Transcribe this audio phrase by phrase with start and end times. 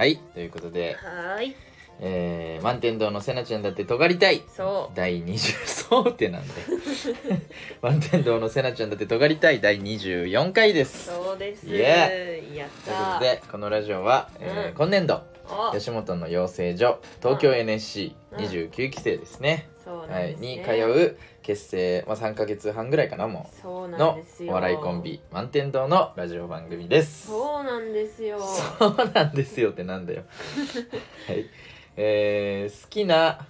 [0.00, 1.56] はいということで、はーい。
[2.00, 4.42] えー、満天堂のせなちゃんだって尖りたい。
[4.48, 6.54] そ第20そうってなんで。
[7.82, 9.60] 満天堂のせなちゃんだって尖りたい。
[9.60, 11.08] 第24回でうす。
[11.08, 11.66] そうです。
[11.66, 14.74] イエやっということたでこのラジオは、えーうん。
[14.74, 15.70] 今年度お。
[15.76, 17.56] 吉本の養成所東京うん。
[17.56, 20.56] NSC29 期生ですね、そうなんはい、ですね。
[20.58, 24.52] に通う結成、まあ、3か月半ぐらいかなもそうなんうのですよ。
[24.52, 27.26] お笑いコンビ満天堂のラジオ番組です。
[27.26, 28.38] そうなんですよ。
[28.78, 30.22] そうなんですよってなんだよ。
[31.26, 31.46] はい。
[31.96, 33.46] えー、好きな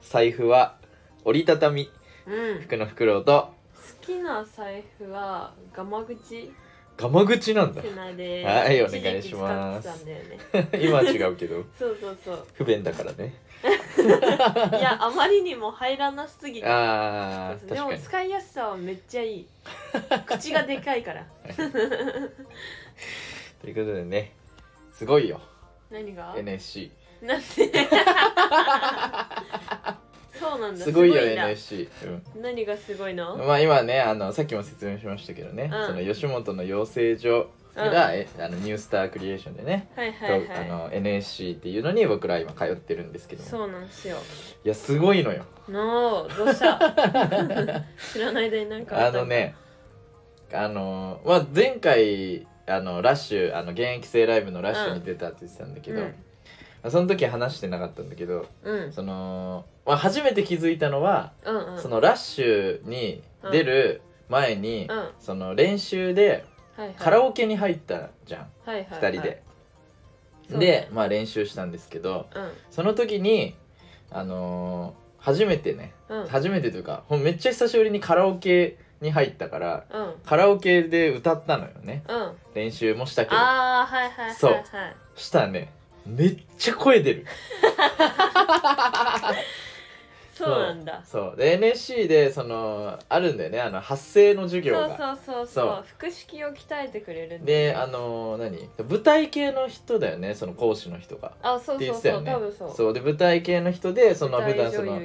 [0.00, 0.76] 財布は
[1.24, 1.90] 折りたたみ
[2.26, 2.32] うん。
[2.32, 3.52] うん服の袋と。
[3.74, 6.52] 好きな財布はガマ口。
[6.96, 7.82] ガマ口なんだ。
[7.82, 9.88] ではいお願いします。
[9.88, 10.78] 使ってたんだよね。
[10.86, 11.64] 今は違うけど。
[11.78, 12.46] そうそうそう。
[12.54, 13.34] 不便だからね
[14.78, 19.46] いやあまりにも入らなすぎてでも使いやすさはめっちゃいい。
[20.26, 21.26] 口がでかいから。
[23.60, 24.32] ということでね
[24.92, 25.40] すごいよ。
[25.90, 26.90] 何が？NSC
[27.22, 27.44] なんで？
[30.38, 30.84] そうなんだ。
[30.84, 31.88] すごいよ NSC、
[32.34, 32.42] うん。
[32.42, 35.86] 何がすごいの、まあ今ねあのさっきも説明しましたけどね、うん。
[35.86, 44.16] その吉本の養成所が、えあのニュースタークリエーションでね、はいはいとあはの NSC っていうのに僕ら今通ってるんですけどそうなんですよ。
[44.64, 45.44] いやすごいのよ。
[45.68, 46.78] のどうした？
[48.12, 49.06] 知らないでなんか。
[49.06, 49.54] あのね
[50.52, 56.06] あの、まあ、前回あのラッシュあの現役生ライブのラッシュに出たって言ってたんだけど、うん。
[56.06, 56.12] ま
[56.84, 58.92] あその時話してなかったんだけどうん。
[58.92, 61.82] その、まあ、初めて気づいたのは、うんうん。
[61.82, 65.08] そのラッシュに出る前に、うん。
[65.20, 66.44] その練習で
[66.76, 66.96] はいはい。
[66.98, 69.42] カラオケに入ったじゃん、はいはい2人で。
[70.48, 72.50] そうでね、まあ練習したんですけどうん。
[72.70, 73.54] その時に
[74.10, 76.26] あのー初めてね、うん。
[76.28, 80.14] 初めてというかほんめっちゃ久しぶりにカラオケに入ったからうん。
[80.24, 82.04] カラオケで歌ったのよね。
[82.08, 82.32] うん。
[82.54, 83.36] 練習もしたけど。
[83.36, 84.52] ああはいはいはいそう。
[84.52, 84.62] はい
[85.16, 85.72] したらね
[86.06, 87.26] めっちゃ声出る
[90.36, 91.02] そうなんだ。
[91.04, 93.60] そうで NSC でそのあるんだよね。
[93.60, 95.66] あの発声の授業そうがそうそうそそう。
[95.66, 97.74] う腹式を鍛えてくれるんでね。
[97.74, 98.68] あの何？
[98.88, 100.34] 舞台系の人だよね。
[100.34, 101.32] その講師の人が。
[101.42, 102.22] あそうそうそう。
[102.22, 102.32] ね。
[102.32, 102.74] 多分そう。
[102.76, 102.92] そう。
[102.92, 105.00] で舞台系の人でその舞普段その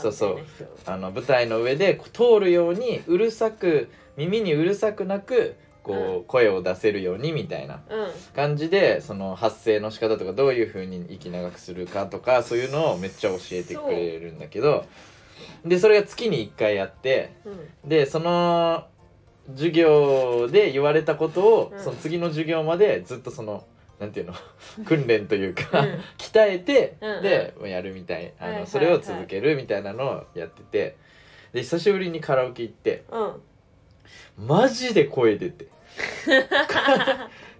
[0.00, 0.38] そうそう。
[0.84, 5.56] 人あの舞台の上で通るようにうるさく耳にうるさくなく
[5.88, 6.24] こう、うん。
[6.24, 8.08] 声を出せるようにみたいなうん。
[8.36, 14.84] 感じでその発声の仕方とかどういう風に息長くするかとかそういうのをめっちゃ教えてくれるんだけど
[15.64, 17.50] でそれが月に1回やってう
[17.86, 17.88] ん。
[17.88, 18.86] でその
[19.52, 21.82] 授業で言われたことを、うん。
[21.82, 23.64] その次の授業までずっとその
[23.98, 24.34] なんていうの？
[24.86, 26.00] 訓練というか、うん。
[26.18, 28.32] 鍛えて、でやるみたい。
[28.38, 30.96] あの、それを続けるみたいなのをやってて
[31.52, 34.46] で久しぶりにカラオケ行ってうん。
[34.46, 35.66] マジで声出て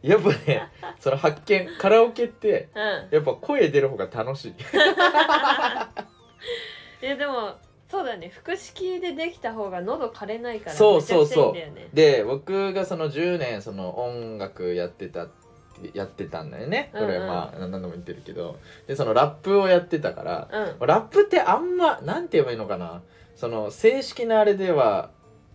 [0.02, 0.62] やっぱね
[1.00, 3.14] その発見カラオケってうん。
[3.14, 4.54] やっぱ声出る方が楽しい。
[7.02, 7.54] えでも
[7.88, 8.30] そうだね。
[8.44, 11.52] 腹式でできた方が喉枯れないからそうそうそう。
[11.54, 11.90] めちゃくちゃいいんだよね。
[11.94, 15.28] で僕がその10年その音楽やってた
[15.94, 16.90] やってたんだよね。
[16.92, 17.22] これうん。
[17.22, 18.58] うんまあ何度も言ってるけど。
[18.86, 20.48] でそのラップをやってたから
[20.80, 20.86] うん。
[20.86, 23.02] ラップってあんまなんて言えばいいのかな。
[23.34, 25.10] その正式なあれでは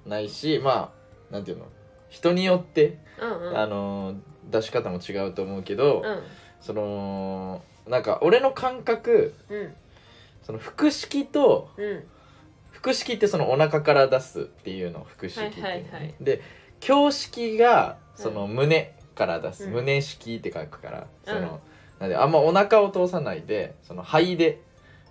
[0.05, 0.91] ないしま
[1.29, 1.65] あなんていうの？
[2.13, 3.57] 人によって、うんうん。
[3.57, 4.15] あの
[4.51, 6.23] 出し方も違うと思うけど、うん。
[6.61, 9.73] そのなんか俺の感覚うん。
[10.43, 12.03] その腹式とうん。
[12.71, 15.69] 腹式ってそのお腹から出すっていうのを腹式っていうの。
[15.69, 16.15] ね、はいはいはい。
[16.21, 16.41] で
[16.87, 19.73] 胸式がその胸から出す、うん。
[19.73, 21.47] 胸式って書くからその、うん。
[21.99, 24.61] なんであんまお腹を通さないでその肺で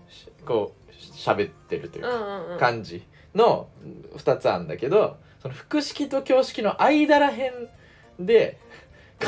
[0.08, 3.02] しこう喋ってるといううんか、感じ
[3.34, 3.68] の
[4.16, 7.68] 2つあるんだけどその腹式と胸式の間らへん
[8.24, 8.60] で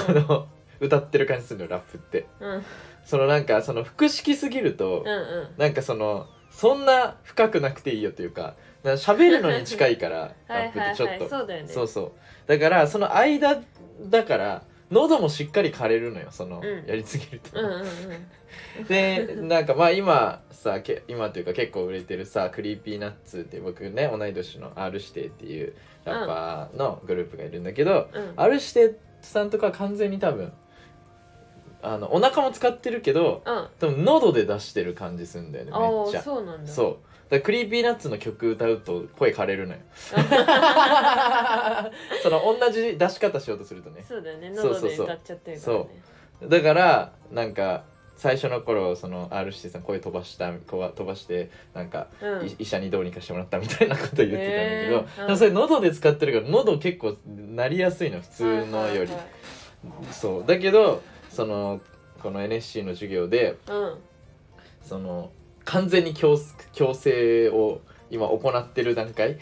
[0.06, 0.46] この
[0.78, 2.26] 歌ってる感じするのよラップって。
[2.40, 2.64] うん。
[3.04, 5.54] そのなんかその腹式すぎると、うんうん。
[5.58, 8.54] なんかそのそんな深くなくていいよというか
[8.84, 10.96] 喋るのに近いからはラッいはいはい。
[10.96, 11.28] プってちょっと。
[11.28, 11.68] そうだよね。
[11.68, 12.12] そうそう。
[12.46, 13.60] だからその間
[14.02, 16.86] だから喉もしっかり枯れるのよその、うん。
[16.86, 17.86] やりすぎると、うんうんうん。
[18.86, 28.32] でなんかまあ今さけ今というか結構売れてるさ Creepy Nuts って僕ね同い年の R 指定っていうラッパーのグループがいるんだけど、うん。
[28.36, 30.52] R 指定さんとかは完全に多分
[31.82, 33.68] あのお腹も使ってるけどうん。
[33.78, 36.20] 多分喉で出してる感じするんだよねめあっちゃ。
[36.20, 36.70] あそうなんだ。
[36.70, 39.80] そうだ Creepy Nuts の曲歌うと声枯れるのよ。
[42.22, 44.04] その同じ出し方しようとするとね。
[44.06, 44.52] そうだよね。
[44.54, 45.06] そうそうそう。
[45.06, 45.88] 喉で歌っちゃってるからね。
[46.48, 47.84] だからなんか
[48.16, 52.46] 最初の頃その R 指定さん声飛ばした飛ばしてなんか、うん。
[52.46, 55.38] い医者にどうにかしてもらったみたいなこと言ってたんだけど、へーうん。
[55.38, 59.10] それ喉で使ってるから喉結構なりやすいの普通のより、
[60.12, 60.44] そう。
[60.46, 61.80] だけどその
[62.22, 63.98] この NSC の授業でうん。
[64.82, 65.30] その
[65.64, 66.38] 完全に強
[66.72, 67.80] 強制を
[68.10, 69.38] 今行ってる段階、うん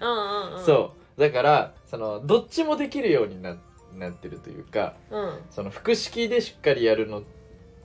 [0.00, 0.10] う
[0.54, 0.64] んうん。
[0.64, 1.20] そう。
[1.20, 3.56] だからそのどっちもできるようにな
[3.94, 5.38] なってるというかうん。
[5.50, 7.22] その複式でしっかりやるの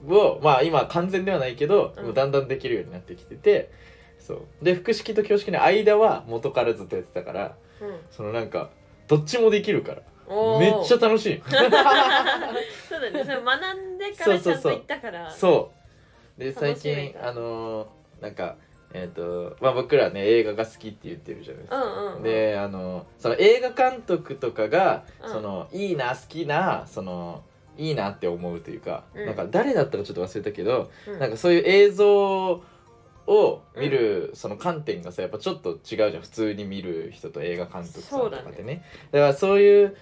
[0.08, 2.04] をまあ今完全ではないけど、うん。
[2.06, 3.70] もうだんだんできるようになってきてて
[4.18, 4.42] そう。
[4.62, 8.00] で複式と教式の間は元からずっとやってたからうん。
[8.10, 8.70] そのなんか
[9.08, 10.02] どっちもできるから。
[10.60, 11.42] めっちゃ楽しい。
[11.50, 13.24] そうだね。
[13.24, 15.28] それ学んでからちゃんと行ったから。
[15.28, 15.79] そう
[16.40, 18.56] で最近だあのーなんか
[18.92, 22.22] えっ、とまあ僕らね映画が好きって言ってるじゃないですか、うんうんうん。
[22.22, 25.32] であのその映画監督とかが、うん。
[25.32, 27.42] そのいいな好きなその
[27.76, 29.26] いいなって思うというか、うん。
[29.26, 31.18] なんか誰だったかちょっと忘れたけど、うん。
[31.18, 32.62] なんかそういう映像
[33.26, 36.10] を見る、その観点がさやっぱちょっと違うじゃん。
[36.22, 38.82] 普通に見る人と映画監督さんとかってね。
[39.12, 39.96] だからそういう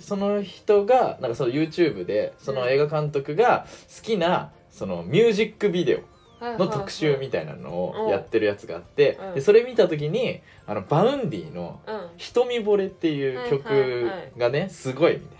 [0.00, 3.66] その人がなんかその YouTube でその映画監督が
[3.96, 6.02] 好きなそのミュージックビデ
[6.40, 9.34] オの特集みたいなのをやってるやつがあってうん。
[9.34, 15.34] でそれ見た時にあの Vaundy のうん「瞳惚れ」っていう曲がねすごいみた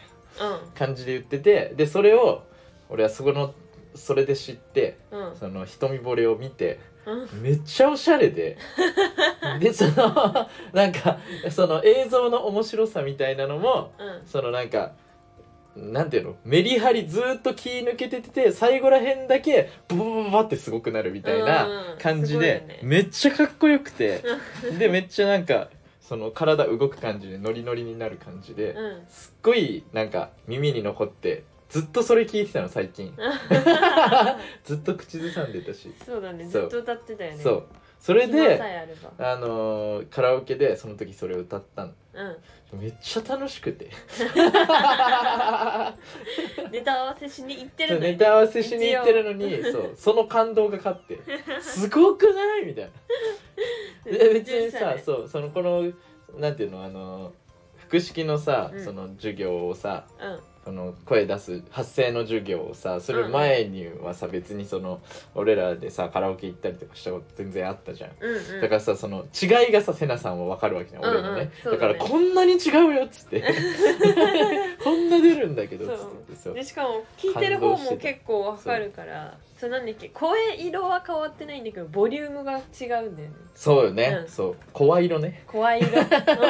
[0.47, 2.45] いな感じで言っててでそれを
[2.89, 3.53] 俺はそこの
[3.97, 4.99] それで知って
[5.39, 7.43] その瞳惚れを見てうん。
[7.43, 8.57] めっちゃおしゃれで
[9.59, 11.19] でそのなんか
[11.51, 14.27] その映像の面白さみたいなのもうん。
[14.27, 14.93] そのなんか
[15.77, 16.37] なんていうの？
[16.45, 22.81] メリハリずーっと気抜けてて最後らへんだけブブブブバってすごくなるみたいなうん感じで、ね。
[22.83, 24.23] めっちゃかっこよくて。
[24.79, 25.69] でめっちゃなんか
[26.01, 29.07] その体動く感じでノリノリになる感じで、うん。
[29.09, 33.13] すっごいなんか耳に残ってずっとそれ聞いてたの最近。
[34.65, 36.45] ずっと口ずさんでたし、そうだね。
[36.47, 37.39] ずっと歌ってたよね。
[37.43, 37.65] そう。
[37.99, 38.61] それ暇で
[39.19, 41.93] あのーカラオケでその時それを歌ったの
[42.73, 42.81] うん。
[42.81, 43.91] めっちゃ楽しくて。
[46.71, 48.13] ネタ合わせしに行ってるのに。
[48.13, 51.19] ネタ合わせしに行ってるのにそうその感動が勝って。
[51.61, 52.67] すごくない？
[52.67, 52.91] みたいな。
[54.19, 55.93] で別にさそうそのこの
[56.39, 57.33] なんていうのあの
[57.77, 58.85] 複式のさ、うん。
[58.85, 65.01] その授業をさうんその声出す発声の授業をさする前にはさ、別にその
[65.35, 68.11] 俺らでさカラオケ行ったりとかしたこと全然あったじゃん。
[68.19, 68.61] うんうん。
[68.63, 71.51] だからさその違いがさセナさんは分かるわけじゃん、うんうんね。
[71.63, 71.93] そうだね。
[71.93, 73.43] だからこんなに違うよっつって。
[74.83, 76.55] こんな出るんだけどっつってそう。
[76.55, 80.09] でしかも聞いてる方も結構わかるからそうなんだっけ？
[80.09, 83.31] 声色は変わってないんだけどボリュームが違うんだよね。
[83.55, 84.29] そうよね、うん。
[84.29, 84.57] そう。
[84.73, 85.45] 声色ね。
[85.47, 85.89] 声色。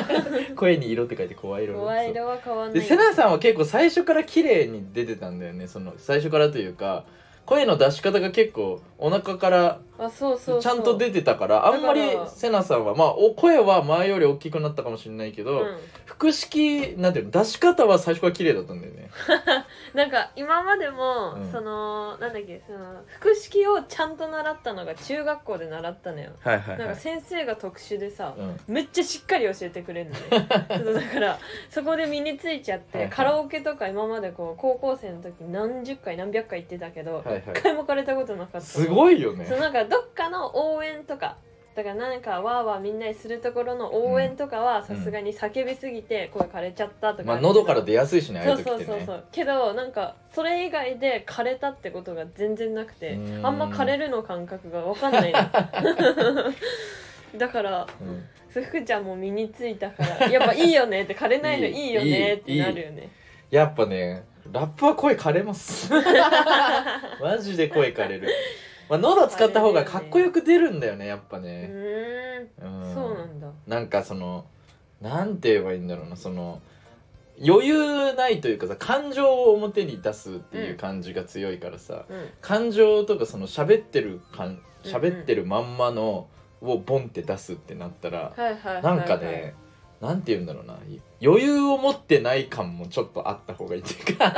[0.56, 1.74] 声に色って書いて声色。
[1.74, 2.74] ね声色は変わんない。
[2.74, 5.66] でセナさんは結構最初から綺麗に出てたんだよね。
[5.68, 7.04] その最初からというか
[7.46, 15.76] 声の出し方が結構お腹からあそうそうちゃんと出てたからあんまりセナさんはまあお声は前より大きくなったかもしれないけど、うん。
[16.05, 19.11] 複式なんていうの出し方は最初から綺麗だったんだよね。
[19.94, 21.50] なんか今までも、うん。
[21.50, 28.61] そのなんだっけその複式をちゃんと習ったのが中学校で習ったのよ、はいはいなんか先生が特殊でさ、うん。
[28.67, 31.38] めっちゃしっかり教えてくれるのね だから
[31.70, 33.14] そこで身についちゃって、はいはい。
[33.14, 37.43] カラオケとか今までこう高校生の時何十回何百回行ってたけど、はいはい。
[37.55, 39.44] 一回も借りたことなかったすごいよね。
[39.44, 41.36] そうなんかどっかの応援とか
[41.75, 47.24] だからなんかわーわーみんなにするところの応援とかはさすがに叫びすぎて声枯れちゃったとか。
[47.24, 48.86] まあ喉から出やすいしねああいそうう時ってね。
[48.86, 53.44] そうそうそうけどなんかそれ以外で枯れたってことが全然なくてん。
[53.44, 55.38] あんま枯れるの感覚が分かんないの
[57.36, 63.10] だからうん福ちゃんも身についたからやっぱいいよねって枯れないのいいよねってなるよね。
[63.50, 65.91] やっぱねラップは声枯れます。
[67.20, 68.29] マジで声枯れる、
[68.88, 72.91] まあ、喉使った方がかっこよく出るんだよねやっぱうね、ーうん。
[72.91, 73.48] んそうなんだ。
[73.67, 74.44] なんかその
[75.00, 76.60] なんて言えばいいんだろうなその
[77.44, 82.29] 余裕ないというかさ感情を表に出すっていう感じが強いからさ、うん。
[82.41, 84.48] 感情とかその喋ってる感
[84.84, 86.29] うん喋ってるまんまの
[86.60, 89.05] をボンって出すってなったら、はいはいはいは
[89.48, 89.55] い
[90.05, 90.79] なんて言うんだろうな。
[91.23, 94.31] 余裕を持ってない感もちょっとあった方がいいっていうか。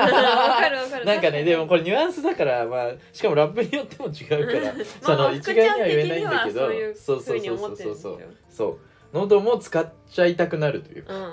[1.05, 4.85] なんかねでもこれニュアンスだからまあしかもラップによっても違うから。
[5.03, 6.61] そまあの一概には言えないんだけど
[6.95, 8.21] そうそうそうそうそうそう。
[8.49, 8.79] そう。
[9.13, 11.15] 喉も使っちゃいたくなるというか。
[11.15, 11.31] うんうん。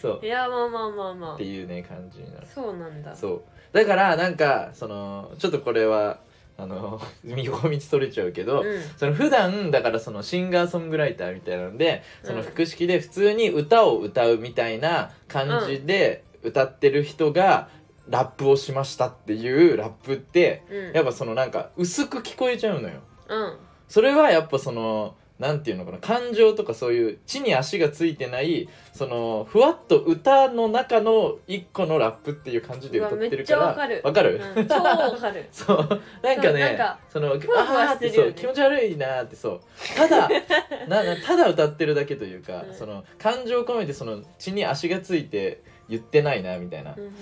[0.00, 0.26] そう。
[0.26, 1.34] いやまあまあまあまあ。
[1.34, 2.46] っていうね感じになる。
[2.52, 3.14] そうなんだ。
[3.14, 3.42] そう。
[3.72, 6.18] だからなんかそのちょっとこれは
[6.62, 8.80] あの横道それちゃうけど、うん。
[8.96, 17.68] その普段だからそのシンガーソングライターみたいなのでそのうん複式で普通に歌を歌うみたいな感じで歌ってる人が
[18.08, 20.92] ラップをしましたっていうラップってうん。
[20.92, 23.00] やっぱそのなんか薄く聞こえちゃうのよ。
[23.28, 23.56] うん。
[23.88, 34.02] それはやっぱそのなんていうのかな感情とかそういう地に足がついてないそのふわっと歌の中の一個のラップっていう感じで歌ってるからうわかる。
[34.04, 34.68] わかる、うん。
[34.68, 35.48] 超わかる。
[35.50, 36.00] そう。
[36.22, 38.36] なんかねそのふわふわてしてるよね。
[38.36, 39.60] そう気持ち悪いなーってそう。
[39.96, 40.28] ただ
[40.88, 42.74] ななただ歌ってるだけというか、うん。
[42.74, 47.12] その感情を込めてその地に足がついて言ってないなみたいな、うんうん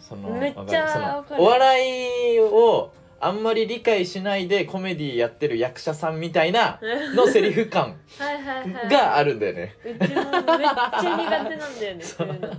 [0.00, 6.80] そのうんそのお笑いをあんまり理解しないでコメディやってる役者さんみたいな
[7.14, 8.88] のセリフ感はいはいはい。
[8.88, 9.76] があるんだよね。
[9.84, 12.02] うちもめっちゃ苦手なんだよね。
[12.02, 12.28] そう。
[12.28, 12.48] いうの。
[12.48, 12.58] ちょっ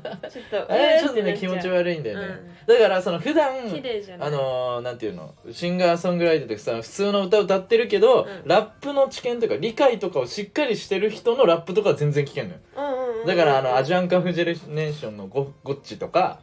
[0.50, 2.26] とあれちょっとね気持ち悪いんだよね。
[2.26, 2.76] うん。
[2.76, 4.28] だからその普段綺麗じゃない。
[4.30, 8.48] あのーなんていうのシンガーソングライターとかさ普通の歌歌ってるけど、うん。
[8.48, 12.60] ラップの知見とか理解とかをしっかりしてる人のラップとかは全然聞けんのよ。
[12.78, 16.40] うんうんうんだからあのアジアンカフジェネーションのゴゴッチとか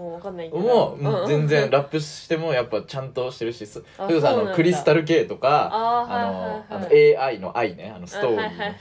[0.00, 0.60] もうわかんないけど。
[0.60, 8.42] ももう全然ララップしてもやっぱちゃんとしてるしそれこそあのクリスタル K とかあのあの AI の愛ねあのストーリーの。
[8.42, 8.74] はいはいはい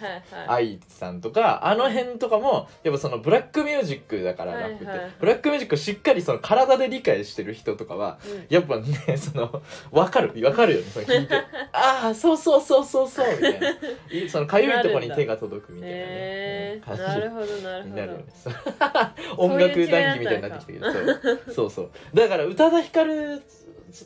[0.47, 0.65] はい。
[0.71, 8.45] 愛さんとかあの辺とかもやっぱそのブラックミュージックだからはいラップって、ブラックミュージックをしっかりその体で理解してる人とかはうん。
[8.49, 9.61] やっぱねその
[9.91, 10.31] 分かる。
[10.33, 11.35] 分かるよねそれ聞いて。
[11.73, 13.69] ああそうそうそうそうそうみたいな。
[14.11, 17.89] いそのかゆいところに手が届くみたいなね、感じえなるほどなるほど。
[17.89, 18.23] になるよね。
[19.37, 21.08] 音楽談義みたいになってきたけどそう
[21.53, 21.89] そうそう。
[22.13, 23.41] だから宇多田ヒカル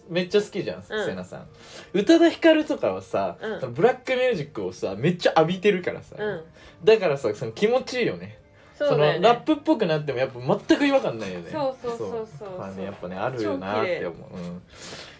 [0.10, 1.06] めっちゃ好きじゃん、うん。
[1.06, 1.48] せなさん。
[1.94, 6.44] 宇多田ヒカルとかはさ、うブラックミュージックをさめっちゃ浴びてるからさ、うん。
[6.84, 8.40] だからさその気持ちいいよね。
[8.78, 9.20] そうだよね。
[9.20, 11.50] のラップっぽくなってもやっぱ全く違和感ないよね。
[11.52, 14.62] そうそうそうそうまあねやっぱねあるよなって超思う、うん、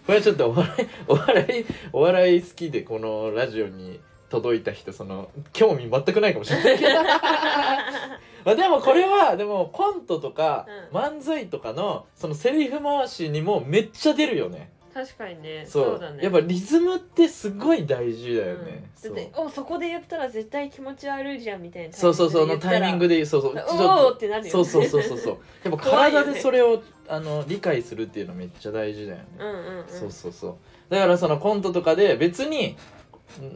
[0.06, 4.00] これはちょっとお笑い お笑いお笑い好きでこのラジオに
[4.30, 6.92] 届いた人その興味全くないかもしれないけど
[8.46, 10.98] まあでもこれはでもコントとかうん。
[10.98, 14.72] 漫才とかのそのセリフ回しにもめっちゃ出るよね。
[14.94, 15.66] 確かにね。
[15.68, 15.86] そう。
[15.86, 16.24] そうだね。
[16.24, 24.50] やっぱリズムってすごい大事だよね、うん、だっておそこで言ったら絶対気持ち悪いじゃんみたいなそうそうそうそのタイミングででそうそう言ちょっったらおおとってなるよね。
[24.52, 25.18] そうそうそうそう。
[25.18, 29.86] そうやっぱ体でそれをあの理解するっていうのめっちゃ大事だよね、うんうんうん。
[29.88, 30.56] そうそうそう。
[30.90, 32.78] だからそのコントとかで別に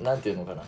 [0.01, 0.63] なんていうのかな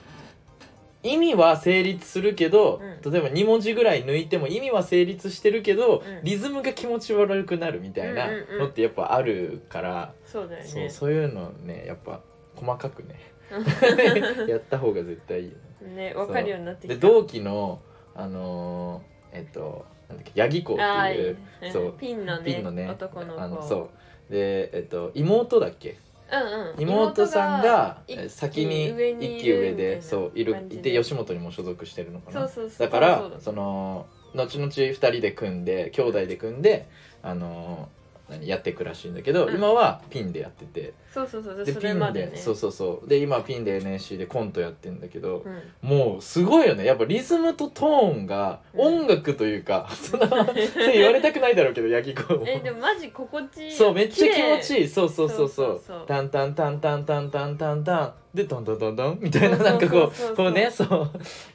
[1.01, 6.23] 意味は成立するけど、う例えば2文字ぐらい抜いても意味は成立してるけど、うん。
[6.23, 8.59] リズムが気持ち悪くなるみたいなうんうんうん。
[8.59, 10.67] のってやっぱあるから、そうだよね。
[10.67, 12.19] そうそういうのねやっぱ
[12.55, 13.15] 細かくね
[14.47, 15.53] やった方が絶対いいよ
[15.87, 16.09] ね。
[16.09, 16.93] ねわかるようになってきた。
[16.95, 17.79] で同期の
[18.15, 21.93] あのーえっとなんだっけ八木子ってあーいういいそう。
[21.97, 23.41] ピンのねピンのね男の子。
[23.41, 23.89] あのそ
[24.29, 24.31] う。
[24.33, 25.97] でえっと妹だっけ？
[26.31, 26.81] うんうん。
[26.81, 32.47] 妹さんが先に一期上でそういるいて吉本にも所属してるのかな。
[32.47, 34.05] そうそうそうだからその
[34.35, 36.87] 後々2人で組んで兄弟で組んで
[37.23, 37.89] あの
[38.29, 39.55] 何やっていくらしいんだけど、うん。
[39.55, 42.31] 今はピンでやっててそうそうそうそでピンでれまでね。
[42.35, 43.07] そうそうそう。
[43.09, 45.89] で今ピンで NSC でコントやってんだけど、うん。
[45.89, 46.85] もうすごいよね。
[46.85, 48.81] やっぱリズムとトーンがうん。
[49.01, 50.45] 音楽というか、そんなそう
[50.91, 52.43] 言われたくないだろうけど八木子も。
[52.47, 53.71] えでもマジ心地いい。
[53.71, 54.83] そうめっちゃ気持ちいい。
[54.85, 56.07] いそうそうそうそそううそうそう。
[56.07, 57.83] タンタンタンタンタンタンタン。
[57.83, 59.17] タンでトントントントン。
[59.21, 60.11] みたいななんかこそうそう。
[60.11, 61.11] そうそううこうねそう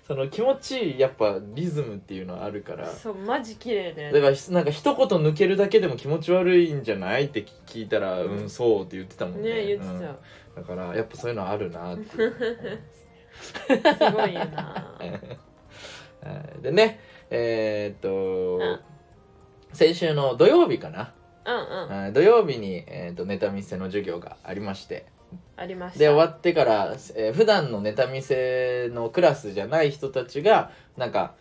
[0.08, 2.86] その気持ちいいやっぱリズムっていうのはあるから。
[2.90, 7.26] そうマジ綺麗だよだねからなんか一言抜けるだけでも気持ち悪いんじゃない？
[7.26, 9.66] って聞いたらううんんそうって言ってたもんねね。
[9.66, 10.00] 言ってた、うん。
[10.56, 12.16] だからやっぱそういうのあるなってす
[14.12, 15.00] ごいよなは
[16.58, 18.80] い でねえーっと、うん
[19.72, 21.12] 先週の土曜日かな、
[21.44, 22.02] うんうん。
[22.02, 25.06] はい土曜日に、えーっとネタ見せの授業がありまして。
[25.56, 25.98] ありました。
[25.98, 31.34] で終わってから、えー普段のネタ見せのクラスじゃない人たちがなんか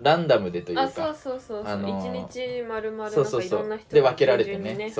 [0.00, 3.60] ランダムでというかあそうそうそうそう、あのー一日まるまるそうそうそう。
[3.60, 4.92] いろんな人で分けられてね。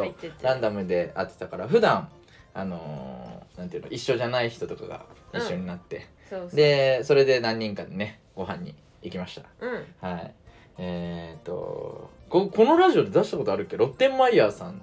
[0.43, 2.09] ランダムで会ってたから普段
[2.55, 5.05] あのーなんていうの一緒じゃない人とかが
[5.35, 6.51] 一緒になって、そうそう。
[6.57, 9.43] でそれで何人かでねご飯に行きました。
[9.61, 9.85] うん。
[10.01, 10.35] はい。
[10.79, 13.77] えー、っとここのラジオで出したことあるっけ？
[13.77, 14.81] ロッテンマイヤーさん。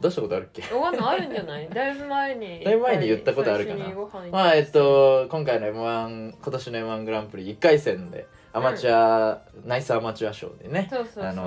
[0.00, 0.62] 出したことあるっけ？
[0.74, 1.68] わかんないあるんじゃない？
[1.70, 3.86] だいぶ前にだいぶ前に言ったことあるかな。
[4.30, 10.88] まあえっと今回の m 1今年の m 1グランプリ1回戦でアマチュア、ナイスアマチュア賞でね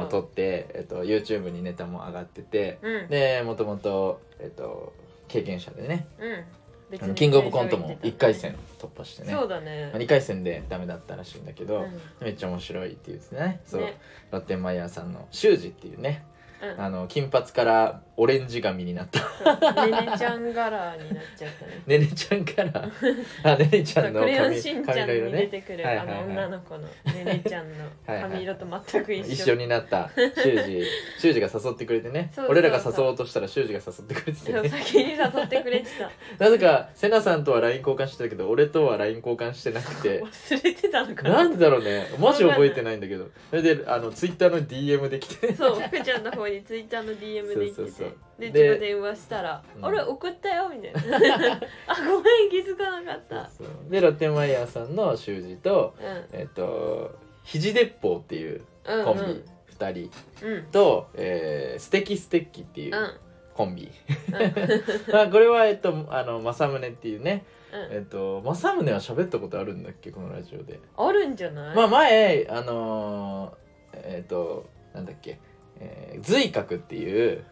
[0.09, 3.07] 撮って、えっと、YouTube にネタも上がっててうん。
[3.09, 4.91] でもともと、えっと、
[5.35, 6.07] 経験者でね。
[6.19, 7.15] うん。
[7.15, 9.33] キングオブコントも1回戦突破してね。
[9.33, 9.89] そうだね。
[9.91, 11.99] まあ、2回戦でダメだったらしいんだけど、うん。
[12.21, 13.61] めっちゃ面白いっていうですね。
[13.65, 13.99] そう、ね。
[14.31, 16.25] ロッテンマイヤーさんの修二っていうね。
[16.61, 16.81] うん。
[16.81, 19.19] あの金髪からオレンジ髪になった。
[19.85, 21.83] ねねちゃん柄になっちゃったね。
[21.85, 22.89] ねねちゃんから
[23.43, 26.17] あねねちゃんのクレヨン髪しんちゃんに出てくる、はいはいはい。
[26.17, 29.33] あの女の子のねねちゃんの髪色と全く一緒。
[29.33, 30.09] 一緒になった。
[30.15, 30.85] 修二
[31.19, 32.31] 修二が誘ってくれてね。
[32.49, 34.69] 俺らが誘おうとしたら修二が誘ってくれててね。
[34.69, 35.87] 先に誘ってくれて
[36.37, 36.45] た。
[36.45, 40.23] なぜかセナさんとは LINE 交換してたけど俺とは LINE 交換してなくて。
[40.23, 41.29] 忘れてたのかな。
[41.31, 42.07] なんでだろうね。
[42.17, 43.27] マジ覚えてないんだけど。
[43.49, 45.53] それであのツイッターの DM で来て。
[45.53, 48.04] そう福ちゃんの方にツイッターの DM で言って。
[48.04, 48.04] て
[48.39, 49.85] でで自分電話したら「うん。
[49.85, 53.49] あれ送ったよ」みたいな「あごめん気づかなかった。
[53.49, 53.67] そう。
[53.67, 56.25] そうでロッテンマイヤーさんの修二と」うん。
[56.39, 59.21] えっと肘鉄砲っていううんコンビ
[59.79, 60.45] 2人。
[60.45, 60.53] うん。
[60.53, 63.11] うんと、えー、ステキステッキっていううん。
[63.53, 63.89] コンビ、
[64.27, 64.33] うん。
[65.13, 67.45] まあこれはえっとあの政宗っていうね。
[67.73, 67.95] うん。
[67.95, 70.79] えっと政宗は喋ったことあるんだっけこのラジオで。
[70.97, 71.75] あるんじゃない？
[71.75, 75.39] まあ前あのーえっとなんだっけ、
[75.79, 77.45] えー、随覚っていううん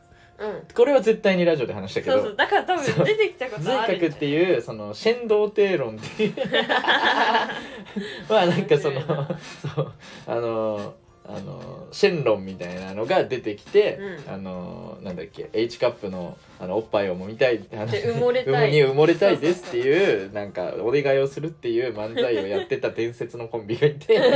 [0.74, 2.36] これは絶対にラジオで話したけどそうそう。
[2.36, 6.34] だから多分出てきたこと随あるんじゃん覚っていうその神道帝論っていう
[8.30, 9.92] まあなんかそのそう。
[10.28, 14.34] あのあのシェンロンみたいなのが出てきて、うん。
[14.34, 18.72] あのなんだっけ H カップのあのおっぱいを揉みたいあので埋もれたい。
[18.72, 24.20] に 埋もれたいですっていうなんかお願いをするっていう漫才をやってた伝説のコンビがいて。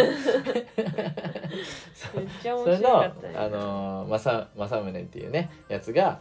[1.94, 2.17] そ
[2.70, 6.20] れのねあのー、まさ政宗っていうねやつが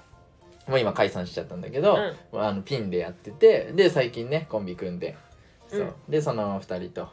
[0.66, 1.96] もう今解散しちゃったんだけど、
[2.32, 5.14] あのピンでやっててで最近ねコンビ組んで。
[5.68, 5.92] そう、うん。
[6.08, 7.08] でその2人と、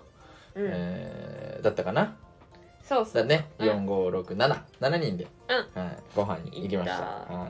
[0.55, 0.69] うん。
[0.71, 2.15] えーだったかな
[2.83, 3.23] そうそう。
[3.23, 3.85] だね、うん。
[3.87, 5.27] 45677人で、
[5.75, 6.97] うはい、ご飯に行きました。
[6.97, 7.33] 行った。
[7.33, 7.47] は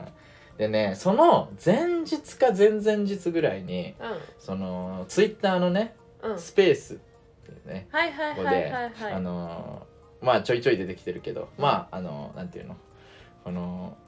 [0.56, 4.18] い、でねその前日か前々日ぐらいにうん。
[4.38, 6.38] そのツイッターのねうん。
[6.38, 6.96] スペースっ
[7.44, 9.12] ていうね、はいはいはいはいはい。
[9.12, 12.76] あのーまあちょいちょい出てきてるけどまああのなんていうの？
[13.44, 14.03] このん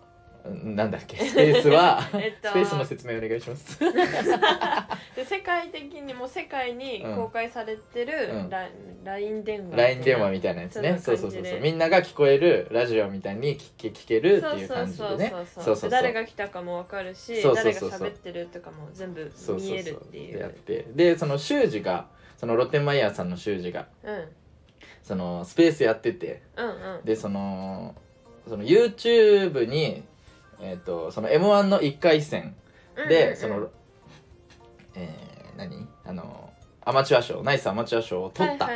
[0.46, 1.16] なんだっけ？
[1.16, 2.48] スペースは えっと。
[2.48, 3.78] スペースの説明お願いします。
[5.16, 8.50] で世界的にも世界に公開されてるうん。
[8.50, 8.68] ラ,、
[9.04, 10.98] ライン電話 LINE 電話みたいなやつね。
[10.98, 14.98] そうそうそうそうみんなが聞こえるラジオみたいに聞け聞けるっていう感じでね。
[14.98, 15.76] そうそうそうそうそう。
[15.76, 24.28] そう誰が来たかもわかるし誰が喋ってるとかも全部そうそうそう見えるっていでやっうてでその修二がそのロッテンマイヤーさんの修二がうん。
[25.02, 26.42] そのスペースやってて。
[26.56, 27.04] うんうん。
[27.04, 27.94] でその
[28.48, 30.04] その YouTube に
[30.61, 32.55] えっ、とその m 1の1回戦
[32.97, 33.37] で、うんうんうん。
[33.37, 33.69] その
[34.95, 35.88] えー、何？
[36.05, 36.51] あの
[36.88, 38.69] アマチュア賞ナイスアマチュア賞を取った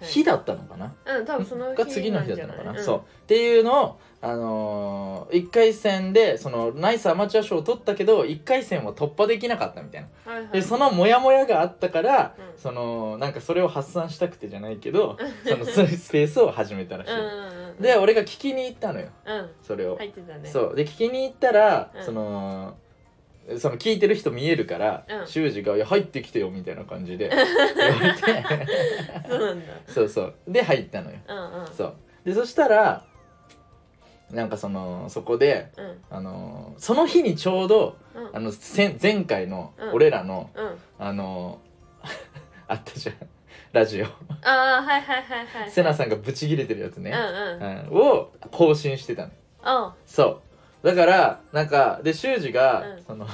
[0.00, 2.84] 日だったのかな、うん多分その日が次の日だったのかな、んじゃい？
[2.84, 2.98] そう。
[2.98, 10.08] っていうのをあのー、1回戦でそのナイスアマチュア賞を取ったけど1回戦を突破できなかったみたいな。
[10.26, 10.52] うんはいはい。
[10.52, 12.60] でそのモヤモヤがあったから、うん。
[12.60, 15.16] そのなんかそれを発散したくてじゃないけど
[15.46, 15.74] そのス
[16.10, 19.08] ペースを始めたらしい、うんうんうんで俺が聞きに行ったのよ。
[19.26, 19.50] うん。
[19.62, 20.48] それを、入ってたね。
[20.48, 20.76] そう。
[20.76, 22.04] で聞きに行ったら、うん。
[22.04, 22.76] その
[23.58, 25.26] その聞いてる人見えるからうん。
[25.26, 27.28] 修二、が「いや入ってきてよ」みたいな感じで。
[27.34, 27.44] 言わ
[28.00, 28.68] れて。
[29.28, 29.72] そうなんだ。
[29.86, 30.34] そうそう。
[30.48, 31.16] で入ったのよ。
[31.28, 31.66] うんうん。
[31.72, 31.94] そう。
[32.24, 33.04] でそしたら
[34.30, 35.98] なんかそのそこでうん。
[36.10, 38.36] あのその日にちょうどうん。
[38.36, 39.90] あの前前回のうん。
[39.92, 40.78] 俺らの、うん。
[40.98, 41.60] あの
[42.68, 43.16] あったじゃん
[43.72, 44.06] ラジオ。
[44.06, 44.10] あ
[44.44, 47.88] あはいはいはいはいセナさんがブチギレてるやつね、うんうん。
[47.88, 48.08] うん。
[48.18, 49.30] を更新してたの。
[49.62, 50.42] あそ
[50.82, 50.86] う。
[50.86, 53.02] だからなんかで修二が、うん。
[53.02, 53.26] その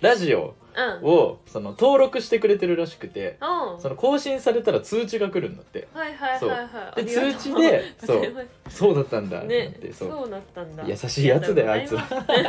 [0.00, 1.06] ラジオうん。
[1.08, 3.80] をその登録してくれてるらしくてうん。
[3.80, 5.86] その更新されたら通知が来るんだって。
[5.94, 7.04] はいはいはいはい。
[7.04, 8.76] でありがと通知で そうございます。
[8.76, 8.94] そう。
[8.94, 10.10] だったんだってなっねてそう。
[10.10, 10.84] そうだったんだ。
[10.84, 12.04] 優しいやつだよあいつは。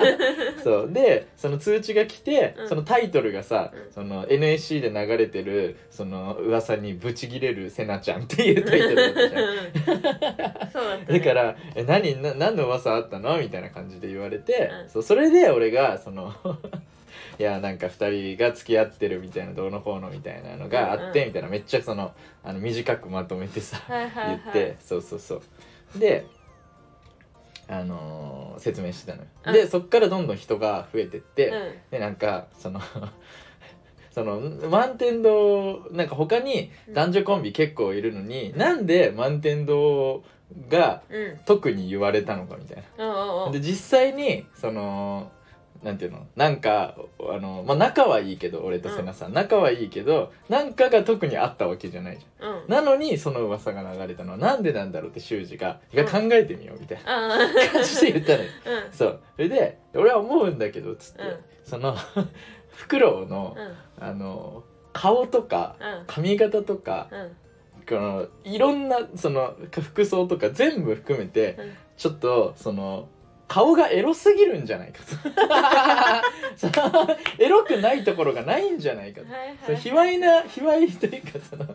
[0.63, 0.89] そう。
[0.91, 2.69] でその通知が来て、うん。
[2.69, 10.71] そのタイトルがさ、うんその NSC で流れてるその噂にブチギレるセナちゃんっていうタイトルだったじゃん。
[10.71, 11.19] そうだったね。
[11.19, 14.89] だから「え何な何の噂あったの?」みたいな感じで言われて、うん。
[14.89, 16.33] そうそれで俺がその
[17.37, 24.39] いやなんか2人が付き合ってるみたいなどうのこうのみたいなのがあって、みたいなめっちゃそのあの短くまとめてさ、はいはいはい。
[24.43, 25.99] 言ってそうそうそう。
[25.99, 26.25] で
[27.67, 29.53] あのー説明してたのよ、うん。
[29.53, 31.73] でそっからどんどん人が増えてって、うん。
[31.91, 32.79] でなんかその
[34.11, 40.23] その満天堂なんか他に男女コンビ結構いるのに、なんで満天堂
[40.69, 41.39] がうん。
[41.45, 43.51] 特に言われたのかみたいうんうんうなん。
[43.51, 45.31] で実際にその
[45.83, 46.25] なんていうの？
[46.35, 52.63] なんかあの、まあ、仲はいいけど俺と瀬名さん、仲はいいけどなんかが特にあったわけじゃないじゃん。
[52.63, 52.67] うん。
[52.67, 57.37] なのにその噂が流れたのはなんでなんだろうって修二が「いや考えてみよう」みたいなあ
[57.71, 58.49] 感じで言ったのよ。
[58.87, 58.93] うん。
[58.93, 59.19] そう。
[59.35, 61.37] それで「俺は思うんだけど」っつって、うん。
[61.63, 61.95] その
[62.71, 63.55] フクロウの
[63.99, 64.03] うん。
[64.03, 66.03] あの顔とかうん。
[66.07, 67.31] 髪型とかうん。
[67.87, 71.73] このいろんなその服装とか全部含めてうん。
[71.97, 73.07] ちょっとその
[73.47, 75.13] 顔がエロすぎるんじゃないかと。
[77.43, 79.31] エロくないところがないんじゃないかと。
[79.31, 81.65] はいはい卑猥な卑猥というかその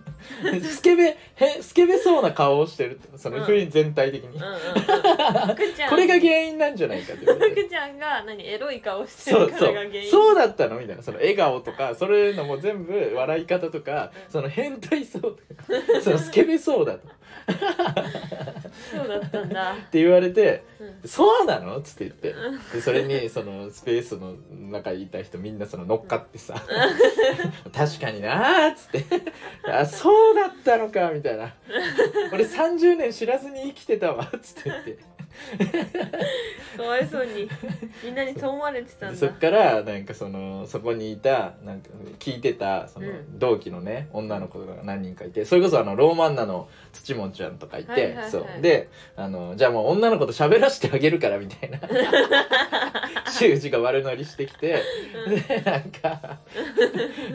[0.62, 4.42] スケベへスケベそうな顔をしてるそのうん雰囲気全体的に、うん。
[4.42, 4.60] うんうん
[5.88, 10.10] これが原因なんじゃないかって言われて福ちゃんが何エロい顔してるからが原因。
[10.10, 11.02] そうだったのみたいな。
[11.02, 17.08] その笑顔とかそれのも全部笑い方とかその変態そうとかそのスケベそうだと
[18.92, 22.34] そうだったんだ、って言われてうん「そうなの?」っつって言って。
[22.72, 24.34] でそれにそのスペースの
[24.70, 26.54] 中にいた人みんなその乗っかってさ
[27.74, 29.04] 「確かにな」っつって
[29.70, 31.52] 「あそうだったのか」みたいな
[32.32, 35.10] 「俺30年知らずに生きてたわ」っつって言って。
[36.76, 37.48] かわいそうに
[38.04, 39.12] みんなにそう思われてたんだ。
[39.12, 43.38] でそっからなんかそのそこにいたなんか聞いてたそのうん。
[43.38, 48.30] 同期のね女の子が何人かいてそれこそあのローマンナの土もちゃんとかいて、はいはいはい。
[48.30, 48.62] そう。
[48.62, 51.80] であのじゃあもう女の子と喋らせてあげるからみたいな。
[53.30, 54.82] 修二が悪乗りしてきて
[55.48, 56.38] でなんか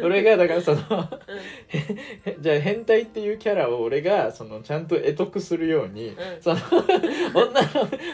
[0.04, 0.80] 俺がだからその
[2.39, 6.18] じゃあ変態っていうキャラを俺がそのちゃんと得得するように、ん。
[6.41, 6.60] その
[7.34, 7.68] 女の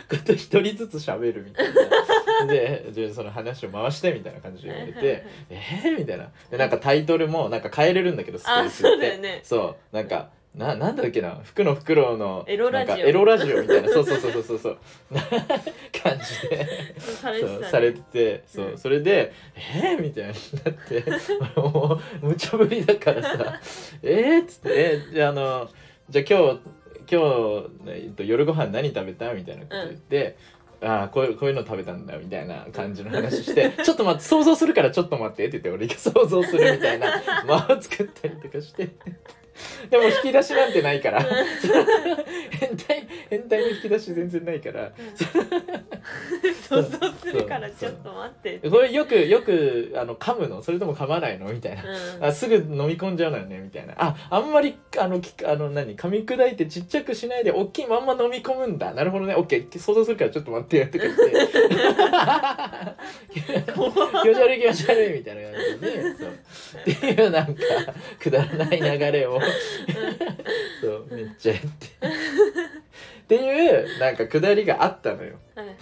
[0.10, 2.48] 子と一人ずつ喋るみたいな。
[2.48, 6.30] でじゃあその話を回してみたいな感じで言われて「えー?」みたいな。
[6.50, 9.08] でなんかタイトルもなんか変えれるんだけどスペースって。
[9.08, 9.40] あそうね。
[9.44, 9.96] そう。
[9.96, 11.40] なんかななんだっけな？
[11.44, 12.96] 服のフクロウのエロラジオ。
[12.96, 13.90] なんかエロラジオみたいな。
[13.90, 14.60] そうそうそうそうそう。
[14.60, 14.78] そう
[15.16, 15.22] な
[16.04, 16.68] 感じで
[17.00, 18.44] そうされされてて。
[18.48, 18.78] そう、うん。
[18.78, 20.34] それで「えー?」みたいに
[20.66, 21.04] なって。
[21.56, 23.60] もう無茶ぶりだからさ
[24.04, 25.70] 「えー?」っつって「えじゃああの
[26.10, 26.60] じゃあ今日
[27.10, 30.36] 今日、えっと、夜ご飯何食べた?」みたいなこと言って。
[30.84, 37.22] ああこういうこういうの食べたんだみたいな感じの話して「ちょっと待って想像するからちょっと待って」って言って俺が想像するみたいな。
[37.46, 38.90] 間を作ったりとかして
[39.90, 41.26] でも引き出しなんてないから。
[42.52, 44.92] 変態変態の引き出し全然ないから。
[46.68, 48.70] 想像するからちょっと待って。
[48.70, 50.64] これよくよくあの噛むの。
[50.64, 51.52] それとも噛まないの？
[51.52, 51.84] みたいな。
[51.84, 52.26] うん。
[52.26, 53.60] あすぐ飲み込んじゃうのよね？
[53.60, 53.94] みたいな。
[53.98, 55.96] ああんまりあのきあの何？
[55.96, 58.94] 噛み砕いてちっちゃくしないで大きいまんま飲み込むんだ。
[58.94, 59.36] なるほどね。
[59.36, 59.80] オッケー。
[59.80, 61.22] 想像するからちょっと待ってよとか言って。
[63.74, 66.30] 怖気持ち悪い気持ち悪いみたいな感じでそう。
[66.82, 67.62] っていうなんか
[68.20, 69.41] くだらない流れを
[70.82, 71.08] そう。
[71.12, 71.68] めっちゃやって。
[71.68, 75.38] っていうなんかくだりがあったのよ。
[75.56, 75.76] はいはい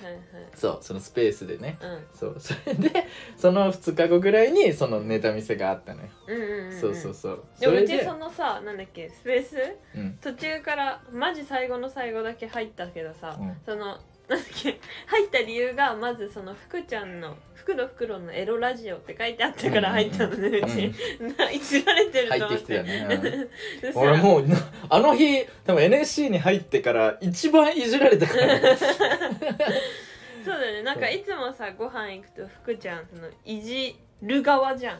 [0.56, 1.78] そうそのスペースでね。
[1.80, 2.36] はいそう。
[2.40, 6.80] それでその2日後ぐらいにそのネタ見せがあったのよ、うんうんうんうん。
[6.80, 7.44] そうそうそう。
[7.60, 9.58] でもそうれでちそのさなんだっけスペース？
[9.96, 10.18] うん。
[10.22, 13.56] 途中からマジ最後の最後だけ入ったけどさ、うん。
[13.66, 17.36] そのなんだっけ入った理由がまずその福ちゃんの
[17.70, 20.92] 「福の袋のエロラジオ」って書いてあったから入ったのねうち、
[21.38, 22.46] な いじられてると入って。
[22.46, 23.48] 思ってきてたね、
[23.94, 24.58] 俺もうな
[24.90, 28.78] あの日多分 NSC に入ってから一番いじられたから、ね、
[30.44, 30.84] そうだよね。
[30.84, 35.00] なんかいつもさご飯行くと福ちゃんそのいじる側じゃん。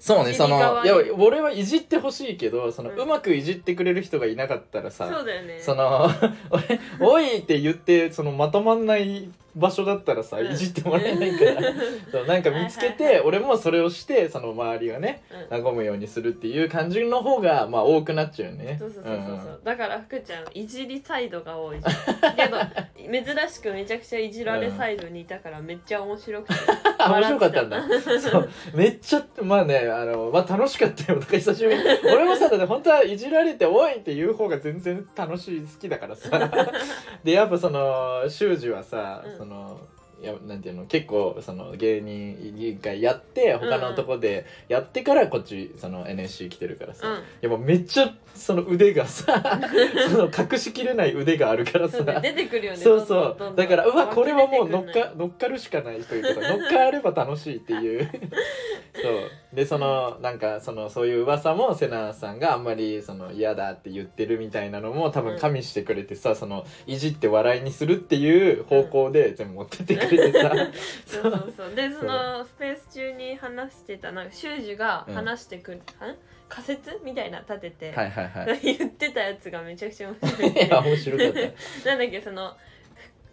[0.00, 5.60] そうねそのいや俺はいじってほしいけどその、ううんまくいじってくれる人がいなかったらさそうだよね。
[5.60, 6.10] その
[6.50, 10.52] 俺「おい!」って言ってそのまとまんない場所だったらさうん。
[10.52, 11.72] いじってもらえないから。
[12.10, 15.64] そうなんか見つけはいはいて俺もそれをしてその周りがねうん。
[15.64, 18.76] 和むようにするっていう感じの方がまあ多くなっちゃうよね。
[18.78, 21.80] そうそうそうそうそう、んだから福ちゃんいじりサイドが多い。
[21.80, 22.58] じゃんけど
[22.96, 26.54] 珍しくめちゃくちゃいじられサイドにいたからめっちゃ面白くて。
[26.98, 28.20] あ 面白かったん笑だ。
[28.20, 28.48] そう。
[28.74, 31.20] めっちゃまあねあのまあ楽しかったよ。
[31.20, 31.84] だから久しぶりに。
[32.12, 36.50] 俺もさだって本当はいじられておいって言う方が全然楽しい好きだからさ。
[37.22, 39.38] でやっぱその修二はさ、うん。
[39.38, 39.80] その。
[40.22, 49.42] いやなんていうの結構その芸人一回やって他のとこでやってからこっちその NSC 来てるからさ、うんやっぱめっちゃその腕がさ
[50.10, 52.02] その隠しきれない腕があるからさ。
[52.20, 53.50] 出てくるよねそうそう。
[53.52, 58.10] んだからうわこれはもう乗っか乗っかるしかないというか乗っかれば楽しいっていう。
[58.94, 59.56] そう。
[59.56, 70.52] でそのなんかそのそういう噂もセナさんがあんまりその嫌だって言ってるみたいなのも多分加味してくれてさ、そのいじって笑いにするっていう方向で全部持ってってくれてさ、
[71.06, 71.74] そうそうそう。
[71.74, 76.14] でそのスペース中に話してたなんか修二が話してくる、は
[76.54, 78.60] 仮説みたいな立てて、はいはいはい。
[78.78, 80.52] 言ってたやつがめちゃくちゃ面白い。
[80.52, 81.40] いや面白かった。
[81.90, 82.56] なんだっけその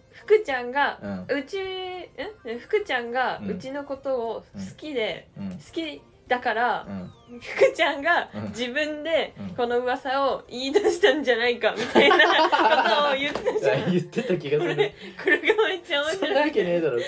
[0.10, 2.10] ふ福ちゃんが、うちえ？
[2.60, 3.52] 福ちゃんがうん。
[3.52, 5.52] うちのことを好きで、うん。
[5.52, 6.02] 好き
[6.32, 7.12] だからうん。
[7.40, 8.44] 福ちゃんがうん。
[8.50, 9.50] 自分でうん。
[9.56, 12.24] この噂を言い出したんじゃないかみたいなこ
[13.10, 13.92] とを言ってたじゃん。
[13.92, 14.76] 言ってた気がする。
[15.24, 17.00] これがめっちゃ面そんな白いわけねえだろ。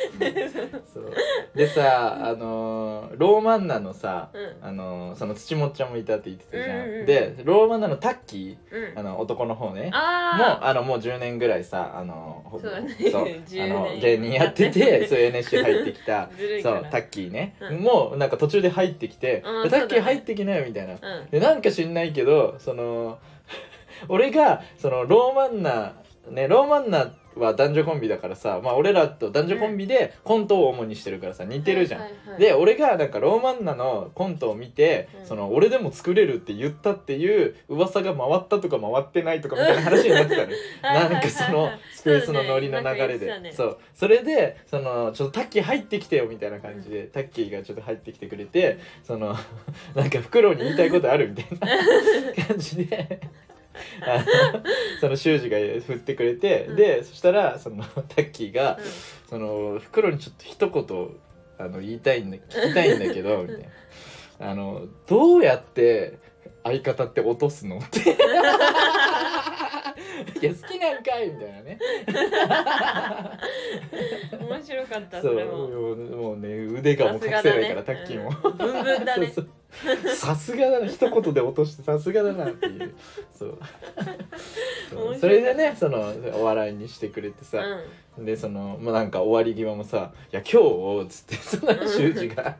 [0.94, 1.14] そう。
[1.56, 4.68] でさあのーローマンナのさうん。
[4.68, 7.06] あのーその土もっちゃんもいたって言ってたじゃん、うんうんうん。
[7.06, 8.84] でローマンナのタッキうん。
[8.84, 9.84] ーあの男の方ね。
[9.84, 12.94] もうああのもう10年ぐらいさあのほそうだね。
[13.12, 13.24] そう。
[13.48, 16.82] 10あの年芸人やっててそう NSC 入ってきたあ ずるいから。
[16.82, 17.78] そうタッキーね、うん。
[17.80, 20.94] もうなんか途中で入ってきて「うんタッキー入ってきなよ」みたいな。
[20.94, 23.20] うんでなんか知んないけどその
[24.10, 25.94] 俺がそのローマンナ
[26.30, 32.02] ねローマンナは男女コンビだからさまあ俺らと男女コンビでコントを主にしてるからさ似てるじゃん。
[32.02, 40.58] はいはいはいで俺がなんかローマンナのコントを見て、うんその俺でも作れるって言ったっていう噂が回ったとか回ってないとかみたいな話になってたのよ。
[40.84, 43.20] なんかそのスペースのノリの流れで。
[43.20, 43.52] そうだね。
[43.54, 43.78] そう。
[43.96, 49.36] それでそのちょっとタッキー入ってきてよみたいな感じで、タッキーがちょっと入ってきてくれてその
[49.96, 53.20] なんかフクロウに言いたいことあるみたいな 感じで。
[54.02, 54.26] あ の
[55.00, 56.76] その修二が振ってくれて、うん。
[56.76, 57.84] でそしたらその
[58.16, 58.84] タッキーがうん
[59.30, 61.10] 「そのフクロウにちょっと一言
[61.58, 63.66] あの言いたいんだ聞きたいんだけど」みたいな。
[64.40, 66.18] あの「どうやって
[66.64, 68.00] 相方って落とすの?」って。
[70.42, 71.30] いや好きなんかい？
[71.30, 71.80] みたいなね。
[74.40, 75.68] 面白かったそそうれも。
[75.68, 78.04] もうね腕がもう隠せないから、タさすがだね。
[78.04, 78.58] ッキーも、うん。
[78.58, 79.28] ブンブンだね。
[79.28, 79.50] そうそう
[80.16, 82.94] さすがだな一言で落としてさすがだなっていう。
[83.38, 83.60] そう。
[85.20, 87.84] それでねそのお笑いにしてくれてさ、うん
[88.18, 92.58] でそのまあなんか終わり際もさ「いや今日」っつってその修二が。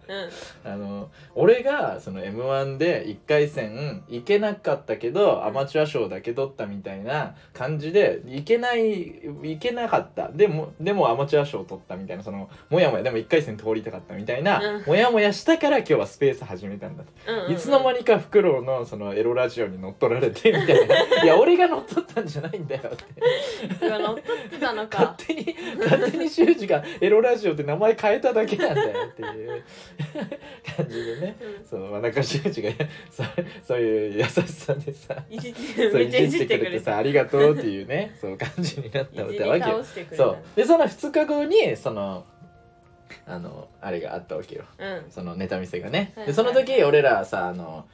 [0.64, 0.72] うん。
[0.72, 10.30] あの俺がその m 1で1回戦行けなかったけどアマチュア賞だけ取ったみたいな感じで行けない行けなかった。
[10.30, 14.84] でもでもアマチュア賞取ったみたいなそのもやもやでも1回戦通りたかったみたいな、うん。
[14.86, 21.24] もやもやしたから今日はスペース始めたんだと、いつの間にかフクロウのそのエロラジオに乗っ取られてみたいな。
[21.24, 23.06] いや俺が乗っ取ったんじゃないんだよって。
[23.88, 25.43] 乗っ取ってたの勝か手に
[25.80, 29.64] 勝手に修二がエロラジオって名前変えただけなんだよっていう
[30.76, 31.36] 感じでね。
[31.42, 31.66] うん。
[31.66, 33.24] そのまあ中修二が そ
[33.64, 35.54] そういう優しさでさ いじっ
[35.92, 39.30] そういじじってくれてさありがとうっていうねそう感じになったわ
[39.60, 39.84] けよ。
[40.16, 40.38] そう。
[40.56, 42.26] でその2日後にその
[43.26, 44.66] あのあれがあったわけよ。
[44.78, 45.06] うん。
[45.10, 46.28] そのネタ見せがね、はい。
[46.28, 47.86] でその時俺らさあの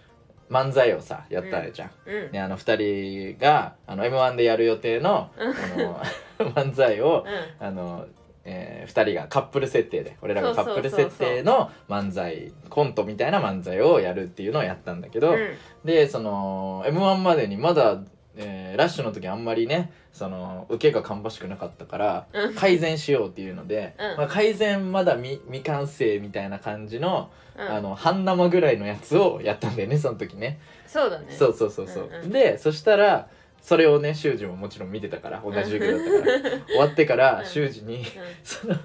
[0.50, 2.32] 漫才をさやったじゃん、うん。
[2.32, 7.26] ね、あの2人があの m 1でやる予定のうんあの 漫才を
[7.60, 7.66] うん。
[7.66, 8.08] あの、
[8.46, 15.58] え2人がカップル設定で俺らがカップル設定の漫才コントみたいな漫才をやるっていうのをやったんだけど、うん。
[15.86, 18.02] でその m 1までにまだ、
[18.42, 22.56] えーラッシュの時あんまりねその受けが芳しくなかったから、うん。
[22.56, 24.18] 改善しようっていうので、うん。
[24.18, 27.70] まあ、改善まだ未未完成みたいな感じの,、うん。
[27.70, 30.60] あの半生ぐらいのやつをやったんだよねその時ね。
[30.88, 31.28] そうだね。
[31.32, 32.30] そうそうそうそう、うんうん。
[32.30, 33.28] でそしたら
[33.62, 36.66] それをね修二ももちろん見てたから同じ授業だったから。
[36.68, 37.46] 終わってからうん。
[37.46, 38.06] 修二にう
[38.44, 38.76] 「その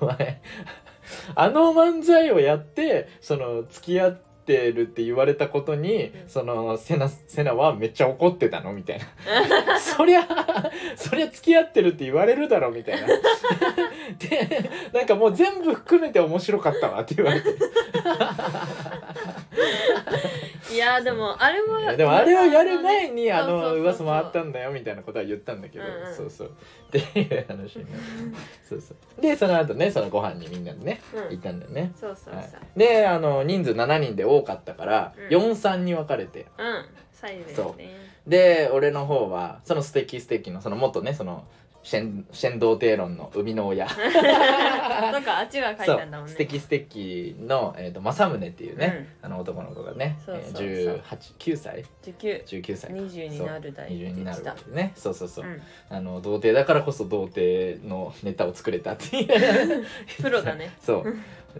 [0.00, 0.40] お前
[1.34, 4.18] あの漫才をやってその付き合っ
[4.50, 6.28] てるって言われたことに、うん。
[6.28, 9.06] そのセナセナはめっちゃ怒ってたのみたいな。
[9.78, 10.26] そりゃ
[10.96, 13.06] そりゃ付き合ってるって言われるだろみたいな。
[14.18, 17.50] でなんかもう全部含めて面白かったわって言われて。
[17.50, 17.54] ん
[20.72, 26.08] いやでもあれもでもあれをやる前にあの噂回ったんだよみたいなことは言ったんだけど、うん。
[26.08, 26.48] うんそうそう。
[26.48, 26.50] っ
[26.90, 28.06] ていう話になって。
[28.68, 29.20] そうそう。
[29.20, 31.30] でその後ねそのご飯にみんなでねうん。
[31.30, 32.34] 行ったんだよね、そうそうそう。
[32.34, 35.50] はい、であの人数7人で多かったから、うん。
[35.52, 36.46] 43に分かれて。
[36.58, 36.84] うん。
[37.20, 37.90] 左右ですそね
[38.26, 41.44] で俺の方はその素敵素敵のその元ねその
[41.82, 43.86] シェンシェンドーテーロンの生みの親。
[43.88, 46.32] なんかあっちが書いたんだもんね。
[46.32, 50.66] 素敵素敵の、えー、と正宗っていうね、あの男の子がねそうそうそう。
[50.66, 52.96] えー、18 9歳？19 19歳か。
[52.96, 54.92] 20になる代そう20になるね。
[54.94, 55.62] そうそうそう、うん。
[55.88, 59.86] あの童貞だからこそ童貞のネタを作れたっていう。
[60.22, 60.70] プロだね。
[60.82, 61.14] そう。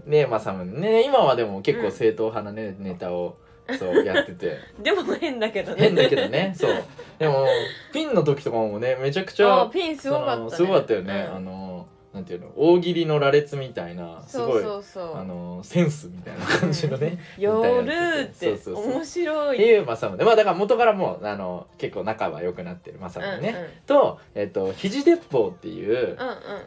[0.06, 3.36] で正宗ね今はでも結構正統派なね、ネタを
[3.78, 4.56] そうやってて。
[4.82, 5.82] でも変だけどね。
[5.82, 6.54] 変だけどね。
[6.56, 6.82] そう。
[7.18, 7.46] でも
[7.92, 10.50] ピンの時とかもねめちゃくちゃあピンすごかったね。
[10.50, 11.36] すごかったよね、うん。
[11.36, 19.56] あのなんていうの大喜利の羅列みたいなすごいあのセンスみたいな感じのね、夜ってそうそうそう面白い。
[19.56, 23.68] っていう正宗まあだから元からもうあの結構仲は良くなってる正宗ね、うんうん。
[23.86, 26.16] と、えっと肘鉄砲っていう、うんうん。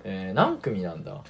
[0.05, 1.21] えー何組なんだ？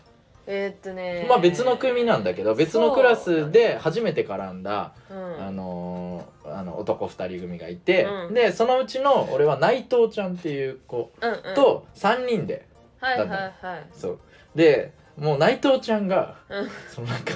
[0.46, 1.26] えーっとね。
[1.30, 5.14] まあ別の組なんだけど別のクラスで初めて絡んだ、う。
[5.14, 5.42] ん。
[5.46, 8.34] あのーあの男2人組がいて、うん。
[8.34, 11.56] でそのうちの俺は内藤ちゃんっていう子うんうん。
[11.56, 12.68] と3人で、
[13.00, 14.20] はいはいだはいそう。
[14.56, 16.70] でもう内藤ちゃんがうん。
[16.90, 17.34] そのなんか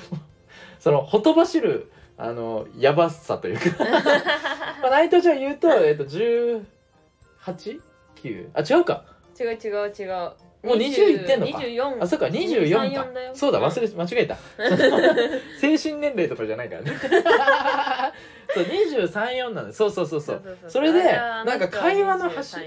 [0.80, 3.86] そのほとばしるあのやばさというか。
[4.82, 6.64] まあ内藤ちゃん言うとえっと 18?9?
[8.54, 9.06] あ違うか。
[9.40, 10.32] 違う違う違う
[10.64, 11.58] もう20いってんのか。
[11.60, 13.22] 24あそっか24 23かだ。
[13.24, 13.32] よ。
[13.34, 14.38] そうだ忘れ間違えた。
[15.60, 16.92] 精神年齢とかじゃないからね。
[18.54, 20.42] そう234なんでそうそうそうそう。
[20.68, 22.58] それでなんか会話の端。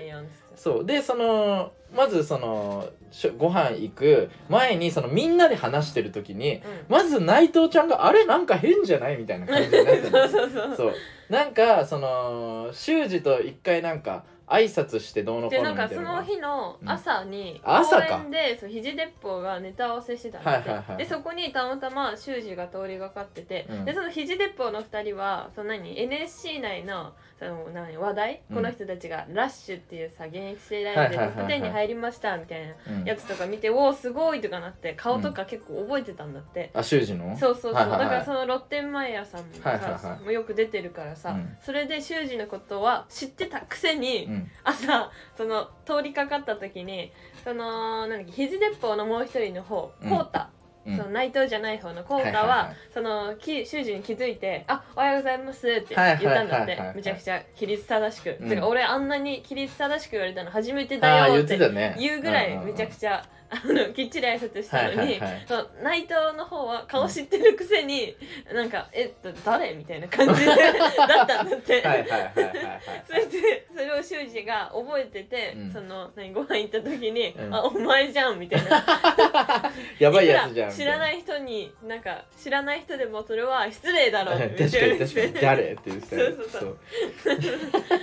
[0.55, 0.85] そう。
[0.85, 2.89] でそのまずその
[3.37, 4.31] ご飯行く。
[4.49, 10.77] 前にそのみんなで話してる時にまず内藤ちゃんが「あれなんか変じゃない?」みたいな感じになってる そうそうそう。
[10.77, 10.95] そう。
[11.29, 16.25] なんかその修二と一回なんか挨拶してどうのこうでのなんかそのみたいなのが。
[16.25, 17.75] 日の朝にうん。
[17.77, 18.07] 朝か。
[18.09, 23.85] 公園でそう肘鉄砲がネタ合わせしてたんだって、はいはいはいでそこにたまたま修二が通りがかってて、うん。
[23.85, 28.57] でその肘鉄砲の2人はその何 NSC 内のその何話題、うん。
[28.57, 32.67] この人たちが「ラッシュ」っていうさ現役生ライブではいはいはいはいトップ10に入りましたみたい。
[32.67, 36.71] なうんやつとか見て「おおすごい!」とかなって顔とか結構覚えてたんだって。
[36.75, 37.37] あ修二の？
[37.37, 38.01] そうそうそう、はいはいはい。
[38.01, 40.25] だからそのロッテンマイヤーさんもさ、はいはいはい。
[40.25, 41.57] もうよく出てるからさ、うん。
[41.63, 47.13] それで修二のことは知ってたくせに、うん朝その通りかかった時に
[47.45, 50.11] その何だっけ肘鉄砲のもう一人の方うん。
[50.11, 50.51] コータ、
[50.87, 50.97] うん。
[50.97, 56.93] その内藤じゃない方のコータは,、はそのき修二に気づいて「あおはようございます」って言はいったんだって。
[56.95, 58.49] めちゃくちゃ規律正しく、うん。
[58.49, 61.59] てか俺あんなに規律正しく言われたの初めてだよって
[61.99, 65.45] 言うぐらいめちゃくちゃあ のきっちり挨拶したのに、はいはいはい。
[65.47, 68.17] その内藤の方は顔知ってるくせに、
[68.53, 70.47] なんか「えっと誰?」みたいな感じで
[70.97, 71.75] だったんだって。
[71.75, 75.73] はいはいはいはいはいそれでそれを修二が覚えてて、うん。
[75.73, 77.55] その何ご飯行った時に「うん。
[77.55, 78.85] あお前じゃん」みたいな。
[79.99, 86.27] やばいやつじゃん知らないい人になんか知らない人でもそれは失礼だろう確ってかに確かに誰って言ってたよ。
[86.27, 86.79] そうそうそう。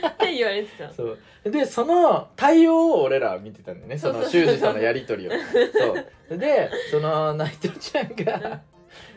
[0.09, 0.93] って言われてた。
[0.93, 1.19] そう。
[1.45, 3.97] でその対応を俺らは見てたんだよね。
[3.97, 4.45] そのそうそうそう。
[4.45, 5.31] 修二さんのやり取りを
[6.29, 6.37] そう。
[6.37, 8.61] でその内藤ちゃんが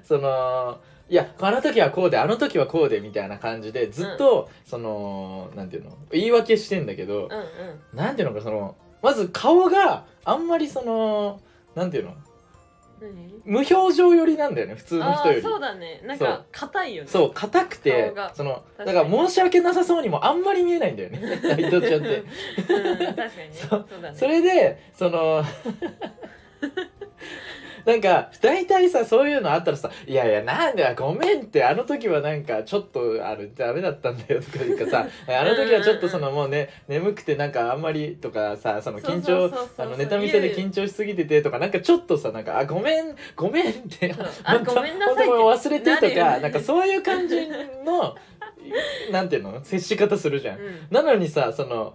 [0.02, 7.42] そのいやあの時はこうであの時はこうでみたいな感じでずっと、そのなんていうの言い訳してんだけど、うんう
[7.94, 7.96] ん。
[7.96, 11.40] なんていうのかそのまず顔があんまりその
[11.74, 12.29] なんていうの何
[13.44, 15.40] 無表情寄りなんだよね普通のあ人より。
[15.40, 16.02] ーそうだね。
[16.04, 17.08] なんか硬いよね。
[17.08, 21.40] そう硬くてそのだ確から申し訳なさそうにもあんまり見えないんだよね。
[21.42, 22.18] 内藤ちゃんって。
[22.18, 22.26] うん
[22.96, 23.32] 確かにね。
[23.52, 24.18] そうだね。
[24.18, 25.42] それでその
[27.84, 44.14] なんか大体さそういうのあったらさ「いやいやなんでごめんってあの時はなんかちょっとあれダメだったんだよ」とかいうかさ「あの時はちょっとそのもうね眠くてなんかあんまり」とかさその緊張あのネタ見せで緊張しすぎててとかなんかちょっとさなんか「あごめんごめん」 って
[44.44, 47.48] あ ごめんなさいって忘れてとかなんかそういう感じ
[47.84, 48.16] の
[49.10, 49.64] なんていうの？
[49.64, 50.58] 接し方するじゃん。
[50.90, 51.94] なのにさその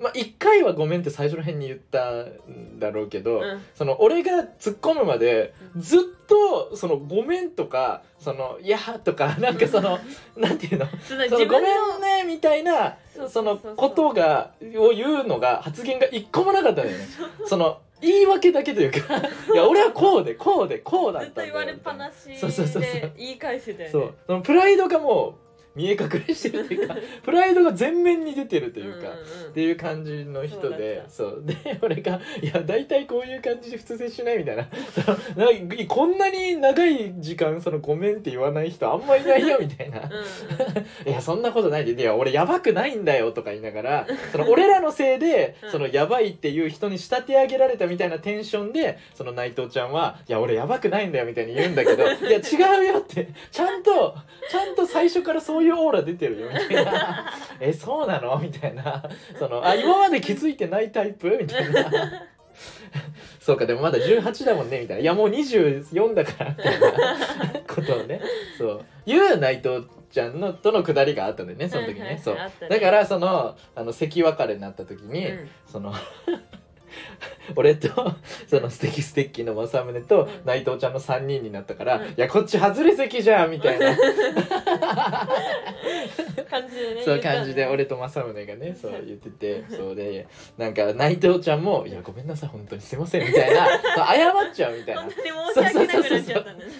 [0.00, 2.10] まあ一回はごめんって最初の辺に言った
[2.50, 3.60] んだろうけど、うん。
[3.74, 5.82] その俺が突っ込むまでうん。
[5.82, 9.98] ずっとそのごめんとかそのいやとかなんかその
[10.36, 10.86] なんていうの？
[11.06, 11.62] そのごめん
[12.00, 12.96] ねみたいな
[13.28, 17.06] そのことがを言うのが発言が一個もなかったんだよね。
[17.46, 19.16] その言い訳だけというか
[19.54, 23.92] いや俺はこうでこうでこうだったとんだよ言われっぱなしで言い返してたよね。
[23.92, 24.14] そう。
[24.26, 25.43] そのプライドがもう
[25.74, 28.98] 見え隠れしてるというか プライドが全面に出てるというか。
[28.98, 29.10] んんん。
[29.50, 31.42] っていう感じの人でそそう。
[31.44, 34.68] で俺が「いや大体こういう感じで普通接しない」みたいな。
[34.94, 35.10] そ
[35.40, 40.00] のなんかこんなに長い時間そのごめんって言わない人あんまいないよみたいな。
[40.00, 40.14] うんうん
[41.10, 42.00] 「いやそんなことないで。
[42.00, 45.70] いや俺やばくないんだよ」とか言いながらその俺らのせいでうん。
[45.70, 53.28] そのやばいっていう人に仕立て上げられたみたいなテンションでその内藤ちゃんは「いや俺やばくないんだよ」みたいに言うんだけど「いや違うよ」って。
[53.50, 54.14] ちゃんと
[54.50, 59.02] ちゃんと最初からそういうオーラ出てるよみたいな「えそうなの?」みたいな。
[59.38, 61.36] そのあ今まで気づいてないタイプ？
[61.40, 61.90] みたいな。
[63.40, 65.02] そうかでもまだ18だもんねみたいな。
[65.02, 66.88] いやもう24だからみたいな。
[67.66, 68.20] ことをね。
[68.56, 68.84] そう。
[69.06, 72.34] いう内藤ちゃんのとのくだりがあったんだよねその時ね、はいはいはいそう。
[72.36, 72.50] ね。
[72.68, 75.48] だからそのあの関別れになった時に、うん。
[75.66, 75.92] その
[77.56, 77.88] 俺と
[78.46, 80.30] その素敵ステッキの政宗とうん。
[80.44, 82.04] 内藤ちゃんの3人になったから「うん。
[82.04, 83.96] いやこっち外れ席じゃん」みたいな。
[86.50, 90.26] 感じでねそう感じで俺と政宗がねそう言っててそうで
[90.56, 93.66] なんか内藤ちゃんも「いやごめんなさい本当にすいません」みたいな。
[93.66, 95.02] そう謝っちゃうみたいな。
[95.02, 96.70] 本当に申し訳なくなっちゃったんだね。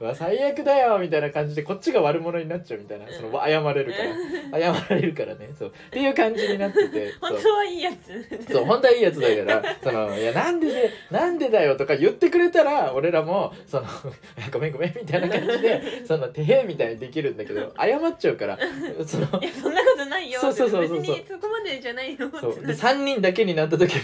[0.00, 3.06] うわ最悪だよみたいな感じでこっちが悪者になっちゃうみたいな。
[3.08, 4.72] その謝れるから。
[4.74, 5.50] 謝られるからね。
[5.58, 5.68] そう。
[5.68, 7.12] っていう感じになってて。
[7.20, 8.52] そ う本当はいいやつ。
[8.52, 13.86] そう本当はいいやつだから そのいやなんででなんでだよとか言ってくれたら俺らもその
[14.52, 18.58] ごめんごめんみたいな感じで そのてへみたいにできるんだけど謝っちゃうから。
[19.06, 20.40] そのいやそんなことないよ。
[20.40, 21.00] そうそうそうそう。
[21.00, 24.00] 別にそこまでじゃないよそうでってなって3人だけになった時も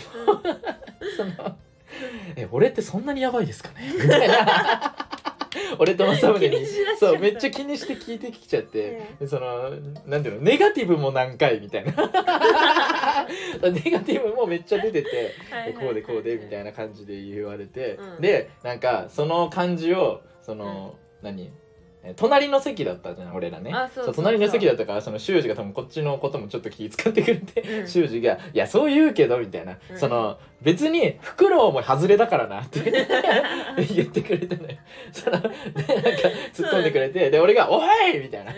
[1.16, 1.56] その
[2.36, 3.92] え俺ってそんなにやばいですかね？
[4.02, 5.07] みたいな
[5.78, 6.66] 俺と政宗に。
[6.98, 9.70] そうめっちゃ気にして聞いてきちゃって、でその
[10.06, 10.42] なんていうの？
[10.42, 11.92] ネガティブも何回みたいな。
[13.70, 15.34] ネガティブもめっちゃ出てて。
[15.66, 18.20] でこうでこうでみたいなな感じで言われて、うん。
[18.20, 21.44] でなんかその感じをその、何？
[21.44, 21.50] え
[22.16, 23.72] 隣の席だったじゃん俺らね。
[23.72, 27.88] あそう隣の席だったからその修二が多分こっちのこともちょっと気遣ってくれて、うん。
[27.88, 29.98] 修二が「いやそう言うけど」みたいな、うん。
[29.98, 32.80] その別にフクロウも外れだからなって
[33.94, 34.76] 言ってくれたのよ
[35.12, 35.58] そのでなんか
[36.52, 37.80] 突っ込んでくれてで俺が「お
[38.10, 38.52] い!」みたいな。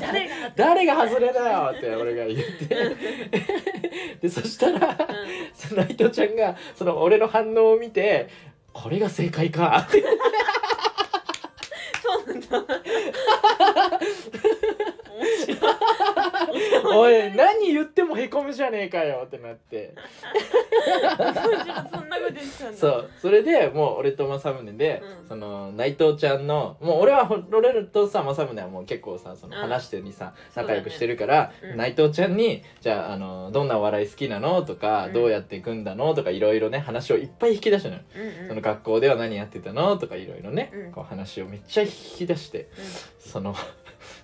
[0.00, 2.96] 誰が「誰が外れだよ!」って俺が言って。
[4.22, 4.96] でそしたら
[5.52, 8.28] その内藤ちゃんがその俺の反応を見て
[8.72, 10.02] 「これが正解か」って
[16.94, 19.94] おい何言ってもへこむじゃねえかよってなって
[21.90, 38.02] そんなこと言ってたんだそうそれでもう俺と政宗で、うんその内藤ちゃんのもう俺はほ俺らとさ政宗はもう結構さそのうん話してにさ、仲良くしてるから、うん内藤ちゃんに「じゃああのどんなお笑い好きなの?」とか、うんどうやって組んだの?」とかいろいろね話をいっぱい引き出したのよ。
[38.14, 42.68] うんうんその学校では何やってたのとかいろいろね、うんこう話をめっちゃ引き出して
[43.18, 43.54] その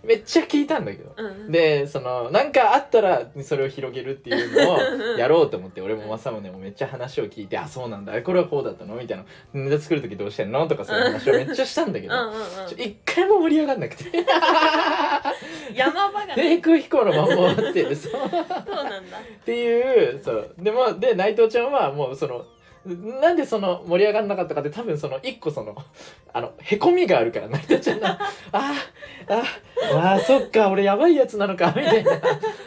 [0.05, 1.13] めっちゃ聞いたんだけど。
[1.17, 1.53] うんうん。
[1.53, 8.21] でそのなんかあったらそれを広げるっていうのをやろうと思って俺も政宗もめっちゃ話を聞いて「あそうなんだ。
[8.23, 12.15] これはこうだったの?」みたいな「ネタ作る時どうしてんの?」とかそういう話をめっちゃしたんだけど。
[12.15, 12.33] うん
[12.81, 14.05] 一回も盛り上がんなくて。
[15.75, 18.13] 山場が低ね空飛行のまんま終わってそう。
[18.13, 19.19] そうなんだ。
[19.19, 20.55] っていうそう。
[20.59, 22.47] でもで内藤ちゃんはもうその
[22.87, 25.77] なんでその盛り上がんなかったかって多分その一個その
[26.33, 28.07] あのへこみがあるから内藤ちゃんの。
[28.09, 28.19] あ
[28.53, 28.73] あ
[29.95, 32.13] ああそっか俺やばいやつなのかみたいな。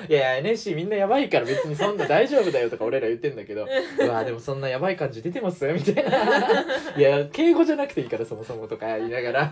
[0.10, 3.66] いや NSC みんなやばいから別にそんな大丈夫だよとか俺ら言ってんだけど。
[4.00, 5.66] うわでもそんなやばい感じ出てます？
[5.68, 6.66] みたいな。
[6.98, 9.52] いや敬語じゃなくていいからそもそもとか言いながら。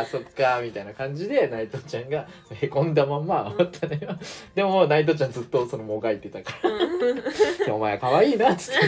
[0.00, 4.18] あそっかみたいな感じで内藤ちゃんがへこんだまんま終わったのよ。
[4.54, 6.70] でも内藤ちゃんずっとそのもがいてたから。
[6.70, 7.72] うん。
[7.72, 8.80] お前可愛いなっつって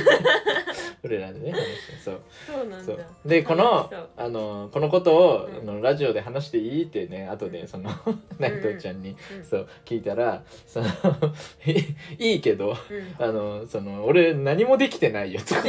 [1.03, 2.21] 俺らでね話してそう。
[2.47, 2.93] そうなんだ。
[3.25, 5.69] でこのあのこのことを、うん。
[5.71, 7.91] あのラジオで話していいってね後でその
[8.39, 9.45] 内藤ちゃんに、うん。
[9.45, 10.87] そう聞いたらその
[12.19, 13.25] いいけどうん。
[13.25, 15.55] あのその俺何もできてないよと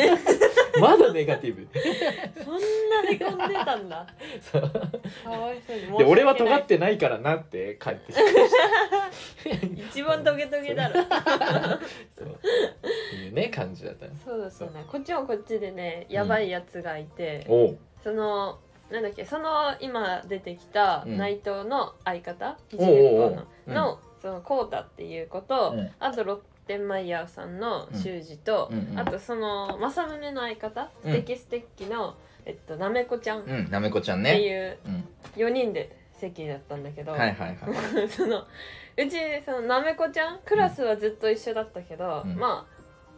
[0.82, 1.66] まだネガティブ。
[2.44, 2.54] そん
[2.90, 4.06] なへこんでたんだ。
[4.42, 4.62] そう。
[4.62, 5.98] かわいそうに。
[5.98, 10.96] で俺は尖っってないからなって帰ってきて 一番トゲトゲだろ。
[10.96, 12.28] そう。
[12.28, 12.40] っ
[13.12, 14.08] ていうね感じだった。
[14.08, 17.78] ねそうだったねこっちもこっちでねやばいやつがいて、おう。
[18.02, 21.18] そのなんだっけその今出てきたうん。
[21.18, 22.58] 内藤の相方？
[22.78, 23.30] おうおうおう。
[23.30, 23.74] 肘のうん。
[23.74, 25.92] のそのコウタっていう子と、うん。
[26.00, 28.98] あとロッテンマイヤーさんの修二と、うんうん。
[29.00, 30.90] あとその政宗の相方？
[31.04, 31.12] うん。
[31.12, 32.16] ステキステッキの、
[32.46, 34.32] えっとなめこちゃんっうんなめこちゃんね。
[34.36, 35.04] ていううん。
[35.36, 38.08] 4人で席だったんだけど、はいはいはい。
[38.08, 38.46] そのう
[39.08, 40.40] ちそのなめこちゃん？
[40.46, 42.38] クラスはずっと一緒だったけど、うん。
[42.38, 42.75] まあ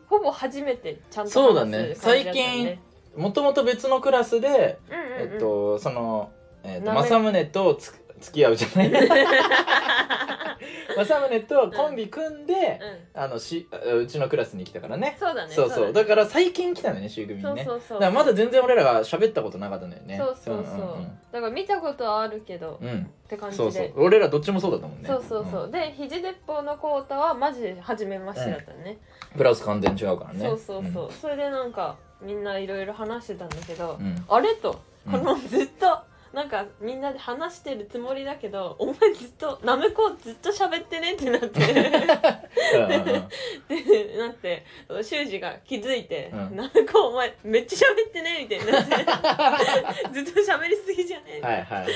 [0.10, 2.80] ほぼ初めてちゃんとそうだね話す感じだったね。
[3.16, 6.32] もともと別のクラスでえっとその、
[6.64, 8.91] えっと、政宗とつ付き合うじゃない。
[10.97, 12.80] 政宗とコンビ組んで、
[13.13, 13.22] うん。
[13.22, 15.15] あのしうちのクラスに来たからね。
[15.20, 15.93] そうだねそうそう。
[15.93, 17.63] だから最近来たんだよね C 組にね。
[17.63, 20.18] そうそうそうまだ全然俺らが喋ったことなかったんだよね。
[20.18, 20.97] そうそうそう、
[21.32, 23.63] だから見たことはあるけど、うん、うんって感じで。
[23.63, 23.91] そうそう。
[23.97, 25.07] 俺らどっちもそうだったもんね。
[25.07, 28.97] そうそうそう、で肘鉄砲のコータはマジで初めましてだったね、
[29.34, 30.47] うん、プラス完全違うからね。
[30.47, 35.11] そうそうそう、それでなんかみんないろいろ話してたんだけど、うん、あれとうん。
[35.13, 35.99] このずっと
[36.34, 41.73] なんかみんなで話してるつもりだけどお前ずっとなめこずっと喋ってねってなって。
[41.73, 41.89] で
[44.17, 44.65] なって
[45.03, 48.97] 修二が気づいてうん「なめこお前めっちゃ喋ってね」みたいになって。
[50.13, 51.93] ずっと喋りすぎじゃねはいはいはいはい。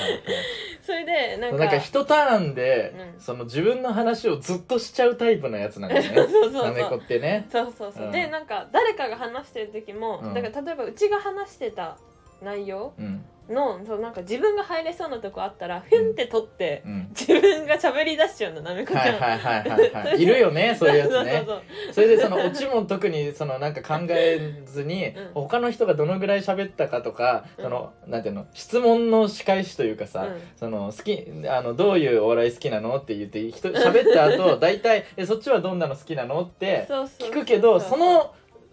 [0.82, 3.20] それでなんかなんか一ターンで、うん。
[3.20, 6.14] その自分の話をずっとしちゃうタイプのやつなんだよね。
[6.14, 7.46] そうそうそうなめこってね。
[7.50, 8.12] そうそうそう、うん。
[8.12, 10.34] でなんか誰かが話してる時も、うん。
[10.34, 11.96] だから例えばうちが話してた
[12.42, 12.92] 内容？
[12.98, 13.24] うん。
[13.48, 17.08] のそうなんか自分が入れそうなとこあったらフュンって取って、うん。
[17.10, 20.18] 自分が喋り出しちゃうのなめこちゃん、はいはいはいはいはい。
[20.22, 21.44] いるよねそういうやつね。
[21.92, 25.30] それでそのオチも特にそのなんか考えずに、うん。
[25.34, 27.64] 他の人がどのぐらい喋ったかとか、うん。
[27.64, 30.40] そのなんていうの質問の仕返しというかさ、うん。
[30.56, 36.86] その好きあのどういうお笑い好きなのって言って人喋った後大体えそっちはどんなの好きなのって
[37.18, 38.32] 聞くけどその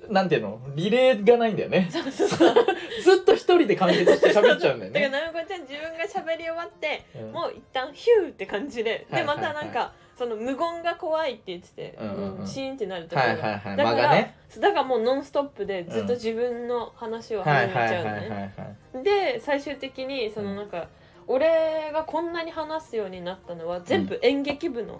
[0.10, 1.88] なんていうのリレーがないんだよね。
[1.91, 2.55] そうそうそう。
[3.03, 5.10] ずっと一人で完結して喋っちゃうんだよだからね。
[5.10, 7.32] なめこちゃん自分が喋り終わって、うん。
[7.32, 13.78] もう一旦ヒューって感じで、でまたなんかその無言が怖いって言ってて、うんシーンってなるところが、はいはいはい。
[13.78, 14.36] だから、ね。
[14.60, 18.53] だからもうノンストップでずっと自分の話をはい始めちゃうのね、
[18.93, 19.03] はい。
[19.03, 20.88] で最終的にそのなんか、
[21.32, 25.00] 俺がこんなに話すようになったのは全部演劇部の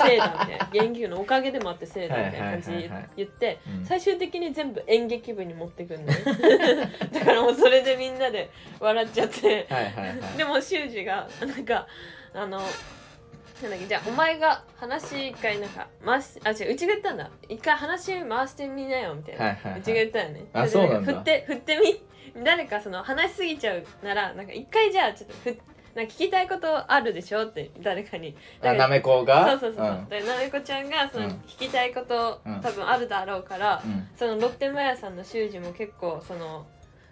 [0.00, 3.84] せいだみたいな、演劇部のおかげでもあってせいだみたいな感じ言ってうん。
[3.84, 6.14] 最終的に全部演劇部に持ってくんのね。
[7.12, 9.66] だからもうそれでみんなで笑っちゃって。
[10.36, 11.88] でも修二がなんか
[12.32, 12.60] あの
[13.62, 17.28] なんだっけじゃあお前が話一回なんか回しあ違ううちが言ったんだ。
[17.48, 20.44] 一回話回してみなよみたいな、うちが言ったよね。
[20.52, 21.14] あそうなんだ。
[21.14, 25.58] 振って振ってみ誰かその話しすぎちゃうならなんか一回じゃあちょっとふ
[25.94, 28.34] なんか聞きたいことあるでしょって誰かに。
[28.62, 29.48] あなめこが？
[29.50, 30.08] そうそうそうそう、ん。
[30.08, 31.32] でなめこちゃんがその、うん。
[31.46, 32.60] 聞きたいこと、うん。
[32.60, 34.08] 多分あるだろうから、うん。
[34.16, 36.66] そのロッテマヤさんの修二も結構その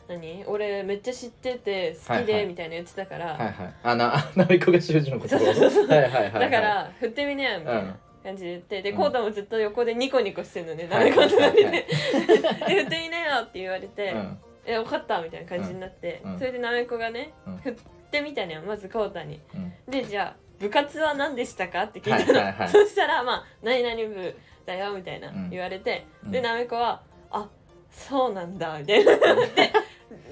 [0.08, 0.42] 何？
[0.46, 2.26] 俺めっちゃ知ってて好きはいはい。
[2.26, 3.52] でみたいな言ってたから、はいはい。
[3.84, 5.36] あなあなめこが習字のこと？
[5.36, 5.86] をそうそうそう。
[5.86, 6.32] はいはいはいはい。
[6.40, 8.96] だから振ってみなよみたいな感じで言ってでうん。
[8.96, 10.88] コウタもずっと横でニコニコしてるのね。
[10.90, 11.70] はないめこの隣はい。
[11.70, 11.86] で
[12.66, 17.56] 「で振ってみなよ」って言われてうん「え分かった」みたいな感じになってうんそれでなめこがねうん。
[17.58, 17.74] 振っ
[18.10, 19.40] てみたのよまずコウタに。
[19.54, 19.72] うん。
[19.90, 22.68] でじゃあ部活は何でしたかって聞いたの、はいはいはい。
[22.70, 24.36] そしたらまあ「何々部
[24.66, 25.50] だよ」みたいなうん。
[25.50, 26.30] 言われて、うん。
[26.30, 27.48] でなめこは「あ
[27.90, 29.16] そうなんだ」みたいな。
[29.56, 29.72] で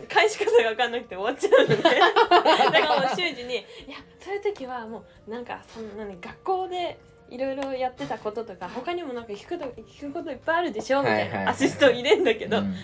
[0.08, 1.82] 返し方が分かんなくて終わっちゃうのね
[2.70, 3.54] だからもう修二に
[3.86, 6.98] 「いやそういう時はもうなんかそんなに学校で
[7.30, 12.74] いろいろやってたこととか他にもなんか聞くこと聞くこといっぱいあるでしょ」みたいなアシスト入れんだけど、うん。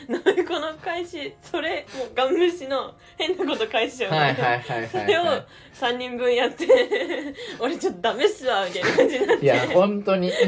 [0.46, 6.66] この返しそれもうガン無視の変なこと返しちゃうのねはいはいはいはいそれをは3人分やって
[7.58, 9.42] 俺ちょっとダメっすわみたいな感じになって。
[9.42, 10.30] いいや本当に。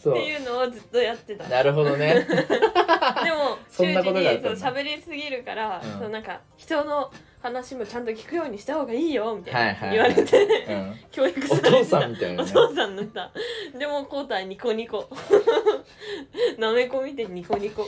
[0.00, 1.44] っていうのをずっとやってた。
[1.44, 2.26] でなるほどね。
[3.28, 4.48] もそんなことがあったんだ。
[4.50, 5.98] 修二にそう喋りすぎるから、うん。
[6.00, 7.12] そうなんか人の
[7.42, 10.94] 話もちゃんと聞くようにした方がいいよみたいな、言われて、うん。
[11.10, 12.50] 教育さおれて父さんみたいなね。
[12.50, 13.32] お父さんだった
[13.78, 15.08] でもコータはニコニコ。
[16.58, 17.86] なめこ見てニコニコ。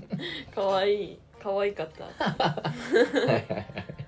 [0.54, 1.18] かわいい。
[1.42, 2.24] かわいかった。
[2.24, 4.05] はいはいはい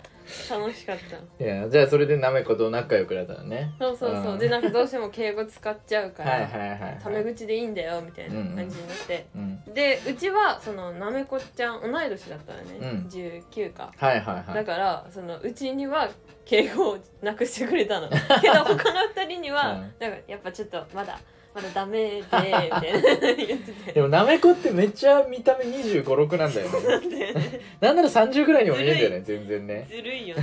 [0.51, 1.45] 楽しかった。
[1.45, 3.75] いやじゃあそれでなめこと仲良くなったのね。
[3.79, 4.39] そうそうそう、うん。
[4.39, 6.99] でなんかどうしても敬語使っちゃうから、はいはいはいはい。
[7.03, 9.65] タメ口でいいんだよみたいな感じになって、うん。
[9.75, 13.09] でうちはそのなめこちゃん同い年だったらね、うん。
[13.09, 14.55] 19か、はいはいはい。
[14.55, 16.09] だからそのうちには
[16.45, 18.09] 敬語をなくしてくれたの。
[18.09, 19.81] けど他の二人には、うん。
[19.99, 21.19] なんかやっぱちょっとまだ
[21.59, 22.81] まだダメでみたいな。
[22.81, 27.61] 言っててでもなめこってめっちゃ見た目2 5 6なんだよね。
[27.81, 29.87] なんなら30ぐらいにも見えるんだよね全然ね。
[29.91, 30.43] ずるいよな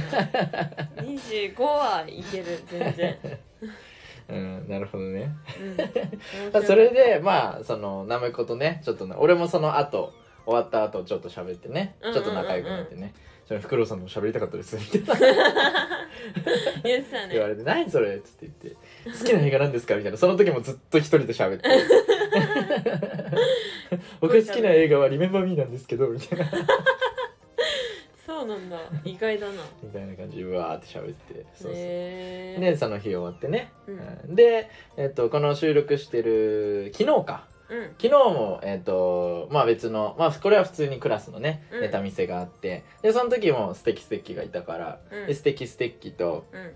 [1.01, 3.17] 25はいける全然、
[4.27, 5.31] うんなるほどね。
[5.61, 10.13] うん、まあそれでまあそのなめことねちょっとね俺もその後
[10.45, 13.13] 終わった後ちょっと喋ってねうんちょっと仲良くなってね
[13.47, 15.27] 「それフクロウさんとも喋りたかったです」みたいな。
[16.83, 17.33] 言ってたね。
[17.33, 18.75] 言われて「何それ?」っつって言って
[19.05, 20.17] 「好きな映画なんですか?」みたいな。
[20.17, 21.69] その時もずっと一人で喋って
[24.19, 26.45] 「僕が好きな映画はリメンバーミーなんですけど」みたいな。
[28.25, 28.77] そうなんだ。
[29.03, 29.53] 意外だな。
[29.83, 31.45] みたいな感じでうわーって喋って。
[31.53, 31.73] そうそう。
[31.73, 33.99] でその日終わってね、うん。
[34.29, 34.35] うん。
[34.35, 37.45] で、えっとこの収録してる昨日か。
[37.69, 37.83] うん。
[38.01, 41.81] 昨日もえっ、とまあ別のまあこれは普通にクラスのね、うん。
[41.81, 42.83] ネタ見せがあって。
[43.03, 45.27] でその時もステキステッキがいたから、うん。
[45.27, 46.73] でステキステッキとうん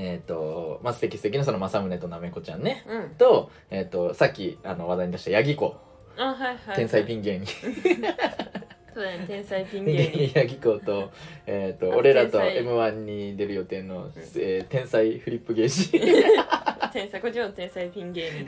[0.00, 2.84] えっ、とまあステキステッキのその政宗となめこちゃんね。
[2.88, 3.10] うん。
[3.10, 5.76] と,、えっとさっきあの話題に出したヤギ子。
[6.16, 7.46] あはいはい天才ピン芸人。
[8.92, 10.32] そうだね天才ピン芸人。
[10.40, 11.10] ヤギ子と,、
[11.46, 12.56] えー、とあ俺らと天才。
[12.56, 15.92] m 1に出る予定の、えー天才フリップ芸人。
[16.92, 18.44] 天才こっちも天才ピン芸人。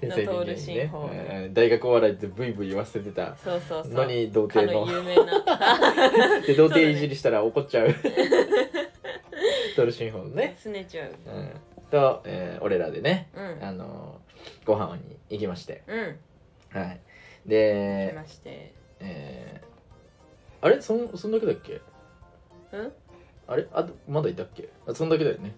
[0.00, 0.86] 天才ピン芸人ね。
[0.86, 1.54] 法、うん。
[1.54, 3.34] 大学お笑いってブイブイ言わせてた。
[3.36, 3.92] そうそうそう。
[3.94, 4.86] のに童か貞の。
[4.86, 6.40] の有名な。
[6.46, 7.94] で童貞いじりしたら怒っちゃう
[9.76, 11.50] トルシンホのね、すねちゃううん、
[11.90, 13.64] と、えー俺らでね、うん。
[13.64, 15.82] あのーご飯に行きまして。
[15.86, 16.78] うん。
[16.78, 17.00] はい。
[17.46, 18.72] 来で、まして。
[19.00, 20.80] えーあれ？
[20.80, 21.80] そんそんだけだっけ？
[22.72, 22.92] うん？
[23.46, 23.66] あれ？
[23.72, 24.68] あとまだいたっけ？
[24.88, 25.54] あそんだけだよね。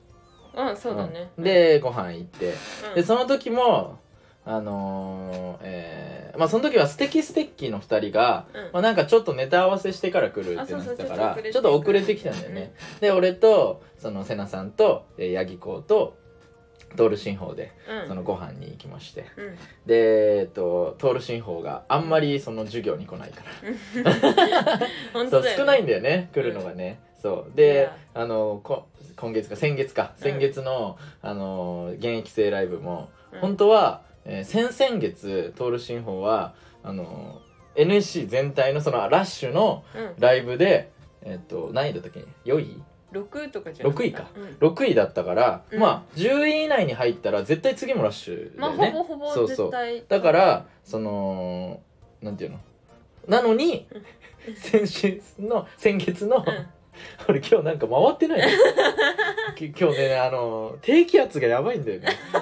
[0.56, 1.30] うんそうだね。
[1.36, 1.44] うん。
[1.44, 2.54] でご飯行って。
[2.88, 2.94] うん。
[2.96, 3.98] でその時も
[4.46, 8.62] あのーえーまあその時はステキステッキの2人が、うん。
[8.74, 12.30] まあ、なんかちょっとネタ合わせしてから来るってなってたからちょっと遅れてきた。
[12.30, 16.18] んだよね、で俺とそのセナさんとえーヤギコと
[16.94, 18.08] トール新法でうん。
[18.08, 19.56] そのご飯に行きまして、うん。
[19.86, 23.42] でえっとトール新法があんまりその授業に来ないか
[24.04, 27.52] ら、 そう少ないんだよね来るのがね、そう。
[27.54, 27.96] いでや。
[28.14, 28.86] あのこ
[29.16, 30.12] 今月か先月か。
[30.18, 33.40] うん先月の、あの現役生ライブも、うん。
[33.40, 37.40] 本当は、えー先々月トール新法はあの
[37.74, 40.14] NSC 全体のそのラッシュのうん。
[40.18, 40.90] ライブで
[41.22, 44.28] えっ、と何位だったっけ？4位？6とかじゃな6位か。
[44.36, 44.68] うん。
[44.68, 45.80] 6位だったから、うん。
[45.80, 49.70] まあ10位以内に入ったら絶対次もラッシュまあだよね、ほぼほぼそうそう。
[49.70, 50.04] 絶対。
[50.08, 51.80] だからその
[52.22, 52.58] なんていうの？
[53.28, 53.88] なのに
[54.54, 56.66] 先週の先月の、うん
[57.28, 58.40] 俺今日なんか回ってない
[59.58, 62.08] 今日ねあの低気圧がやばいんだよね。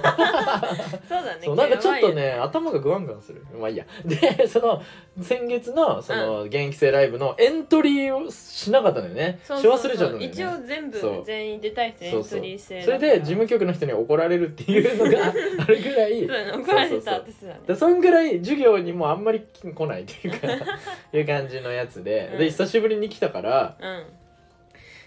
[1.08, 2.32] そうだねそうなんかちょっとやばいよね。
[2.32, 3.42] 頭がグワングワンする。
[3.58, 3.86] まあいいや。
[4.04, 4.82] でその
[5.20, 9.38] 先月のその現役生ライブのエントリーをしなかったのよね。
[9.42, 9.72] しそうそう。
[9.74, 10.34] 忘れちゃったんだよね。
[10.34, 15.32] 一応全部全員出たい人エントリー制それで事務局の人に怒られるっていうのがあ
[15.66, 16.26] るぐらい。
[16.26, 17.60] そう怒られた私だね。
[17.66, 20.48] でそんぐらい授業にもあんまり来ないっていうか
[21.12, 22.38] いう感じのやつで、うん。
[22.38, 24.23] で久しぶりに来たからうん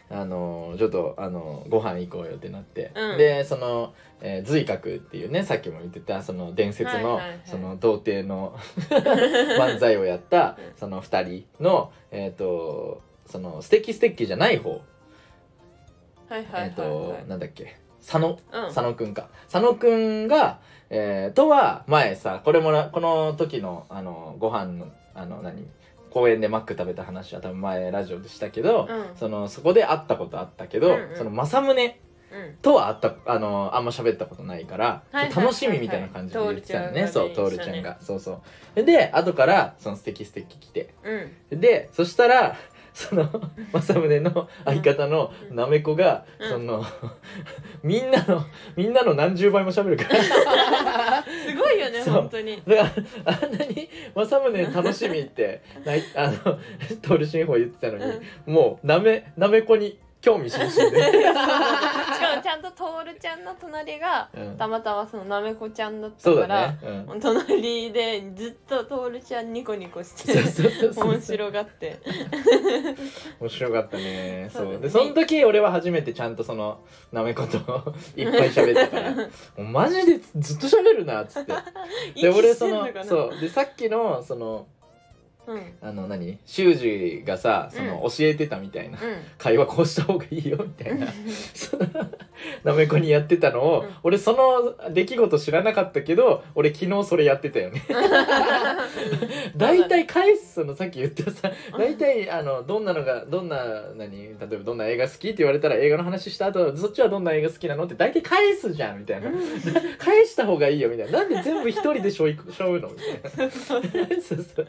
[0.10, 3.18] あのちょっとあのご飯行こうよってなって、うん。
[3.18, 8.58] でその、えー、随覚っていうねさっきも言ってたその伝説の、その童貞の
[9.60, 11.24] 漫才をやったうんその2
[11.58, 14.82] 人のえっ、とそのステッキステッキじゃない方、
[16.30, 17.78] はいはいはいえっ、とはいなんだっけ？
[18.00, 18.30] 佐野？
[18.30, 18.40] うん。
[18.68, 19.28] 佐野くんか。
[19.52, 25.68] 佐野くんが、えー、とは前さこれもなこの時のあのご飯のあの何？
[26.18, 29.18] 公園でマック食べた話は多分前ラジオでしたけど、うん。
[29.18, 31.16] そのそこで会ったことあったけど、うんうん。
[31.16, 31.96] その政宗
[32.30, 32.58] うん。
[32.58, 35.46] とは会ったあのあんま喋ったことないから、はいはいはいはい。
[35.46, 37.08] 楽しみみたいな感じで言ってたのね。
[37.08, 37.92] そうトールちゃんが。
[37.92, 38.42] がそうそ
[38.76, 38.84] う。
[38.84, 40.96] で後からそのステキステキ来て。
[41.52, 41.60] うん。
[41.60, 42.58] でそしたら
[42.98, 43.30] その
[43.74, 46.50] 政宗の相方のなめこが、うん。
[46.50, 46.84] その
[47.84, 48.44] みんなの
[48.76, 51.24] みんなの何十倍も喋るから。
[51.24, 52.14] すごいよねそう。
[52.16, 52.60] 本当に。
[52.66, 52.84] だか
[53.24, 56.38] らあんなに政宗楽しみってないあの
[57.04, 64.58] トール新法言ってたのに、もうなめなめこに興味津々で、しかもちゃんとトールちゃんの隣がうん。
[64.58, 71.12] たまたまそのなめこちゃんだったそうから、だね、うん、隣でずっとトールちゃんニコニコしてそうそうそうそう。
[71.12, 72.00] 面白がって。
[73.40, 74.50] 面白かったね。
[74.52, 74.66] そう。
[74.66, 76.80] そうでその時俺は初めてちゃんとその
[77.12, 77.58] なめこと
[78.20, 79.24] いっぱい喋ったからも
[79.58, 81.54] うマジでずっと喋るなっつって。
[82.20, 83.06] で俺その息してんかな？
[83.06, 83.40] そう。
[83.40, 84.77] でさっきのそのうん
[85.82, 86.40] あの何？
[86.46, 89.16] 修二がさそのう教えてたみたいな、うん。
[89.38, 91.08] 会話こうした方がいいよみたいな。
[92.64, 93.90] なめこにやってたのを、うん。
[94.04, 97.82] 俺その出来事知らなかったけど俺昨日それやってたよね。
[99.56, 104.12] 大体返すそのさっき言ったさ大体あのどんなのがどんな何？
[104.18, 107.86] 例えばどんな映画好きって言われたら映画の話した後そっちはどんな映画好きなの？
[107.86, 109.32] って大体返すじゃんみたいな。
[109.98, 111.20] 返した方がいいよみたいな。
[111.20, 112.90] なんで全部一人でしょいしょうの？
[112.90, 113.52] みたいな。
[113.52, 114.68] そうそう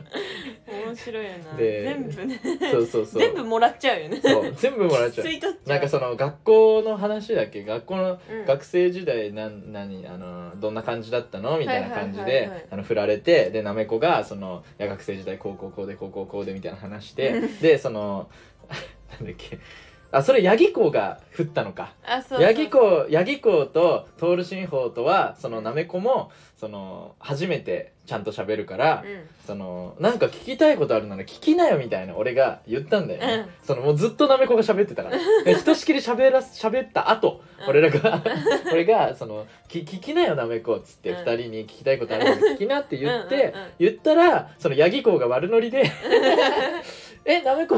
[0.87, 1.57] 面白いよな。
[1.57, 2.27] で全部。
[2.27, 2.41] ね
[2.71, 3.23] そうそうそう。
[3.23, 4.21] 全部もらっちゃうよね。
[4.23, 5.27] そう全部もらっちゃう。
[5.27, 5.69] 吸い取っちゃう。
[5.69, 7.65] なんかその学校の話だっけ？
[7.65, 8.45] 学校のうん。
[8.47, 10.07] 学生時代なん何？
[10.07, 11.59] あのどんな感じだったの？
[11.59, 12.61] みたいな感じはいはいはいはい。
[12.61, 18.29] であの振られてでなめこがそのいや学生時代こうこうこうでこうこうこうでみたいな話してでその
[19.21, 19.59] なんだっけ？
[20.11, 21.93] あそれ八木校が振ったのか。
[22.03, 22.47] あそうそう。
[22.47, 29.21] 八木校八木校と徹新法とはそのなめこもその初めてちゃんと喋るから、うん。
[29.47, 33.47] そのなんか聞きたいことあるなら聞きなよみたいな俺が言ったんだよね、うん。
[33.63, 35.19] そのもうずっとなめこが喋ってたから。
[35.45, 37.69] でひとしきり喋ら喋った後、うん。
[37.71, 38.23] 俺らが
[38.73, 41.17] 俺がそのき聞きなよなめこっつってうん。
[41.19, 45.85] 二人に聞きたいことあるなら聞きなって言って、言ったらその八木校が悪ノリで
[47.31, 47.77] えなめこ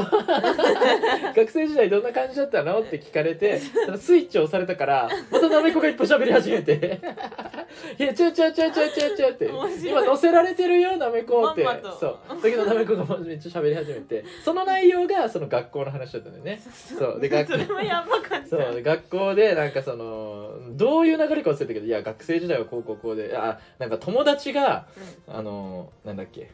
[1.35, 2.79] 学生時代どんな感じだったの？
[2.79, 3.59] って聞かれて
[3.99, 7.01] スイッチを押されたからまたなめこがいっぱい喋り始めて
[7.99, 9.49] 「いやちょちょちょちょちょちょ」って。
[9.85, 11.63] 今乗せられてるよなめこって。
[11.63, 11.99] まんまと。
[11.99, 12.41] そう。
[12.41, 14.23] だけどなめこがめっちゃ喋り始めて。
[14.45, 16.61] その内容がその学校の話だったんだよね。
[16.97, 18.75] そうで学それもやばかったそう。
[18.75, 24.87] で学校でなんかそのどういう流れか忘れたけどいや学生時代はこうこうこうであなんか友達が
[25.27, 26.51] あのなんだっけ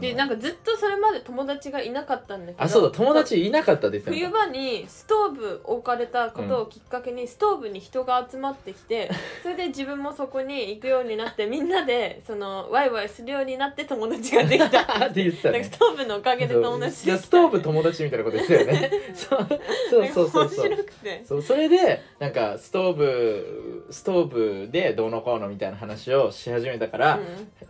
[0.00, 9.10] でなんかずっとそれまで友達がいなかったんだけどあそうだ友達いなかったですよ冬場にストーブ置かれたことをきっかけにストーブに人が集まってきて、
[9.42, 14.82] それで自分もそこに行くようになってみんなでそのワイワイするようになって友達ができた。
[15.06, 15.64] って言ってたね。
[15.64, 18.90] ストーブのおかげで友達いやストーブ友達みたいなこと言ってたよね。
[19.14, 19.46] そう。
[19.90, 20.68] そうそうそうそう。
[20.68, 21.22] 面白くて。
[21.24, 27.20] そうそれでなんかストーブストーブでどうのこうのみたいな話をし始めたから、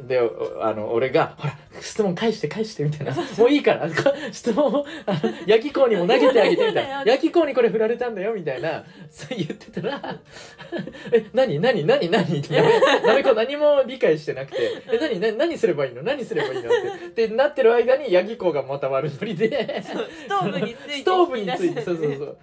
[0.00, 3.88] でおあの俺が「ほら質問返して返して」みたいな「もういいから。
[3.88, 3.94] こ
[4.32, 8.84] 質問をあの焼き子にも投げてあげて」みたいな「焼き子にこれ振られたんだよ」みたいな。
[9.10, 10.16] そう言ってたら
[11.12, 12.60] 「え何何何何?」って。
[13.06, 16.02] なめこ何も理解してなくて「え何何何すればいいの？
[16.02, 16.72] 何すればいいの?」っ
[17.14, 17.24] て。
[17.24, 19.82] ってなってる間に焼き子がまた悪ノリで。
[19.82, 19.92] ス
[20.24, 21.82] トーブについてストーブについて。
[21.82, 22.38] そうそうそう。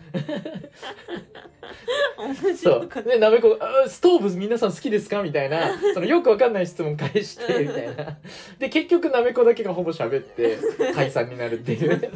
[2.43, 2.89] 面そう。
[3.03, 5.71] でなめこがあ「ストーブ皆さん好きですか?」みたいな。
[5.93, 8.17] そのよくわかんない質問返してみたいな。
[8.59, 10.57] で結局なめこだけがほぼ喋って
[10.93, 12.11] 解散になるっていう。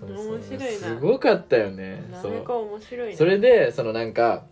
[0.00, 0.34] そそうそう。
[0.36, 0.66] 面白いな。
[0.70, 2.02] すごかったよね。
[2.22, 2.32] そう。
[2.32, 4.44] なめこ面白いなそれでそのなんか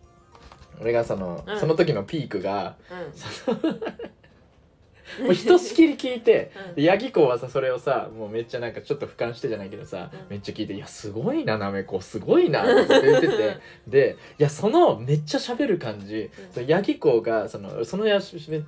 [0.81, 1.61] 俺がその、うん。
[1.61, 3.75] その時のピークがうん。
[5.27, 6.75] もうひとしきり聞いてうん。
[6.75, 10.21] でヤギ子はさそれをさもうめっちゃなんかちょっと俯瞰してじゃないけどさ、うん。
[10.31, 16.31] めっちゃ聞いて「いやすごいななめこすごいな」って言っててでいやそのめっちゃ喋る感じ、うん。
[16.53, 18.67] そのヤギ子がそのそのやしめっちゃ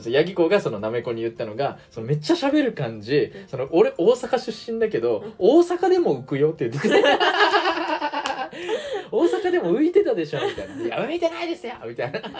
[0.00, 3.48] そのヤギ子がそのなめこに言ったのがそのめっちゃ喋る感じ、うん。
[3.48, 5.34] その俺大阪出身だけど、うん。
[5.38, 7.02] 大阪でも浮くよって言ってて
[9.12, 12.20] 大阪でも浮いてたでしょみたいな「いや浮いてないですよ」みたいな。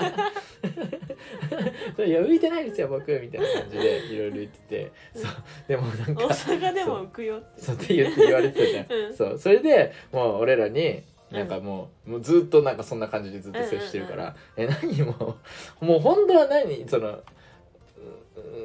[2.05, 4.93] いや浮いてないですよ僕みたいな感じでいろいろ言ってて。
[5.15, 5.33] そう。
[5.69, 7.61] でもなんか大阪でも浮くよって。
[7.61, 9.17] そうって言って言われてたじゃん、うん。
[9.17, 9.39] そう。
[9.39, 15.37] それでもう俺らになんかもう,、もうずっとなんかそんな感じでずっと接してるから、え何も
[15.81, 16.89] うもう本当は何？
[16.89, 17.21] その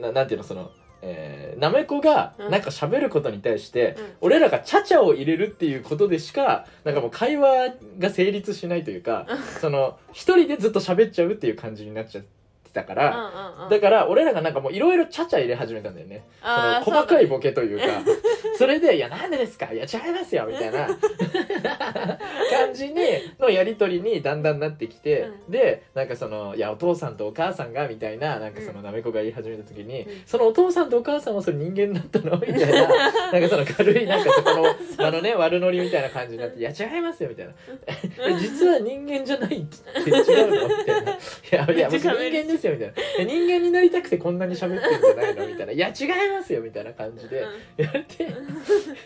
[0.01, 0.43] ななんていうの？
[0.43, 2.51] そのえーなめこがうん。
[2.51, 4.05] なんか喋ることに対して、うん。
[4.21, 9.27] 俺らがちゃちゃを入れるっていうことでしかなんかもう会話が成立しないというか
[9.61, 12.34] その一人でずっと喋っちゃうっていう感じになっちゃって
[12.75, 13.69] たから、うんうんうん。
[13.69, 16.23] だから俺らがなんかもういろいろちゃちゃ入れ始めたんだよね。
[16.83, 17.85] その細かいボケというか。
[18.57, 19.71] そ れで「いやなんでですか？
[19.73, 20.87] いや違いますよ」みたいな。
[22.51, 23.01] 感じに
[23.39, 28.85] のやり取りにだんだんなってきて、うでなんかその「いやお父さんとお母さんが」みたいななんかそのうん。
[28.85, 30.21] なめこが言い始めた時に、うん。
[30.25, 32.37] そのお父さんとお母さんはそれ人間だったの？
[32.45, 32.87] みたいな。
[33.31, 34.65] なんかその軽いなんかそこの
[35.07, 37.53] あのね悪ノリみたいな感じになって「いや違いますよ」みたいな
[38.27, 41.15] 「え実は人間じゃないって違うの?」みたいな「い
[41.51, 47.43] やいや僕人めっちゃ喋る間ですよ」みたいな「いや人間になりたくてこんなに喋ってんじゃないの?」みたいな「いや違いますよ」みたいな感じで。
[47.77, 48.27] 言われて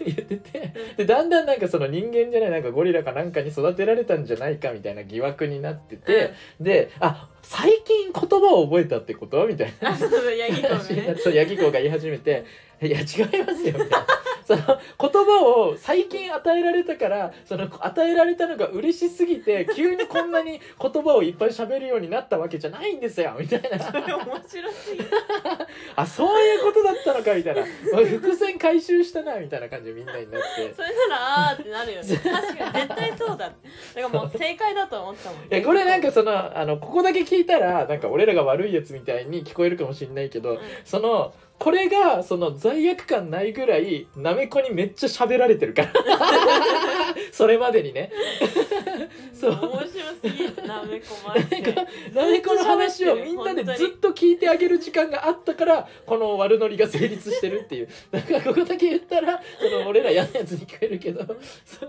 [0.06, 0.74] 言ってて。
[0.98, 9.46] でだんだんなんかその人間じゃないなんかゴリラかなんかに育てられたんじゃないかみたいな疑惑になってて、であ最近言葉を覚えたってこと？
[9.48, 9.96] みたいな。
[9.96, 12.46] そうヤギ子 が言い始めて
[12.82, 13.76] 「いや違いますよ」。
[14.50, 23.80] その言葉を最近与えられたからその与えられたのが嬉しすぎて急にこんなに言葉をいっぱい喋るようになったわけじゃないんですよみたいな。
[23.80, 25.06] それ面白すぎる。
[25.96, 27.64] あそういうことだったのかみたいな。
[28.20, 30.74] 伏線回収したなみたいな感じでみんなになって。
[30.76, 32.18] それならあーってなるよね。
[32.18, 33.54] 確かに絶対そうだだか
[33.96, 35.42] らもう正解だと思ったもん。
[35.42, 40.60] いやこれなんかそのあのここだけ聞いたらなんか俺らが悪いやつみたいに聞こえるかもしれないけど、うん。
[40.84, 45.92] そのこれがその罪悪感ないぐらいなめこにめっちゃ喋られてるから。
[47.34, 48.12] それまでにね。
[49.34, 49.52] そう。
[49.52, 50.68] 面白すぎる。
[50.68, 51.76] なめこマジで。
[52.14, 57.90] なめこの話をみんなでずっと聞いてあげる時間があったからこの悪ノリが成立してるっていう。
[58.12, 61.26] だからここだけ言ったらその俺ら嫌なやつに聞こえるけど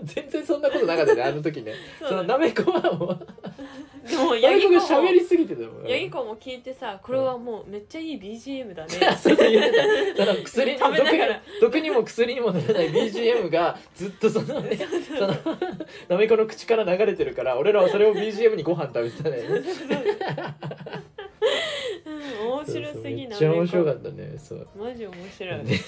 [0.03, 1.73] 全然そんなことなかったねあの時ね。
[2.07, 3.27] そのなめこはもう
[4.07, 5.87] でもなめこヤギコもが喋りすぎてたもん。
[5.87, 8.89] ヤギコも聞いてさこれはもうめっちゃいい BGM だね。
[9.21, 10.25] そうそう言ってた。
[10.25, 10.79] その薬 に
[11.61, 14.77] 毒にも薬にもならない BGM がずっとその ね
[15.17, 15.35] その
[16.09, 19.37] なめこの口から流れてるから俺らはそれを BGM にご飯食べてたね
[22.05, 24.67] うん面白すぎめなっちゃ面白かっったねそう。
[24.77, 25.65] たマジ面白い。
[25.65, 25.79] で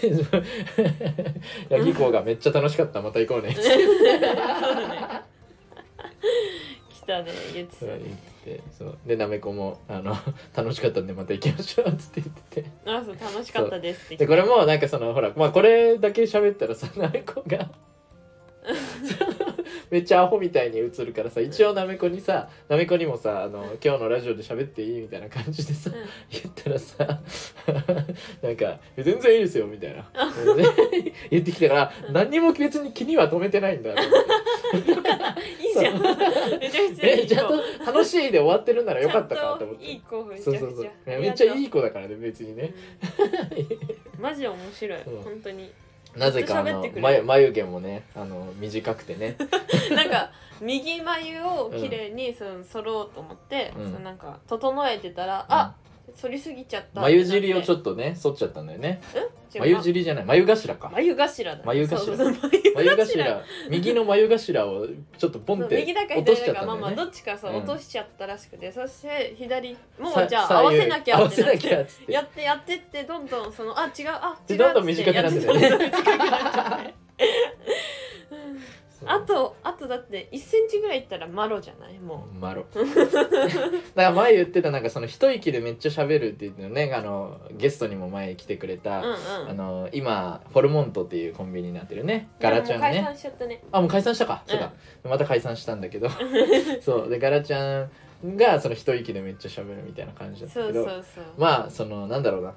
[1.69, 3.01] ヤ ギコがめっちゃ楽しかった。
[3.01, 3.55] また行こうね。
[6.89, 8.01] 来たね言ってたね
[8.77, 8.97] そう。
[9.05, 10.15] でなめこもあの
[10.55, 12.69] 楽しかったんでまた行きましょうっつって言ってて。
[12.85, 17.69] あそう楽しかったですってでこれもなんかそのほらまあこれだけ喋ったらさなめこが
[19.89, 25.95] めっちゃアホみたいに映るからさ一応なめこにさなめこにもさあの「今日のラジオで喋っていい?」みたいな感じでさうん。
[26.31, 27.05] 言ったらさ
[28.41, 30.09] なんか「全然いいですよ」みたいな。
[31.29, 35.63] 言ってきたから何にも別に気には留めてないんだと思って。
[35.63, 36.01] いいじゃん。
[36.59, 37.23] めちゃくちゃいい子。
[37.23, 37.55] えちゃんと
[37.85, 39.83] 楽しいで終わってるならよかったかと思って。
[39.85, 40.59] ちゃんいい子めちゃくちゃ。
[40.59, 40.91] そうそうそう。
[41.05, 42.73] めっちゃいいい子だからね別にね。
[44.19, 45.01] マジ面白い。
[45.01, 45.21] うん。
[45.21, 45.71] 本当に
[46.15, 49.35] なぜかあの眉眉毛もねあの短くてね。
[49.95, 53.85] なんか右眉を綺麗にその揃おうと思って、うん。
[53.85, 55.75] そのなんか整えてたら、あ
[56.19, 57.01] 反りすぎちゃった。
[57.01, 59.01] 眉尻をちょっっとね剃っちゃったんだよね。
[59.51, 60.25] と眉尻じゃない。
[60.25, 60.89] 眉頭か。
[60.93, 61.55] 眉頭。
[61.55, 61.99] だ眉頭。
[62.75, 63.41] 眉頭。
[63.69, 64.87] 右の眉頭を
[65.17, 65.83] ちょっとポンって
[66.15, 66.73] 落とし左ちゃったんだよね。
[66.73, 76.95] まあまあどっちかそううん落としちゃったらしくて、そして左もさうじゃあ合わせなきゃってなってやってやってってどんどんそのあ違うあ違うでどんどん短くなってね
[79.07, 81.99] あとあとだって1センチぐらいいったらマロじゃない？
[81.99, 82.65] もマロ。
[82.73, 89.17] だから前言ってたなんかその一息でめっちゃ喋るっていうのねあのゲストにも前来てくれた、ううんうん。
[89.49, 92.29] あの今フォルモントっていうコンビニになってるね。
[92.39, 93.63] ガラちゃんもう解ね散しちゃったね。
[93.71, 94.71] あもう解散したか、そうか。
[95.03, 96.09] また解散したんだけど。
[96.81, 97.09] そう。
[97.09, 97.89] でガラちゃん
[98.37, 101.23] がその一息でめっちゃ喋るみたいな感じだったそうけどそうそう。
[101.37, 102.53] まあそのなんだろうな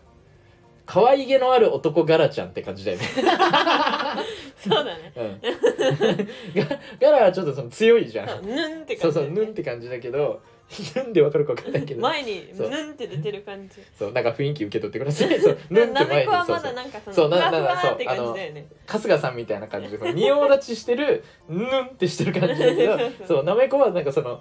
[0.87, 3.05] 可愛げのある男ガラちゃんって感じだよね、
[4.57, 5.13] そうだね。
[5.17, 5.41] うん、
[7.01, 8.29] ガガラはちょっとその強いじゃん。
[8.29, 10.41] そうヌンってそうそうヌンって感じだけど
[10.97, 12.01] ヌンでわかるかわかんないけど。
[12.01, 12.71] 前にそう。
[12.71, 13.77] ヌンって出てる感じ。
[13.97, 15.39] そうなんか雰囲気受け取ってください。
[15.41, 16.17] そうヌンってな前に。
[16.17, 18.67] めこはまそうそうだなんかそそうなのふわふなわって感そうじだよね。
[18.87, 23.45] 春日さんみたいな感じでこう仁王立ちしてるヌンってしてる感じだけどそうそうそう。
[23.45, 24.41] なめこはなんかその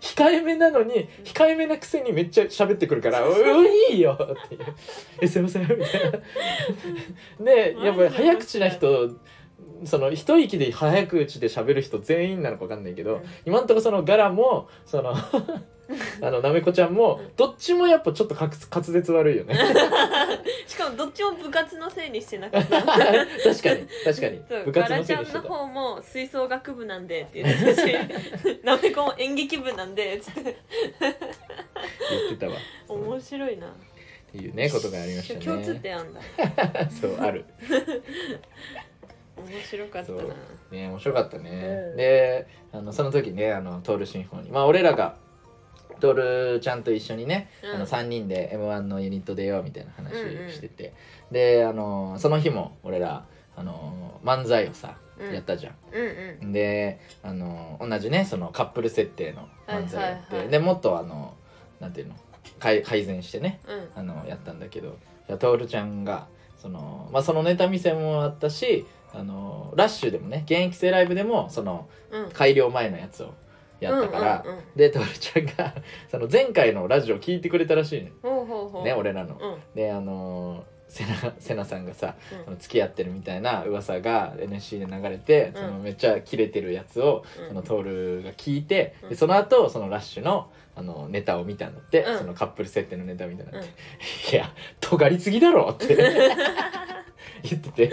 [0.00, 4.60] 控えめなのに控えめなくせにめっちゃ喋ってくるから「うういいよ」っていう
[5.20, 6.12] 「えすいません」みたい
[7.40, 7.44] な。
[7.44, 9.10] で やっぱり早口な人
[9.84, 13.22] その一息で早口で喋る人全員なのか分かんないけど、うん。
[13.44, 15.14] 今んところそのガラもその
[16.20, 19.54] あのなめこちゃんもどっちもやっぱちょっと滑滑舌悪いよね。
[20.66, 22.82] しかもどっちも部活のせいにしてなかった。
[22.82, 24.40] 確かに確かに。
[24.64, 25.42] 部活ガラちゃんのせいにしてた。
[25.42, 27.94] の方も吹奏楽部なんで って言ってたし
[28.64, 30.54] なめこも演劇部なんでつって言っ
[32.32, 32.56] てたわ。
[32.88, 33.66] 面白いな。
[33.68, 33.70] っ
[34.32, 35.40] ていうねことがありましたね。
[35.40, 36.20] 共通点あんだ。
[36.90, 37.44] そうある
[39.36, 40.18] 面白かったな。
[40.70, 41.50] ね面白かったね、
[41.90, 41.96] うん。
[41.96, 44.52] であのその時ねあのトールシンフォニー。
[44.52, 45.16] まあ俺らが
[46.00, 47.74] トールちゃんと一緒にね、うん。
[47.76, 50.50] あの3人で m 1のユニット出ようみたいな話うんうん。
[50.50, 50.94] してて、
[51.30, 53.26] であのその日も俺ら
[53.56, 55.34] あの漫才をさ、うん。
[55.34, 55.74] やったじゃん。
[55.92, 56.52] うんうん。
[56.52, 60.36] であの同じねそのカップル設定の漫才やって、はい。
[60.36, 61.34] はいはいでもっとあの
[61.80, 62.14] なんていうの
[62.58, 64.00] 改改善してねうん。
[64.00, 64.96] あのやったんだけど。
[65.28, 66.26] 徹ちゃんが
[66.56, 68.86] その,、まあ、そのネタ見せもあったし
[69.16, 72.30] あのラッシュでもね現役生ライブでもそのうん。
[72.30, 73.34] 改良前のやつを
[73.80, 75.74] やったから、うんうんうんで徹ちゃんが
[76.10, 78.84] その前回のラジオ聞いてくれたらしいねほうほうほう。
[78.84, 79.36] ね俺らの。
[79.40, 79.58] うん。
[79.74, 82.44] であのセナセナさんがさうん。
[82.44, 85.62] その付き合ってるみたいな噂が NSC で流れて、うん。
[85.62, 87.48] そのめっちゃキレてるやつを、うん。
[87.48, 89.08] そのトールが聞いて、うん。
[89.10, 92.18] でその後そのラッシュのあのネタを見たんだって、うん。
[92.18, 93.64] そのカップル設定のネタを見たんだうん。
[93.64, 95.96] って、いや尖りすぎだろって
[97.50, 97.90] 言ってて。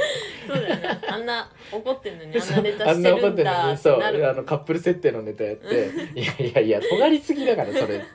[0.47, 0.99] そうだよね。
[1.07, 3.33] あんな怒ってんのにあんなネタしてな怒ってる。
[3.33, 8.05] んだにそうってなるあのカップル設定のネタやって「いやいやいや尖りすぎだからそれ」って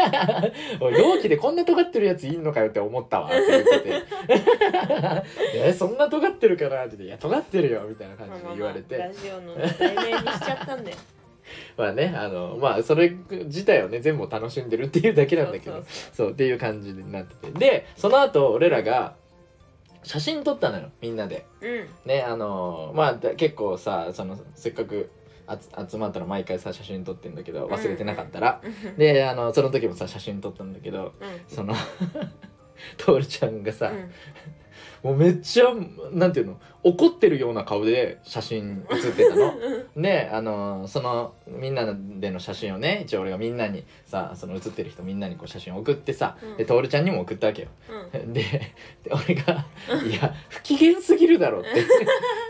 [0.80, 4.02] 「おい同期でこんな尖ってるやついんのかよ」って思ったわって言ってて
[5.54, 8.96] 「えそんな尖ってるかな?」って言って「いや尖ってるよ」みたいな感じで言われて。
[8.96, 10.96] まあまあまあラジオの題名にしちゃったんだよ。
[11.76, 15.76] まあねあのまあそれ自体をね全部を楽しんでるっていうだけなんだけど。
[15.76, 15.84] そう。
[16.12, 17.58] そうっていう感じになってて。
[17.58, 19.14] でその後俺らが
[20.06, 21.46] 写真撮ったのよみんなで。
[21.60, 21.88] そううん。
[22.04, 25.10] ねあのまあだ結構さそのせっかく
[25.88, 28.96] 集まったら毎回さ写真撮ってんだけど忘れてなかったら、うん。
[28.96, 31.54] であのその時もさ写真撮ったんだけどうん。
[31.54, 31.74] その
[32.98, 34.10] トールちゃんがさ、うん
[35.06, 35.66] もうめっちゃ
[36.10, 36.58] なんていうの？
[36.82, 39.54] 怒ってるような顔で写真写ってたの。
[39.96, 46.56] であのそのみんなでの写真をね一応俺がみんなにさその写ってる人みんなにこう写真送ってさ、うん。
[46.56, 47.68] でトールちゃんにも送ったわけよ。
[48.14, 48.32] うん。
[48.34, 48.42] で
[49.04, 49.64] で俺が
[50.04, 51.68] 「いや不機嫌すぎるだろ」って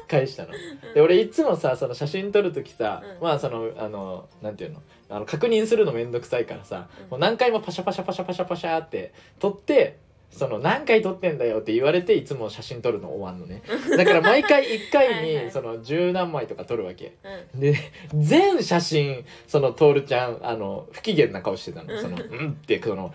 [0.08, 0.52] 返したの。
[0.94, 3.22] で俺いつもさその写真撮る時さ、うん。
[3.22, 4.82] まあそのあのなんていうの？
[5.10, 7.10] あの確認するのめんどくさいからさ、うん。
[7.10, 9.98] もう何回もパシャパシャパシャパシャパシャって撮って
[10.30, 13.62] その何回撮ってんだよって言われていつも写真撮るの終わんのね。
[13.96, 17.14] だから毎回1回に その十何枚とか撮るわけ。
[17.54, 17.60] うん。
[17.60, 17.74] で
[18.14, 21.94] 全写真その徹ちゃんあの不機嫌な顔してたの。
[21.94, 22.00] うん。
[22.00, 23.14] その「うん」ってその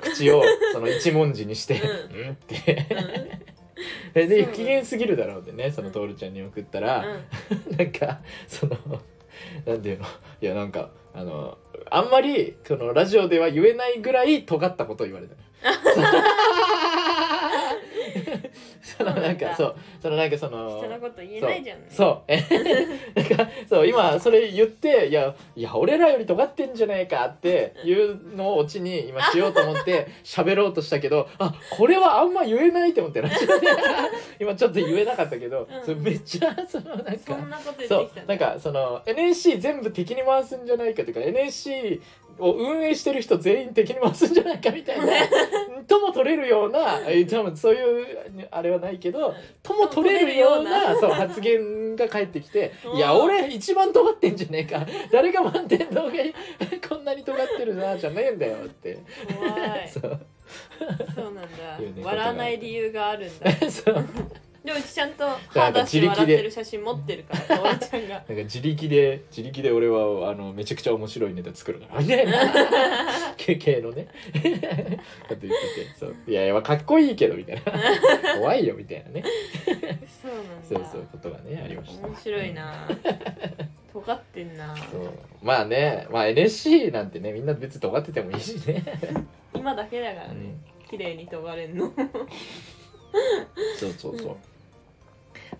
[0.00, 0.42] 口を
[0.72, 1.74] その一文字にして
[2.14, 2.86] 「ううん」って。
[4.14, 4.28] うん。
[4.28, 7.04] でそう不機嫌すぎるだろうってねその徹ちゃんに送ったら、
[7.76, 8.76] なんかその
[9.66, 10.06] なんていうの？
[10.40, 11.56] いやなんかあの
[11.90, 15.34] あんまりそのラジオでは言えないぐらい尖ったことを言われた。
[18.82, 21.80] そのなんかそうそのなんかその人のこと言えないじゃん。
[21.80, 22.22] ねそう。
[22.28, 22.42] え
[23.14, 33.66] なんかそう今それ言っていやいや俺らより尖ってんじゃねえかっていうのをオチに今しようと思って 喋ろうとしたけどあこれはあんま言えないって思ってラジオで
[34.40, 35.82] 今ちょっと言えなかったけど、うん。
[35.82, 42.00] それめっちゃそのなんかそんなこと言ってきたなんかその NSC 全部敵に回すんじゃないかというか NSC
[42.38, 45.06] を運営してる人全員敵に回すんじゃないかみたいな
[45.86, 52.96] とも取れるようなえ多分そういうあれはないけどとも取れるようなそう発言が返ってきて「うん。
[52.96, 54.86] いや俺一番尖ってんじゃねえか。
[55.12, 56.12] 誰が満点動画
[56.88, 58.98] こんなに尖ってるなじゃねえんだよ」って。
[59.38, 59.88] 怖い。
[59.88, 60.20] そう。
[61.14, 61.78] そうなんだ。
[61.78, 63.50] ね笑わない理由があるんだ。
[63.70, 64.06] そう
[64.64, 68.14] でもうちちゃんと歯出して笑ってる写真持ってるからおばちゃんが。
[68.14, 72.00] なんか自力で自力で俺はあのめちゃくちゃ面白いネタ作るから。
[72.00, 72.32] みたいな
[73.36, 74.08] 系系のね。
[74.32, 75.50] だって言ってて
[76.00, 76.16] そう。
[76.26, 77.62] いやいやかっこいいけどみたいな。
[78.38, 79.24] 怖いよみたいなね。
[80.22, 80.66] そうなんだ。
[80.66, 82.06] そうそうことがねありました。
[82.06, 82.88] 面白いな。
[83.92, 84.74] 尖ってんな。
[84.74, 85.10] そう。
[85.42, 88.82] まあねまあ NSC なんてねみんな別に尖っててもいいしね、
[89.54, 90.34] 今だけだからね。
[90.34, 90.88] うん。
[90.88, 91.92] 綺麗に研がれんの。
[93.78, 94.36] そうそうそう、うん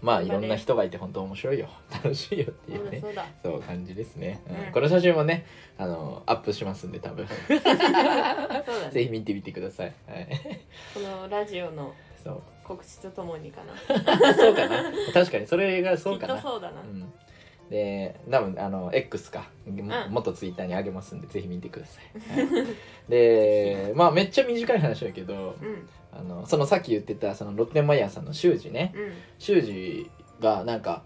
[0.05, 1.69] まあいろんな人がいて本当面白いよ。
[1.91, 3.03] 楽しいよっていうね。
[3.43, 4.43] そう感じですね、
[4.73, 5.47] この写真もね
[5.79, 7.27] あのアップしますんで多分。
[8.91, 9.95] ぜひ見てみてください。
[10.07, 10.29] はい。
[10.93, 12.43] このラジオのそう。
[12.63, 13.75] 告知とともにかな。
[14.37, 14.93] そうかな。
[15.15, 16.35] 確かにそれがそうかな。
[16.35, 17.13] きっとそうだな、うん。
[17.71, 19.49] で多分あの X か、
[20.11, 22.67] もっとツイッターにあげますんでぜひ見てください、はい。
[23.09, 28.93] でまあめっちゃ短い話だけどうんあのそのさっき言ってたそのロッテンマイヤーさんの修二ね。
[28.95, 29.13] うん。
[29.39, 30.11] 修二
[30.41, 31.03] がなんか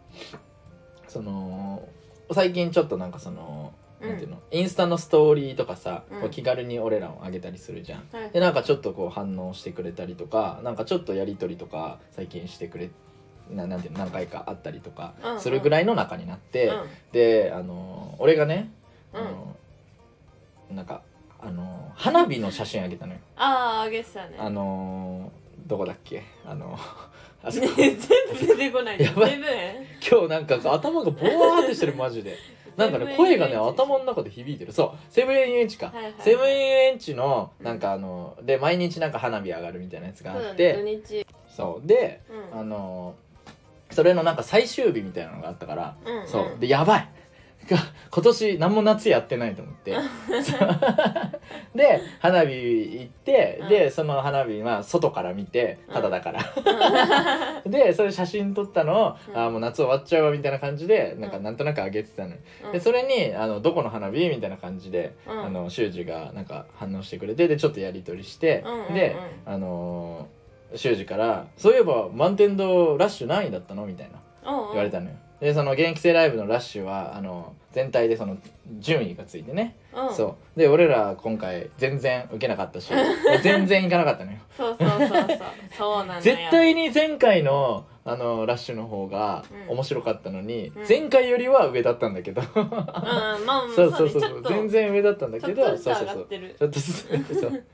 [1.07, 1.89] その
[2.33, 4.09] 最近ちょっとなんかその、うん。
[4.11, 6.21] なんていうのインスタのストーリーとかさ、うん。
[6.21, 8.09] こう気軽に俺らをあげたりするじゃん。
[8.13, 8.31] はい。
[8.31, 12.91] でなんかちょっとこう反応してくれたりとかなんかちょっとやり取りとか最近してくれ
[13.51, 16.87] ななんていうの何回かあったりとかするぐらいの仲になって、うん。
[17.13, 18.71] であの俺がね
[19.15, 19.25] あうん。
[19.25, 19.57] の、
[20.71, 21.01] なんか
[21.41, 23.21] あの花火の写真あげたのよ。
[23.37, 24.37] あああげてたね。
[24.39, 25.31] あの
[25.67, 26.23] どこだっけ？
[26.47, 26.77] あの
[27.43, 27.67] あそこ。
[27.67, 29.01] ね全部出てこない。
[29.01, 29.39] やばい。
[30.11, 32.37] 今日なんか頭がボワーってしてるマジで。
[32.77, 34.73] なんかね声がね頭の中で響いてる。
[34.73, 35.13] そう。
[35.13, 36.15] セブン遊園地か、はいはい。
[36.19, 41.27] セブン遊園地のなんかあので毎日なんか花火上がるみたいなやつがそうだねあって土日。
[41.49, 41.87] そう。
[41.87, 42.21] で
[42.53, 42.61] うん。
[42.61, 43.15] あの
[43.91, 46.29] それのなんか最終日みたいなのがあったから、うんうん。
[46.29, 46.57] そう。
[46.61, 47.09] でやばい
[47.69, 47.77] が
[48.11, 49.95] 今年何も夏やってないと思って。
[51.75, 53.69] で花火行って、うん。
[53.69, 56.41] でその花火まあ外から見てただだから、
[57.67, 59.37] でそれ写真撮ったのを、うん。
[59.37, 61.43] あーもう夏終わっちゃうわみたいな感じでなんかうん。
[61.43, 62.73] なんとなく上げてたのよ、うん。
[62.73, 65.45] でそれにあの「どこの花火?」みたいな感じで、うん。
[65.45, 68.95] あの修二がなんか反応してくれてでちょっとやり取りして、うんうんうん。
[68.95, 69.17] で
[69.47, 70.39] あのー
[70.77, 74.19] 修二から「そういえば満天堂ラッシュ何位だったの?」みたいな。
[74.45, 75.17] 言言われたのよ。
[75.41, 78.39] でその現役生ライブのラッシュはあの全体でその
[78.81, 80.59] 順位がついてね、うん、そう。
[80.59, 82.91] で俺ら今回全然受けなかったし
[83.43, 84.39] 全然行かなかったのよ。
[84.57, 85.27] そうそうそうそう。
[85.77, 89.75] そうなん絶対に前回のあのラッシュの方がうん。
[89.75, 90.89] 面白かったのに、うん。
[90.89, 92.43] 前回よりは上だったんだけど。
[92.43, 96.17] うんまあまあ そうそうそう全然上だったんだけどちょっとずつ上そうそうそう。
[96.17, 96.57] がってる。
[96.59, 97.65] ちょっとそう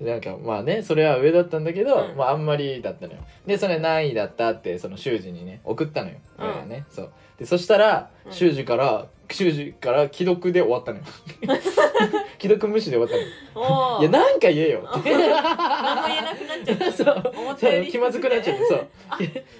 [0.00, 2.16] なんかまあねそれは上だったんだけど、うん。
[2.16, 3.20] まああんまりだったのよ。
[3.46, 6.44] でそれ何位だったってその修二にね送ったのよ、うん。
[6.44, 6.86] 俺がね。
[6.90, 7.12] そう。
[7.38, 8.32] でそしたらうん。
[8.32, 11.04] 修二から修二から既読で終わったのよ。
[12.40, 13.98] 既読無視で終わったのよ。
[13.98, 14.88] おいやなんか言えよ。
[14.98, 16.92] って何も言えなくなっちゃった。
[16.92, 17.32] そう。
[17.36, 17.86] 思ったより。
[17.86, 18.88] そう気まずくなっちゃってそう。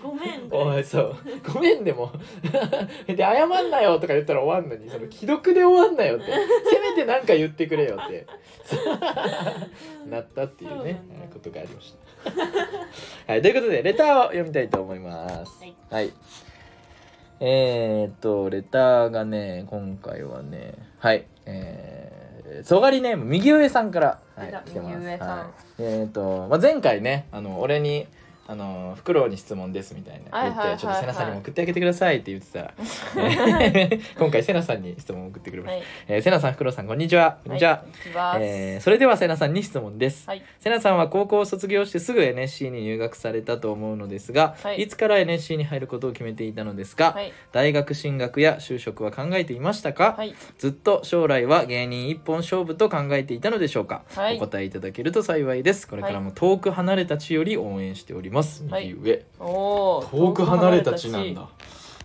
[0.03, 0.49] ごめん。
[0.51, 1.17] おいそう。
[1.53, 2.13] ごめんでも。
[3.07, 4.91] で謝んなよとか言ったら終わんのに。
[4.91, 6.27] その既読で終わんなよって。
[6.27, 8.27] せめてなんか言ってくれよって。
[10.09, 11.35] なったっていうねそうなんだ。
[11.35, 13.33] ことがありました。
[13.33, 15.61] はいということでレターを読みたいと思います。
[15.61, 15.75] はい。
[15.91, 16.13] はい。
[17.45, 24.97] えー、っとレターがね今回はねはいえー、そがりネーム右上さんから、はい、来てます。
[24.97, 25.49] 右上さんはい、
[25.81, 28.07] えー、っと、まあ、前回ねあの俺に
[28.49, 30.21] あのフクロウに質問ですみたいな。
[30.21, 30.69] 言って、はいはいはい。
[30.71, 32.63] はいちょっとセナさんにも送ってあげてくださいって言ってた。
[32.63, 35.87] らえー今回セナさんに質問を送ってくれました、はい。
[36.09, 37.39] えーセナさんフクロウさんこんにちは。
[37.45, 38.37] こんにちは、はいこんにちは。
[38.41, 40.43] えーそれではセナさんに質問です、はい。
[40.59, 44.83] セナさんは高校を卒業してすぐ NSC に入学されたと思うのですが、はい。
[44.83, 47.33] い、つから NSC に入ることを決めていたのですか、はい。
[47.53, 50.35] 大学進学や就職は考えていましたか、はい。
[50.59, 54.37] ずっと将来は芸人一本勝負と考えていたのでしょうか、はい。
[54.37, 55.87] お答えいただけると幸いです。
[55.87, 58.89] これからも遠く離れた地より応援しております、はい。
[58.95, 59.25] 右上。
[59.39, 61.49] 遠く離れた地なんだ。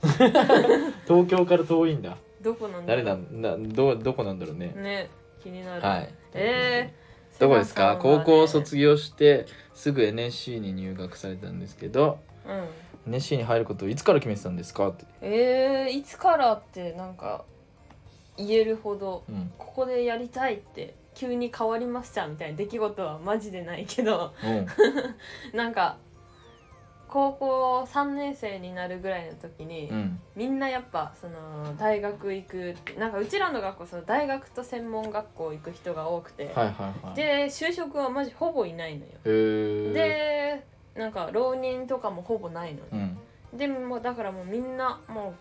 [1.08, 2.18] 東京から遠いんだ。
[2.42, 2.96] どこなんだ？
[2.96, 3.58] 誰なんだ？
[3.58, 5.10] どどこなんだろうね、ね
[5.42, 5.82] 気になる。
[5.82, 6.14] はい。
[6.34, 8.00] えー、どこですか、ね。
[8.02, 12.68] 高校を卒業してすぐ NSC に入学されたんですけどうん。
[13.14, 14.90] NSC に入ることをいつから決めてたんですか？
[14.90, 17.44] って、えー、いつからってなんか
[18.38, 19.52] 言えるほどうん。
[19.58, 24.34] ここでやりたいって急に変わりましたみたいな出来事はマジでないけど。
[24.44, 24.68] うん。
[25.58, 25.98] なんか
[27.10, 30.20] 高校3年生になるぐらいの時に、うん。
[30.36, 37.16] みんなやっぱその大学行くなんかうちらの学校その大学と専門学校行く人が多くて、はいはいはい。
[37.16, 39.12] で就職はマジほぼいないのよ。
[39.94, 43.18] でなんか浪人とかもほぼないのうん。
[43.58, 45.34] でもだからもうみんなもう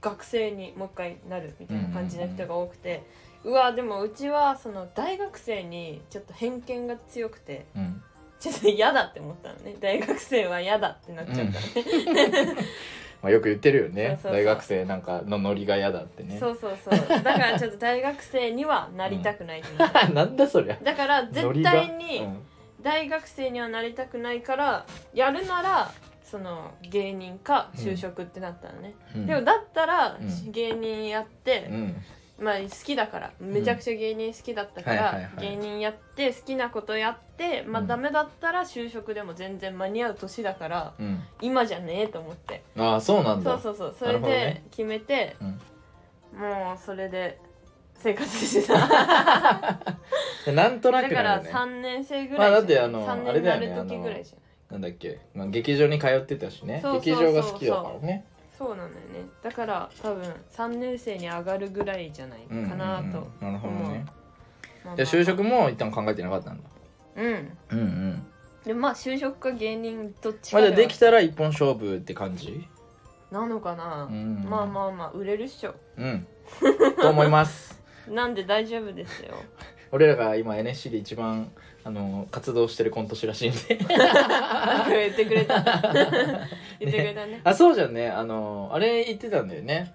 [0.00, 3.04] 学生にもう一回なるみたいな感じの人が多くて、
[3.44, 8.02] うわでもうちはその大学生にちょっと偏見が強くてうん
[8.40, 9.76] ちょっと嫌だって思ったのね。
[9.78, 12.56] 大学生は嫌だってなっちゃったのね、
[13.22, 14.18] まあ、よく言ってるよね。
[14.24, 16.38] 大学生なんかのノリが嫌だってね。
[16.38, 17.08] そうそうそう。
[17.22, 20.78] だからちょっと大学生にはなりたくないった、 なんだそりゃ。
[20.82, 22.26] だからノ絶対に
[22.80, 29.26] 大学生にはなりたくないからやるならその芸人か就職ってなったのね、うん。
[29.26, 30.50] でもだったらうん。
[30.50, 31.96] 芸人やってう、ん
[32.40, 33.32] まあ好きだから。
[33.38, 35.48] めちゃくちゃ芸人好きだったから、はいはいはい。
[35.50, 37.86] 芸人やって好きなことやってまあうん。
[37.86, 41.22] ダメだったら就職でも全然間に合う年だからうん。
[41.40, 42.62] 今じゃねえと思って。
[42.78, 43.58] ああそうなんだ。
[43.58, 43.96] そうそうそう。
[43.98, 44.38] それなるほどね。
[44.54, 45.48] で決めて、うん。
[46.40, 47.38] もうそれで
[47.94, 49.78] 生活してた。
[50.46, 52.92] で なんとなくだからだね3年生ぐまあらいじゃん。
[52.92, 54.40] だってあの3あれ年になだよねる時ぐらいじゃない？
[54.70, 56.78] なんだっけ、まあ、劇場に通ってたしね。
[56.80, 57.00] そうそう。
[57.02, 58.24] 劇場が好きだからね
[58.60, 59.30] そうなんだよね。
[59.42, 63.18] だから多分3年生に上がるぐらいじゃないかなと、うんうんうん。
[63.40, 64.04] なるほどね。
[64.84, 65.08] まあまあじゃあ。
[65.08, 66.68] 就職も一旦考えてなかったんだ。
[67.16, 67.58] うん。
[67.70, 68.26] うんうん。
[68.66, 72.68] でまあ就職か芸人どっちまあじゃあできたら一本勝負って感じ？
[73.30, 75.74] なのかな、うんまあまあまあ売れるっしょ。
[75.96, 76.26] うん。
[77.00, 77.82] と思います。
[78.10, 79.36] なんで大丈夫ですよ。
[79.90, 81.50] 俺らが今 NSC で一番
[81.82, 83.58] あの活動してるコント師らしいんで。
[83.68, 85.62] 言ってくれた。
[86.78, 87.40] 言ってくれたね。
[87.44, 88.08] あそうじゃんね。
[88.08, 89.94] あのあれ言ってたんだよね。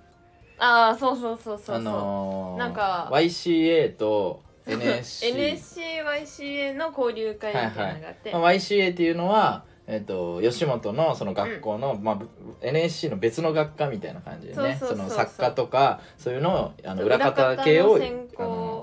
[0.58, 12.28] ああそうそうそうそうそう、あのーなんか YCA と NSC NSCYCA の交流会みたいなのがあって、まあ、YCA っていうのは、えっと吉本のその学校の、まあ、ぶ
[12.62, 14.78] NSC の別の学科みたいな感じでね。
[14.80, 18.06] その作家とかそういうのをあの裏方系をあの
[18.38, 18.74] 攻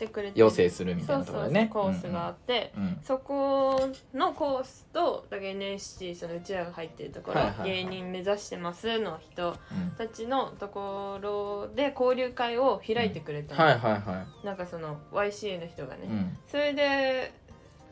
[0.00, 7.70] してくれて養成するみたそいうなところでねコースがあって、うんうんそこのコースとだから NSC そのうちらが入ってるところ、はいはいはい。
[7.70, 9.56] 芸人目指してますの人うん。
[9.96, 16.36] たちのところで交流会を開いてくれたの、はいはいはなんかその YCA の人がね、い、うん。
[16.46, 17.32] それで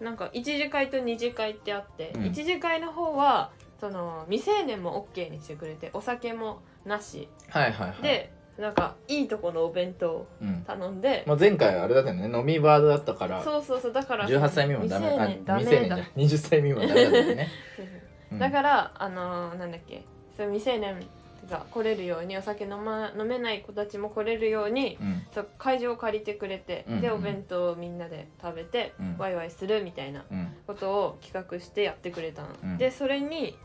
[0.01, 2.27] なんか一次会と二次会ってあって、うん。
[2.27, 3.51] 一次会の方は
[3.81, 7.29] その未成年も OK にしてくれてお酒もなし。
[7.49, 8.03] はいはいはい。
[8.03, 10.65] で、なんかいいとこのお弁当ん。
[10.67, 12.39] 頼んで、まあ、前回あれだったよね。
[12.39, 17.49] 飲みバーだったからそうそうそうだから18歳未満ダメ未成年ダメ未成年じゃだない20歳未満ダメだったよね、
[18.33, 18.39] うん。
[18.39, 20.03] だからあのーなんだっけ。
[20.37, 21.07] そういう未成年
[21.49, 25.23] が来れるようにお酒飲,、ま、飲めない子たちも来れるようにうん。
[25.33, 26.95] そう会場を借りてくれて、うん。
[26.95, 27.01] うん。
[27.01, 29.17] でお弁当をみんなで食べて、うん。
[29.19, 30.49] ワイワイするみたいなうん。
[30.67, 32.77] ことを企画してやってくれたの、うん。
[32.77, 33.57] でそれに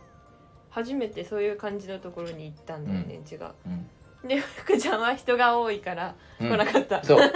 [0.69, 3.53] 初めてそういう感じのところに行ったんだよね、うちが。
[3.65, 3.89] うん
[4.23, 6.49] で福ちゃんは人が多いからうん。
[6.49, 7.31] 来なかった、そう。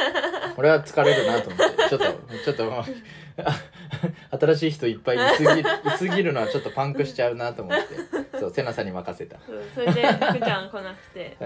[0.58, 1.90] 俺は疲れるなと思って。
[1.90, 2.06] ちょっと
[2.46, 2.84] ちょっともう
[4.32, 5.64] あ新しい人いっぱいいすぎるい
[5.98, 7.78] すぎるのはちょっとパンクしちゃうなと思っ
[8.32, 8.40] て。
[8.40, 9.38] そうセナさんに任せた。
[9.46, 11.38] そうそれで福ちゃん来なくて。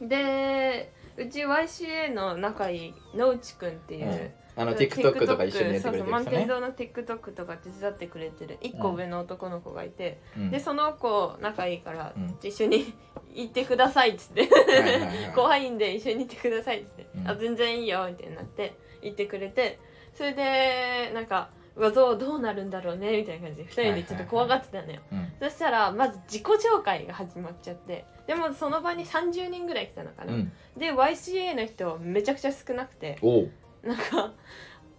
[0.00, 0.08] うん。
[0.08, 10.50] でうち YCA の仲いい野内くんっていう、うんあの TikTok とか一緒にやってくれてる人そうそう満天ね堂の TikTok とか手伝ってくれてる1個上の男の子がいて、うん。
[10.50, 12.36] でその子仲いいから、うん。
[12.42, 12.92] 一緒に
[13.34, 14.42] 行ってくださいっつって。
[14.42, 15.32] はいはいはい。
[15.34, 17.28] 怖いんで一緒に行ってくださいっつって、うん。
[17.28, 19.78] あ全然いいよみたいになって行ってくれて
[20.14, 25.32] それでなんかうわどうどうなるんだろうねみたいな感じで2人でちょっと怖がってたのよ、うん。
[25.40, 28.04] そしたらまず自己紹介が始まっちゃって。
[28.26, 30.52] でもその場に30人ぐらい来たのかな、うん。
[30.76, 33.18] で YCA の人めちゃくちゃ少なくて。
[33.22, 33.50] おう
[33.82, 34.32] なんか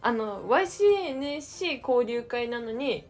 [0.02, 3.08] あの YCNSC 交流会なのに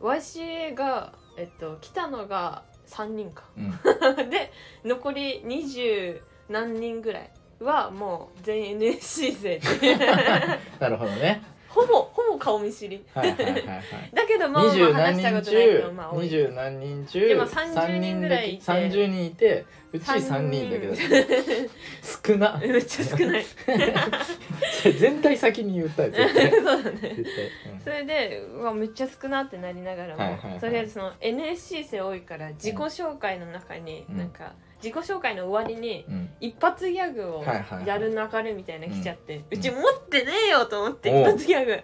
[0.00, 3.44] YCA が、えっと、来たのが3人か。
[3.56, 3.70] うん。
[4.30, 4.52] で
[4.84, 9.96] 残り20何人ぐらいはもう全員 NSC 生で。
[10.80, 13.04] なるほどねほぼほぼ顔見知り。
[13.12, 13.64] はいはいはいはい。
[14.14, 16.24] だけどまあまあ二十何話した人ことないけど中まあ多い。
[16.24, 18.64] 二十何人中でも30人ぐらいいて。
[18.64, 20.70] 三人人いてうち三人。
[20.70, 20.94] だけど。
[22.28, 22.58] 少な。
[22.58, 23.44] めっちゃ少ない。
[24.98, 26.50] 全体先に言ったよ絶対。
[26.54, 27.00] そうだね。
[27.82, 30.60] それでうわめっちゃ少なってなりながらも、はいはいはい。
[30.60, 34.18] とりあえずその NSC 生多いから自己紹介の中に、うん。
[34.18, 34.52] なんか
[34.84, 36.04] 自己紹介の終わりに
[36.40, 37.86] 一発ギャグをはいはいはい。
[37.86, 41.20] やる流れみたいなの来ちゃって、ううんち持ってねえよと思っておう。
[41.22, 41.80] 一発ギャグ。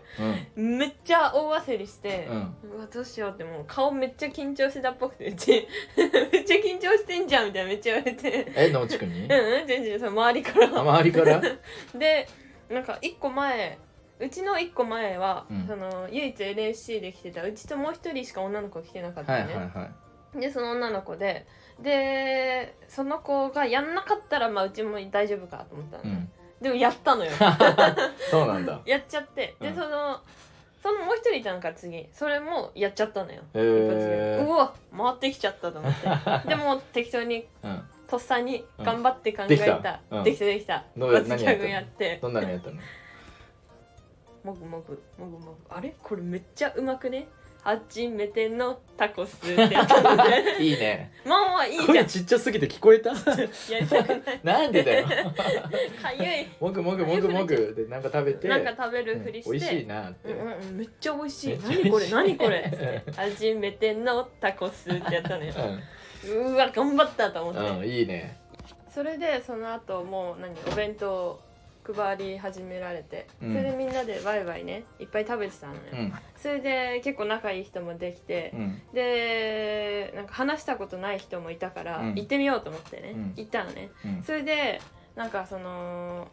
[0.57, 0.79] うん。
[0.79, 2.37] めっちゃ大焦りして、うん。
[2.77, 5.67] うわどうしようってもう顔めっちゃ緊張してたっぽくてうち。
[5.97, 6.05] め
[6.41, 8.53] っちゃ緊張してんじゃんみたいなめっちゃ言われて。
[8.55, 9.25] え野内くんに？
[9.25, 10.67] うんうん全然その周りから。
[10.67, 11.41] あ周りから？
[11.99, 12.29] で
[12.69, 13.79] なんか一個前
[14.19, 15.67] うちの一個前は、うん。
[15.67, 19.65] その唯一 LSC で来てたうちともう一人しか女の子来てなかったはいのね、はい。
[19.67, 19.89] は
[20.35, 21.45] でその女の子で
[21.83, 26.31] でその子がやんなかったらまあうちも大丈夫かと思ったの、いうん。
[26.61, 27.31] でもやったのよ。
[28.31, 28.81] そうなんだ。
[28.87, 29.57] やっちゃって。
[29.61, 29.75] で、うん。
[29.75, 30.21] その
[30.83, 32.09] そのもう一人いたのか次。
[32.13, 36.09] それもやっちゃったのよ、うわ回ってきちゃったと思って。
[36.49, 37.83] でも適当にうん。
[38.09, 40.01] とっさに頑張って考えた、た。
[40.11, 40.25] うん。
[40.25, 40.85] できたできた。
[40.97, 42.19] どうや一発ギャグやって。
[42.21, 42.77] どんなのやったの？
[44.43, 45.75] もぐもぐもぐもぐ。
[45.75, 45.95] あれ？
[46.03, 47.29] これめっちゃうまくね？
[47.63, 51.13] 初めてのタコスってやったのでいいね。
[51.27, 51.87] まあまあいいじゃん。
[51.89, 53.11] 声ちっちゃすぎて聞こえた？
[53.11, 53.17] や
[53.81, 55.07] りたくなんでだよ。
[55.07, 56.47] かゆい。
[56.59, 58.49] もぐもぐもぐもぐでなんか食べて。
[58.49, 60.33] なんか食べるふりして、うん美味しいなって。
[60.33, 60.77] うんうんうん。
[60.79, 61.49] めっちゃ美味しい。
[61.49, 62.09] めっちゃ何これ？
[62.11, 63.05] 何これ？
[63.15, 65.53] 初めてのタコスってやったのよ。
[66.27, 68.39] うわ頑張ったと思って、うん、うん、いいね。
[68.89, 70.55] それでその後もう何？
[70.73, 71.41] お弁当を
[71.95, 73.53] 配り始められて、うん。
[73.53, 76.13] それでみんなでワイワイねいっぱい食べてたのよ、うん。
[76.37, 78.83] それで結構仲いい人もできてう、ん。
[78.93, 82.15] でなんか話したことない人もいたから、うん。
[82.15, 83.33] 行ってみようと思ってね、うん。
[83.37, 83.91] 行ったのね。
[84.05, 84.23] うん。
[84.23, 84.81] それで
[85.17, 86.29] なんかその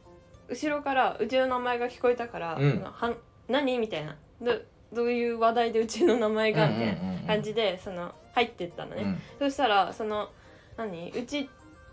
[0.50, 2.72] 後ろからうちの名前が聞こえたから「うん。
[2.72, 3.18] そのはん
[3.48, 4.16] 何?」みたいな。
[4.42, 4.54] ど
[4.94, 9.22] どういう話題でうちの名前がみたいな感じでその入ってったのね、うん。
[9.40, 10.30] そしたらその
[10.78, 11.12] 何？
[11.12, 11.50] うち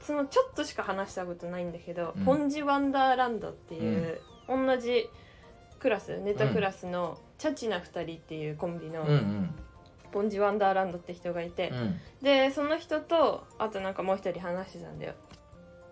[0.07, 2.25] そのちょっとしか話したことないんだけど、うん。
[2.25, 5.09] ポンジワンダーランドっていう、同じ
[5.79, 9.55] クラスネタクラスのチャチな2人っていうコンビの、うんうん。
[10.13, 12.01] ポンジワンダーランドって人がいて、うん。
[12.23, 15.15] でその人とあとなんかもう一人話してたんだよ。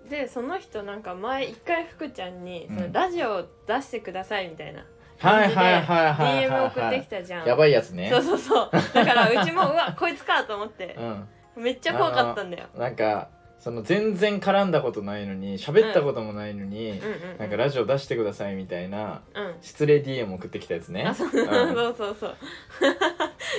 [0.09, 2.77] でその人なんか前一回福ちゃんに、うん。
[2.77, 4.85] そのラジオ出してくださいみたいな
[5.19, 7.03] はいはいはいはいはい DM 送ってはい。
[7.03, 8.11] きたじゃん、やばいやつね。
[8.11, 8.71] そうそうそう。
[8.73, 10.97] だからうちもうわこいつかと思って。
[10.99, 11.63] うん。
[11.63, 12.69] めっちゃ怖かったんだよ。
[12.77, 13.29] なんか
[13.63, 17.01] その全然絡んだことないのに喋ったこともないのに、
[17.39, 19.55] なんかラジオ出してくださいみたいなうん。
[19.63, 21.05] 失礼 DM 送ってきたやつね。
[21.05, 21.31] あそう,、ん。
[21.33, 21.43] そ
[21.91, 22.35] うそうそう。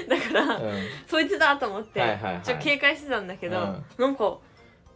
[0.09, 0.81] だから、うん。
[1.07, 2.01] そいつだと思って、
[2.43, 3.85] ちょっと警戒してたんだけど、うん。
[3.97, 4.37] なんか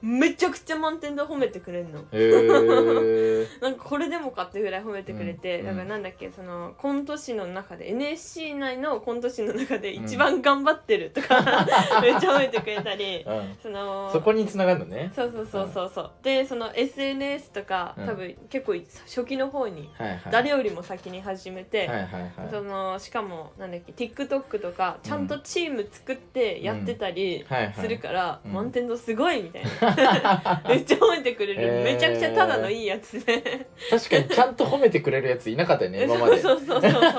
[0.02, 2.00] めちゃくちゃ満点で褒めてくれるの。
[2.12, 3.48] へー。
[3.62, 5.66] なんかこれでもかってぐらい褒めてくれて、うん。
[5.66, 11.42] だからなんだっけそのコント師の中で NSC 内のコント師の中で一番頑張ってるとか、
[12.02, 13.58] めっちゃ褒めてくれたりうん。
[13.62, 15.12] そのそこに繋がるのね。
[15.16, 16.12] そうそうそうそうそう。
[16.22, 18.06] でその SNS とか、うん。
[18.06, 18.76] 多分結構
[19.06, 19.90] 初期の方に
[20.32, 22.32] 誰よりも先に始めて、はいはいはい。
[22.52, 27.44] そのしかもなんだっけ TikTok とかちゃんとチーム作ってやってたり
[27.80, 28.54] するから、うん。
[28.54, 29.87] 満点度すごいみたいな
[30.70, 31.84] めっちゃ褒めてくれる、へー。
[31.84, 36.40] めちゃくちゃただのいいやつで確かにちゃんと褒めてくれるやついなかったよね 今まで。
[36.40, 37.12] そうそうそうそうなん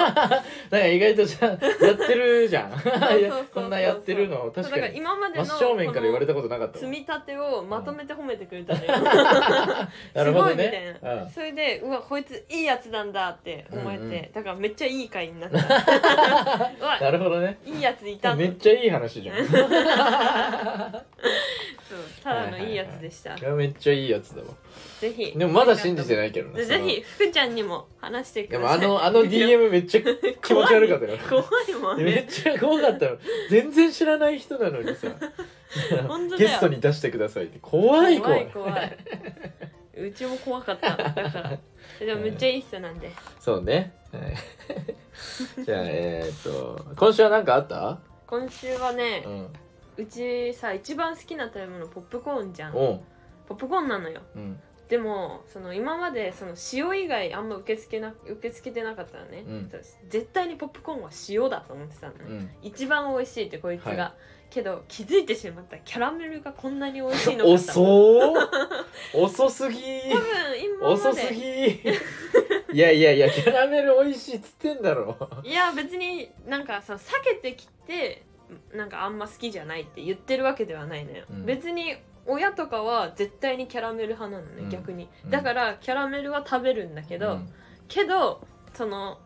[0.71, 2.73] か意外とじゃやってるじゃん。
[3.53, 8.93] こんなやってるの確かに今までの真正面から言われたたことなかったわ積み立てをまとめて褒めてくれたのよ、
[10.15, 11.31] なるほどすごいみたいねな、うん。
[11.31, 14.33] それでうわこいついいやつなんだって思えて、うんうん。
[14.33, 15.59] だからめっちゃいい回になった。
[17.01, 17.59] なるほどね。
[17.65, 19.39] いいやついたとめっちゃいい話じゃん。
[19.39, 19.47] い
[21.89, 24.49] そうただのいいやつでした、やめっちゃいいやつだわ。
[25.01, 25.33] ぜひ。
[25.37, 28.87] でもまだ信じてないけどでねぜひ福ちゃんにも話してくでださい。
[28.87, 30.01] もあのあの DM めっちゃ
[30.43, 31.19] 気持ち悪かったよ。
[31.29, 31.75] 怖い。
[31.75, 33.17] もん めっねちゃ怖かったの
[33.51, 35.09] 全然知らない人なのにさ。
[36.07, 36.49] 本当だよ。
[36.49, 37.59] ゲストに出してくださいって。
[37.61, 38.47] 怖い怖い。
[38.47, 38.99] 怖い怖い。
[39.97, 40.97] うちも怖かった。
[40.97, 41.59] だから
[42.07, 43.11] でもめっちゃいい人なんで。
[43.41, 43.93] そうね。
[44.13, 45.65] はい。
[45.65, 47.99] じゃあえーっと今週は何かあった？
[48.27, 49.49] 今週はねうん
[49.99, 52.73] うちさ一番好きな食べ物ポップコーンじゃん。
[52.73, 53.01] ポ
[53.51, 54.23] ップコーンなのよ。
[54.37, 54.61] うん。
[54.89, 59.71] でもその今までその塩以外あんま受け付けな受け付けてなかったのね、うん。
[60.09, 62.51] 絶対にポップコーンは塩だと思ってたのね、うん。
[62.63, 64.15] 一番美味しいってこいつが、は
[64.51, 65.77] けど気づいてしまった。
[65.79, 68.33] キャラメルがこんなに美味しいのかと。
[69.15, 69.81] 遅遅すぎ。
[70.11, 72.77] 多分今ま遅すでぎ。
[72.77, 75.17] いやいやいやキャラメル美味しいっつってんだろ。
[75.43, 78.23] いや別になんかさ避けてきて
[78.75, 81.47] なんかあんま好きじゃないって言ってるわけではないのよ、うん。
[81.47, 81.97] 別に
[82.27, 84.71] 親とかは絶対にキャラメル派なのね、うん。
[84.71, 85.09] 逆に。
[85.25, 85.31] うん。
[85.31, 87.53] だからキャラメルは食べるんだけど、うん。
[87.89, 89.19] けどその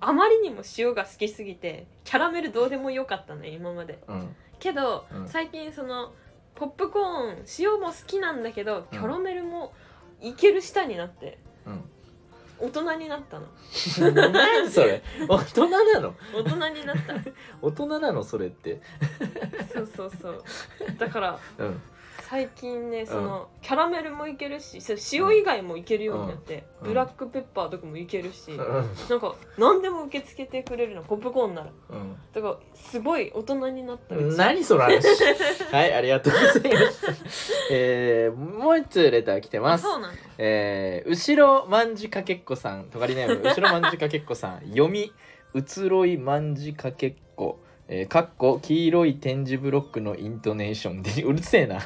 [0.00, 3.98] あまりにも塩が好きすぎてキャラメルどうでもよかったのよ今まで。
[4.08, 4.36] うん。
[4.58, 5.28] けど、うん。
[5.28, 6.12] 最近その
[6.54, 9.72] ポップコーン塩も好きなんだけどキャラメルも
[10.20, 11.38] いける下になって。
[11.66, 11.84] うん
[12.58, 13.46] 大人になったの。
[14.30, 15.02] 何それ。
[15.28, 16.14] 大人なの？
[16.34, 17.14] 大人になった。
[17.60, 18.80] 大人なのそれって。
[19.72, 20.44] そうそうそう。
[20.98, 21.82] だからうん
[22.28, 24.78] 最近ねその、キャラメルもいけるし
[25.12, 26.88] 塩以外もいけるようになって、うん。
[26.88, 28.58] ブラックペッパーとかもいけるし、うん。
[28.58, 31.70] なんか何でも受け付けてくれるのポップコーンなら。
[31.90, 32.16] うん。
[32.32, 35.06] だからすごい大人になったうち何その話。
[35.70, 37.12] はいありがとうございました
[37.70, 39.86] えー、もう一つレター来てます。
[39.86, 40.14] あそうなの？
[40.38, 42.86] えー、後ろまんじかけっこさん。
[42.86, 44.60] とがりネーム後ろまんじかけっこさん。
[44.70, 45.12] 読み
[45.54, 47.18] 移ろいまんじかけっこ
[47.88, 51.82] えー、かっこ黄色い点字ブロックのイントネーションで うるせえな は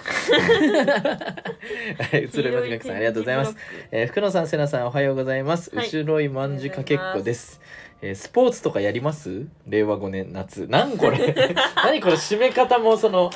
[2.17, 3.57] い移ろいまんじさんありがとうございます
[3.91, 5.75] えー、福野さん、せなさん、おはようございます。
[5.77, 7.61] はい後ろいまんじかけっこです。
[8.03, 9.47] えースポーツとかやります？
[9.67, 10.67] 令和5年夏。
[10.69, 11.35] なんこれ？
[11.77, 13.31] 何これ締め方もその、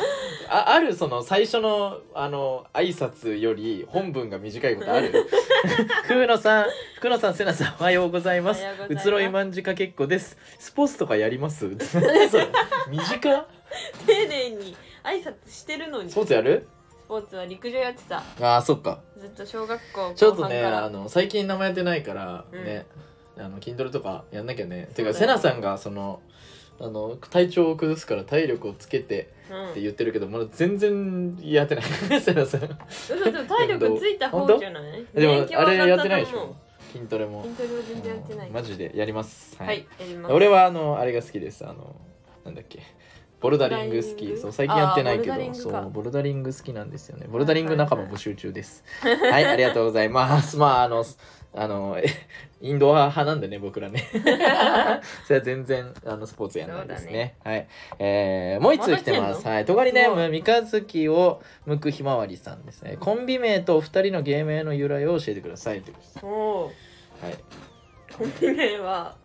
[0.49, 5.12] ああるその最初のあの挨拶より本文が短いことある。
[6.05, 6.66] 福野さん、
[6.97, 8.65] 福野さん、せなさん、おはようございます。
[8.89, 10.39] うつろいまんじかけっこです。
[10.59, 11.66] スポーツとかやります？
[12.89, 13.47] 短っ。
[14.07, 16.11] 丁寧に挨拶してるのに。
[16.11, 16.66] スポーツやる？
[17.05, 18.23] スポーツは陸上やってた。
[18.41, 19.01] ああ、そっか。
[19.19, 22.65] ずっと小学校ちょっとねあの最近名前やってないからうん。
[22.65, 22.86] ね、
[23.39, 24.89] あの筋トレとかやんなきゃね。
[24.94, 26.20] てかそうだよセナさんがその
[26.81, 29.70] あの体調を崩すから体力をつけてうん。
[29.70, 31.85] って言ってるけどまだ全然やってない。
[32.20, 32.61] セナさん。
[32.89, 35.05] 嘘でも体力ついた方じゃない？
[35.15, 36.55] でもあれやってないでしょ？
[36.93, 37.43] 筋トレも。
[37.44, 38.51] 筋トレは全然やってない。
[38.51, 39.56] マジでやります。
[39.59, 40.32] はい、やります。
[40.35, 41.65] 俺はあのあれが好きです。
[41.66, 41.94] あの
[42.44, 42.81] なんだっけ。
[43.40, 44.36] ボルダリング好き。
[44.39, 47.27] そう最近やってないけどそうボルダリング好きなんですよね。
[47.28, 48.82] ボルダリング仲間募集中です。
[49.02, 50.56] はいありがとうございます。
[50.56, 51.05] まああの
[51.56, 52.05] あのえ
[52.60, 54.02] インドア派なんでね僕らね。
[55.26, 57.36] それは全然あのスポーツやんないですね。
[57.44, 57.68] はい。
[57.98, 59.47] えー、もう一通来てます。
[59.47, 59.64] はい。
[59.64, 62.97] とがりネーム三日月を向くひまわりさんですね。
[62.98, 67.35] コンビ名とお二人の芸名の由来を教えてくださいということはい。
[68.16, 69.16] コンビ名ははい。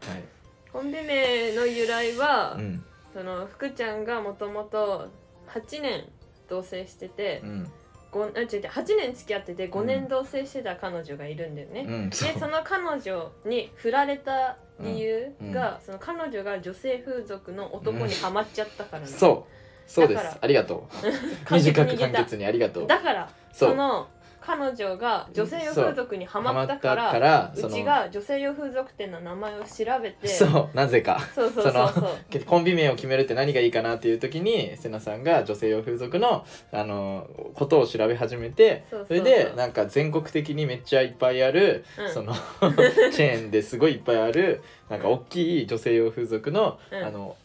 [0.72, 2.84] コンビ名の由来は、うん。
[3.14, 5.08] その福ちゃんがもともと
[5.48, 6.06] 8年
[6.48, 7.72] 同棲してて、うん
[8.12, 19.92] ごあ違う違う8年付き合ってて5年同棲してた彼女がいるんだよね、うんでその彼女に振られた理由が、その彼女が女性風俗の男にハマっちゃったからなの、そう。
[19.92, 20.34] そうでだから。
[20.34, 21.06] すありがとう。
[21.54, 22.88] 短く簡潔にありがとう。
[22.88, 24.08] だからそそうの
[24.50, 31.20] 彼女が女性用風俗にハマったからからそうのちが女性用風俗店の名前を調べてそうなぜか。
[31.36, 32.40] そうそうそうそう。
[32.40, 42.12] そコンビ名を決めるって何がいいかなっていう時にセナさんが女性用風俗のあのことを調べ始めてそれでなんか全国的にめっちゃいっぱいある、うん。
[42.12, 42.34] その
[43.14, 47.04] チェーンですごいいっぱいあるなんか大きい女性用風俗の、うん。
[47.04, 47.36] あの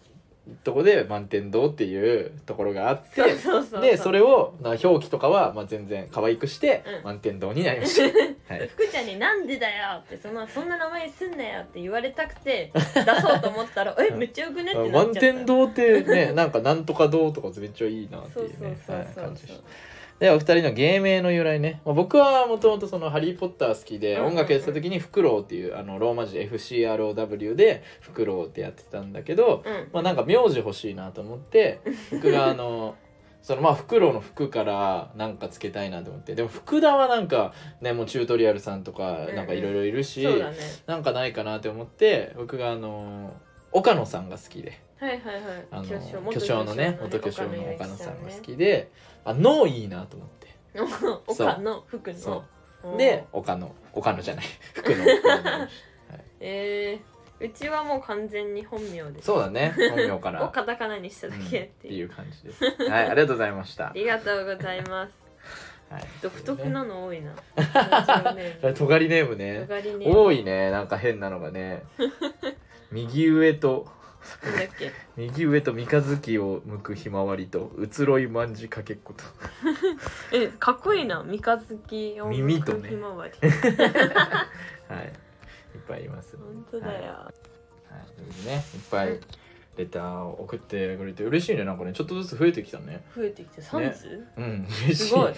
[0.62, 3.23] とこで満天堂っていうところがあって
[3.81, 7.05] でそれをな表記とかは、まあ、全然可愛くして、うん。
[7.05, 8.03] 満天堂になりました。
[8.55, 8.69] はい。
[8.69, 12.81] 福ちゃんに「なんでだよ」ってそのそんな名前すんなよって言われたくて出
[13.21, 14.99] そうと思ったら「えめっちゃよくね?」ってなっちゃった。
[14.99, 19.65] 満天堂ってねなんかなんとか堂とかめっちゃいいなってそいううね感じでした
[20.25, 29.89] でお二人の芸名の由来ね、まあ、僕はもともとその「ハリー・ポッター」好きで音楽やってた時に「フクロウ」っていうあのローマ字で FCROW で「フクロウ」ってやってたんだけど、うん。
[29.93, 31.81] まあなんか名字欲しいなと思って
[32.11, 32.95] 僕があの
[33.43, 36.35] そのまあフクロウの服からなんかつけたいなと思って。
[36.35, 37.53] でも福田はなんか
[37.83, 40.27] ねもうチュートリアルさんとかなんかいろいろいるし、
[40.87, 43.35] なんかないかなって思って僕があの
[43.73, 44.81] 岡野さんが好きで。
[44.97, 45.21] はいはい
[45.71, 48.91] あのはい巨匠巨匠のね元巨匠の岡岡野さんが好ねきで
[49.25, 50.55] あ脳いいなと思って。
[51.27, 52.19] 岡の服の。
[52.19, 52.45] そ
[52.83, 54.45] おうで岡野岡野じゃない。
[54.75, 54.97] 福野
[56.41, 59.27] えー、うちはもう完全に本名です。
[59.27, 59.75] そうだね。
[59.77, 60.45] 本名から。
[60.47, 62.65] をカタカナにしただけっていう、ていう感じです。
[62.65, 63.89] はいありがとうございました。
[63.89, 65.25] ありがとうございます。
[65.91, 66.05] はい。
[66.23, 67.35] 独特なの多いな。
[68.75, 69.37] とがりネーム。
[69.37, 69.67] ね。
[70.13, 70.71] 多いね。
[70.71, 71.83] なんか変なのがね。
[72.91, 73.87] 右上と
[74.45, 74.93] なんだっけ？
[75.17, 79.25] 右上と三日月を向くひまわりと移ろい万字かけっこと。
[80.37, 81.23] えかっこいいな。
[81.23, 82.89] 三日月音楽耳とね。
[82.89, 83.33] ひまわり。
[84.89, 85.13] はい。
[85.75, 89.21] いっぱいいます本当だよ、はい、といねいっぱいうん
[89.77, 91.93] レターを送ってくれて嬉しいねなんかね。
[91.93, 93.05] ちょっとずつ増えてきたね。
[93.17, 95.07] 増えてきて3通、うん嬉しい。
[95.09, 95.33] すごい。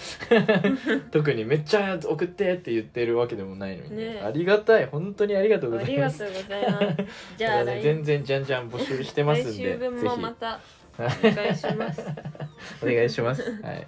[1.11, 4.21] 特にめっちゃ送ってって言ってるわけでもないのに、ね。
[4.25, 4.87] ありがたい。
[4.87, 6.25] 本当にありがとうごあざいます。
[6.25, 7.37] りがとうございます。
[7.39, 7.81] じゃあ来ね。
[7.83, 10.63] 全然じゃんじゃん募集してますん来で週分ぜもまたひ。
[10.99, 12.03] お願いします。
[12.83, 13.43] お願いします。
[13.63, 13.87] はい。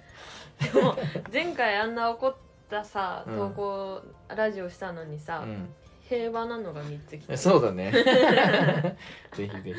[0.73, 0.95] でも
[1.31, 2.35] 前回あんな怒っ
[2.69, 3.35] たさうん。
[3.37, 4.01] 投稿、
[4.35, 5.69] ラジオしたのにさ、うん。
[6.07, 7.91] 平和なのが3つ来たそうだね。
[9.33, 9.73] ぜひぜひ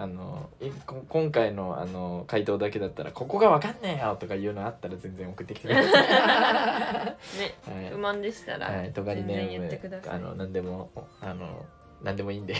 [0.00, 0.48] あの
[1.10, 5.92] 今回のあの回答だけだったら「ここがわかんねえよ」とかいうのあったら全然送ってきてください、
[7.38, 7.90] ねはい。
[7.90, 10.16] 不満でしたら、はい、とがりネ全然言ってームください。
[10.16, 10.90] あの何でも
[11.20, 11.66] あの
[12.02, 12.54] 何でもいいんで。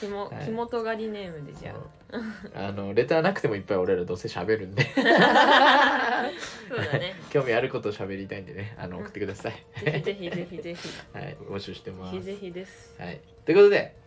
[0.00, 0.44] ひもはい。
[0.46, 1.74] ひもとがりネームでじゃ
[2.54, 2.68] あ。
[2.68, 4.82] あのレターなくてもいっぱい俺らどうせ喋るんで。
[4.94, 5.04] そう
[6.78, 7.16] だね。
[7.28, 9.52] 興味あることを喋りたいんでねあのうん送ってください、
[9.84, 10.88] ぜひぜひぜひぜひ。
[11.12, 11.36] はい。
[11.50, 12.12] 募集してます。
[12.14, 12.94] ぜひぜひです。
[12.98, 13.20] はい。
[13.44, 14.01] ということで、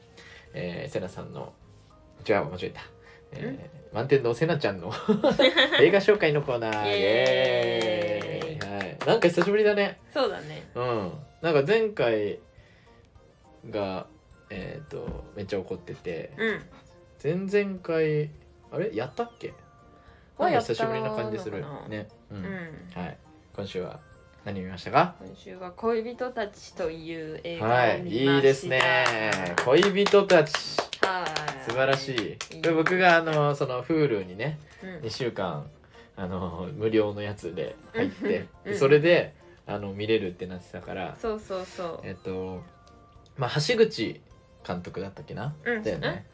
[0.55, 1.53] えー、セナさんの
[2.27, 2.81] 違う間違えた、
[3.33, 4.91] えー、満天堂セナちゃんの
[5.81, 6.87] 映画紹介のコーナー。
[6.87, 7.03] イイ。
[7.03, 8.73] エエーイ。
[8.73, 9.99] はい、なんか久しぶりだね。
[10.13, 10.67] そうだね。
[10.73, 11.11] うん。
[11.41, 12.39] なんか前回
[13.69, 14.07] が
[14.49, 16.31] えっ、とめっちゃ怒ってて。
[16.37, 16.61] うん。
[17.49, 18.29] 前々回
[18.71, 18.95] あれ？
[18.95, 19.53] やったっけ？
[20.39, 20.49] な。
[20.61, 21.63] 久しぶりな感じする。
[21.89, 22.07] ね。
[22.31, 22.47] う、うんん。
[22.95, 23.17] はい。
[23.55, 23.99] 今週は
[24.45, 25.15] 何見ましたか？
[25.19, 28.33] 今週は恋人たちという映画はいを見ました。
[28.35, 28.81] いいですね。
[29.65, 30.53] 恋人たち。
[31.01, 31.69] はい。
[31.69, 32.55] 素晴らしい。
[32.55, 32.61] いい。
[32.61, 34.89] これ僕があのその Hulu にねうん。
[35.07, 35.65] 2週間
[36.15, 38.71] あの無料のやつで入ってうん。
[38.73, 39.33] でそれで
[39.65, 41.99] あの見れるってなってたからそうそうそう。
[42.03, 42.61] えっと
[43.37, 44.21] まあ橋口
[44.65, 45.83] 監督だったっけな、うん。
[45.83, 46.25] だよね。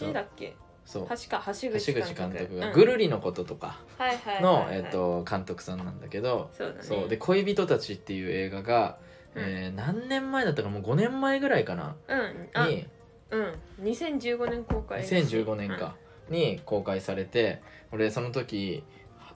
[0.00, 0.56] 橋だっけ？
[0.88, 1.06] そう。
[1.08, 2.68] 橋か橋橋口口監督が。
[2.68, 2.72] うん。
[2.72, 3.78] ぐるりのこととか。
[3.98, 4.76] はいはいはいの、はい。
[4.78, 6.78] えっと、監督さんなんだけどそうだね。
[6.82, 7.08] そう。
[7.10, 8.98] で「恋人たち」っていう映画が、
[9.34, 9.42] うん。
[9.42, 11.94] えー何年前だったかもう5年前ぐらいかな？
[12.08, 12.48] うん。
[12.54, 12.86] あに
[13.30, 13.54] うん。
[13.82, 15.94] 2015年公開2015年か、
[16.30, 17.60] に公開されて
[17.92, 18.82] 俺その時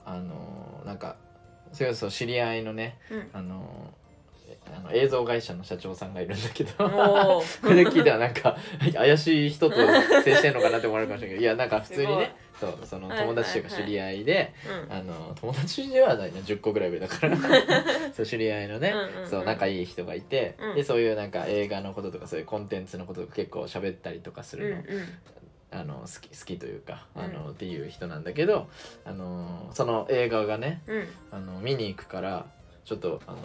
[0.05, 1.17] あのなんか
[1.71, 3.29] それこそ知り合いのねうん。
[3.31, 3.93] あの
[4.75, 6.73] あの映像会社の社長さんがいるんだけど。
[7.61, 8.57] これで聞いたらなんか
[8.93, 9.75] 怪しい人と
[10.23, 11.41] 接してんのかなって思われるかもしれないけど。
[11.41, 14.53] いやなんか普通にねそうその友達というか知り合いで、
[14.87, 14.93] うん。
[14.93, 17.37] あの友達ではないな10個ぐらい上だから。
[18.15, 19.29] そう知り合いのね、うんうんうん。
[19.29, 20.75] そう仲いい人がいて、うん。
[20.75, 24.85] でそういうなんか映画のこととかそういうコンテンツのこととか結構喋ったりとかすうんうるの,、ん。
[25.81, 27.51] あの好き好きというかあの、うん。
[27.51, 28.69] っていう人なんだけど
[29.03, 31.07] あのその映画がねうん。
[31.31, 32.45] あの見に行くから
[32.85, 33.37] ちょっとあの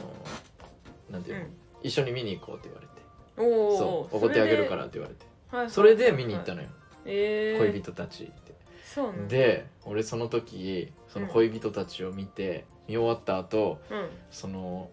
[1.11, 1.51] なんていうの、うん。
[1.83, 2.93] 一緒に見に行こうって言われて。
[3.37, 4.17] おおそう。
[4.17, 5.27] おごってあげるからって言われて。
[5.53, 6.69] らそれで見に行ったのよ、
[7.05, 8.55] えー、恋人たちって。
[8.85, 14.09] そうなんだで俺その時その恋人たちを見て、見終わった後うん。
[14.31, 14.91] その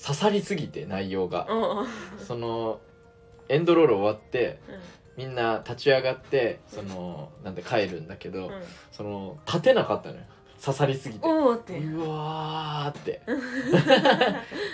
[0.00, 1.86] 刺さりすぎて内容が、うんうん。
[2.18, 2.80] その
[3.48, 4.58] エンドロール終わって
[5.16, 8.52] みんな立ち上がってそのなんで帰るんだけど、うん。
[8.92, 10.22] その立てなかったのよ
[10.62, 11.26] 刺さりすぎて。
[11.26, 11.78] おおって。
[11.78, 13.22] うわーって。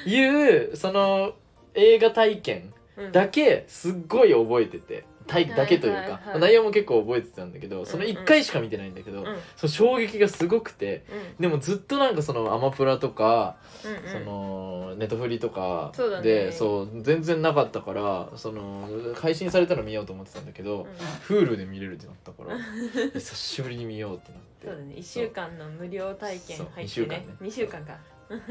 [0.09, 1.35] いうその
[1.75, 3.13] 映画体験うん。
[3.13, 6.41] だけすっごい覚えてて体だけというか、はいはいはい。
[6.41, 9.27] 内容も結構覚えてたんだけどその1回しか見てないんだけど、うん。
[9.27, 11.05] うんその衝撃がすごくて
[11.39, 11.43] うん。
[11.43, 14.25] でもずっとなんかそのアマプラとか、うんうん。
[14.25, 16.23] そのネットフリとかそうだね。
[16.23, 20.87] でそう全然なかったからその配信されたの見ようと思ってたんだけど、
[21.29, 21.37] うん。
[21.37, 22.57] Hulu で見れるってなったから
[23.15, 24.67] 久しぶりに見ようってなって。
[24.67, 24.95] そうだね。
[24.97, 27.07] 1週間の無料体験そう入ってね。
[27.07, 27.27] 二週間ね。
[27.41, 27.93] 2週間か。
[27.93, 27.99] で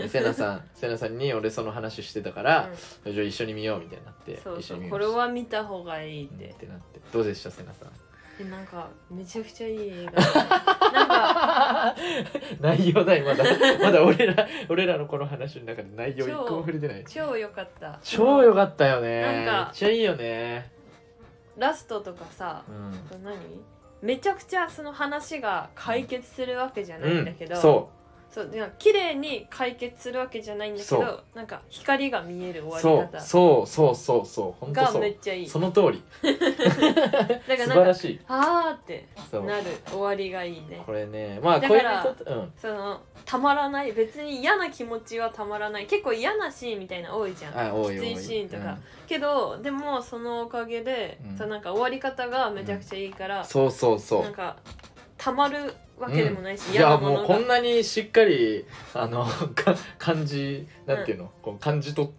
[0.08, 2.70] セナさんセナさんに俺その話してたから、
[3.06, 7.90] じゃあ一緒に見ようみたいになってそう一緒にこれは見た方がいいっってなってどうでしたセナさん？
[8.44, 10.12] でなんかめちゃくちゃいい映画
[10.94, 11.96] なんか
[12.62, 13.44] 内容ないまだ。
[13.84, 17.04] まだ俺ら俺らのこの話の中で内容一個も触れてない。
[17.06, 18.00] 超良かった。
[18.02, 19.22] 超良かったよね。
[19.22, 20.72] なんかめっちゃいいよね。
[21.58, 23.24] ラストとかさうん。
[23.24, 23.36] 何？
[24.02, 27.90] めちゃくちゃその話が解決するわけじゃないんだけど、うん、そ
[28.32, 33.20] そうでも綺麗に解決するわけじゃないんだけそどなんか光が見えるう終わり方。
[33.20, 34.66] そうそうそうそうそう。
[34.66, 35.02] 本当がそう。
[35.02, 35.50] めっちゃいい。
[35.50, 36.04] その通り。
[37.48, 38.20] だから素なんから晴しい。
[38.28, 39.46] あーってそう。
[39.46, 40.84] なる終わりがいいね。
[40.86, 41.40] これね。
[41.42, 42.54] まあ恋だから人とうん。
[42.56, 45.88] そのたまらない別に嫌な気持ちはたまらない。
[45.88, 47.60] 結構嫌なシーンみたいな多いじゃん。
[47.60, 48.14] あ多い多い。
[48.14, 48.78] きついシーンとか。
[49.08, 51.38] けどでもそのおかげで、うん。
[51.38, 54.22] そのなんか終わり方がめちゃくちゃいいからうん、そうそうそう。
[54.22, 54.58] なんか
[55.18, 62.10] たまるわけでもないし、いや嫌なもうこんなにしっかりあのか感じなんていうの、こう感じ取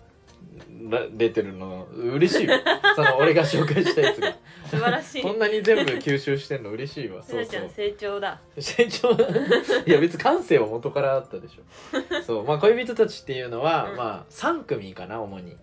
[0.89, 2.55] られてるの嬉しいよ
[2.97, 4.37] その俺が紹介したやつが。
[4.71, 5.23] 素晴らしい。
[5.23, 7.23] こんなに全部吸収してんの嬉しいわ。
[7.23, 7.71] せそうそう。
[7.71, 8.41] 成長だ。
[8.59, 9.11] 成長
[9.87, 12.23] いや別に感性は元からあったでしょ。
[12.23, 12.45] そう。
[12.45, 13.97] まあ恋人たちっていうのは、うん。
[13.97, 15.45] まあ3組かな主に。
[15.45, 15.59] うんうん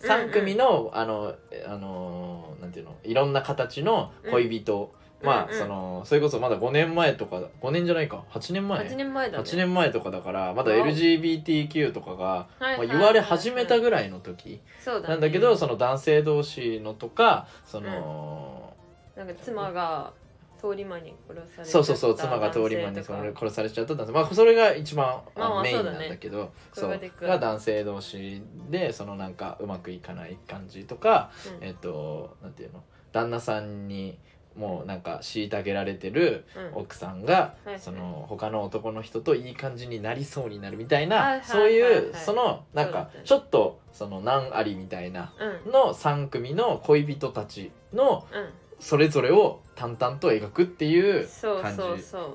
[0.00, 1.34] 3組の、あの
[1.66, 2.96] あのなんていうの？
[3.02, 4.92] いろんな形の恋人、
[5.22, 8.24] まあ、そのそれこそまだ5年前とか5年じゃないか。
[8.30, 9.44] 8年前？8年前だね。
[9.44, 14.60] 8年前とかだからまだ LGBTQ とかが、まあ、言われ始めたぐらいの時。
[15.06, 18.74] なんだけどその男性同士のとかその、
[19.16, 20.12] なんか妻が
[20.60, 26.52] 通り魔に殺されちゃったそうそうそう妻が通り魔に殺されちゃったまあそれが一番あまあメインなんだけど。
[26.72, 26.90] そそう。
[26.90, 27.28] れがでっかい。
[27.28, 31.30] が男性同士でそのなんかうまくいかない感じとか
[31.60, 31.66] うん。
[31.66, 32.84] えっとなんていうの？
[33.12, 34.18] 旦那さんに
[34.58, 36.44] もうなんか虐げられてる
[36.74, 36.80] うん。
[36.82, 37.80] 奥さんがはいはい。
[37.80, 45.32] その他の男の人といい感じになりそうになるみたいなそういうそのなんかちょっとその難ありみたいな
[45.64, 45.72] うん。
[45.72, 48.48] の3組の恋人たちのうん。
[48.80, 51.28] それぞれを淡々と描くっていう
[51.62, 51.82] 感じ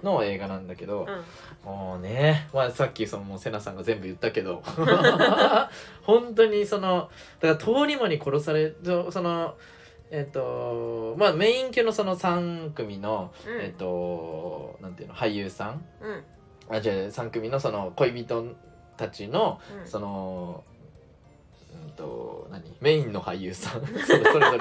[0.03, 1.07] の映画なんだけど
[1.63, 1.69] うん。
[1.69, 4.61] もうね、まあ、さっきそのもうセナさんが全部言ったけど
[6.03, 7.09] 本当にその
[7.39, 9.55] だから通り魔に殺されそその
[10.13, 13.61] えっ、とまあメイン級のその3組の、うん。
[13.61, 15.83] えっ、となんていうの俳優さん。
[16.01, 16.75] うん。
[16.75, 18.55] あじゃあ3組のその恋人
[18.95, 19.87] たちのうん。
[19.87, 20.63] その
[21.83, 22.61] うんと何？
[22.79, 23.81] メインの俳優さん。
[23.81, 24.57] そ れそれぞれの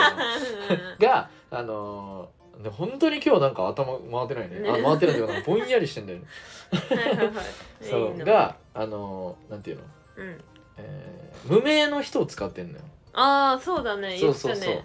[0.99, 4.61] があのーで本当に今日なんか頭回ってないね。
[4.61, 4.71] ね。
[4.71, 6.25] あ回ってないけどなんかぼんやりしてんだよね。
[6.71, 7.45] はいはいはい。
[7.83, 8.25] そいいうの。
[8.25, 9.83] があのーなんていうの、
[10.17, 10.41] うん。
[10.79, 12.85] えー無名の人を使ってんのよ。
[13.15, 14.19] ああそうだね。
[14.19, 14.65] 言ってそうそう。
[14.65, 14.83] そうこ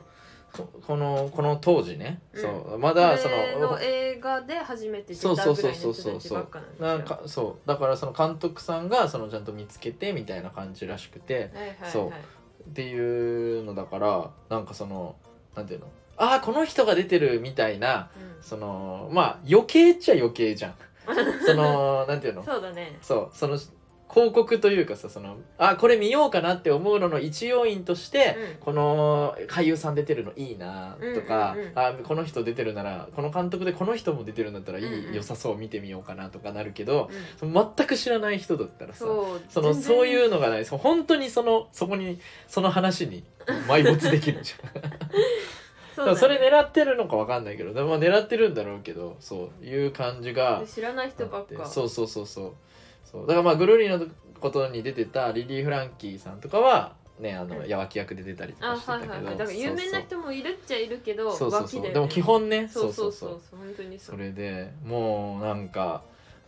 [0.53, 2.41] このこの当時ね、うん。
[2.41, 2.80] そう。
[2.80, 6.38] まだそのの映画で初めて出そうたぐらそうそういの人たちそうそうそう。
[6.40, 7.68] ばっかなんかそう。
[7.68, 11.34] だからその監督さんがそのちゃんと見つけてみたいな感じらしくて。
[11.34, 12.10] はいはいはいそう。
[12.69, 15.15] っていうのだからなんかその
[15.56, 15.88] なんていうの？
[16.18, 18.10] ああこの人が出てるみたいな
[18.40, 18.44] うん。
[18.44, 20.76] そのまあ余計っちゃ余計じゃん。
[21.45, 22.44] その なんていうの？
[22.44, 22.98] そうだね。
[23.02, 23.38] そう。
[23.38, 23.60] その
[24.10, 28.58] 広告というかさそのあこれ見ようかなって思うのの一要因として、うん。
[28.62, 31.80] この俳優さん出てるのいいなとか、うんうんうん。
[31.80, 35.14] あこの人出てるならこの監督でこの人も出てるんだったらいい、うんうん。
[35.14, 37.10] 良さそう見てみようかなとかなるけど
[37.42, 37.54] うん。
[37.54, 39.06] 全く知らない人だったらさ
[39.50, 40.66] そのそういうのがない。
[40.66, 43.24] そう本当にそのそこにその話に
[43.68, 44.82] 埋没できるじゃん。
[45.98, 51.66] だそからそれね狙ってるのかわかんないけど、まあ、狙ってるんだろうけどそういう感じが知らない人ばっか。
[51.66, 52.54] そうそうそうそう
[53.12, 53.28] そう。
[53.28, 54.06] だからまあグルーリーの
[54.40, 57.62] ことに出てたリリー・フランキーさんとかはねあの、うん。
[57.64, 59.38] 八脇役で出たりとあかしてたけど、はいはいはい。
[59.38, 61.62] だから有名な人もいるっちゃいるけどそうそうそう。
[61.64, 61.94] 脇だよね。
[61.94, 62.68] でも基本ね。
[62.68, 63.30] そうそうそう。
[63.30, 66.04] そうそう本当にそそうれでもうなんか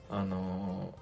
[0.10, 1.00] あのー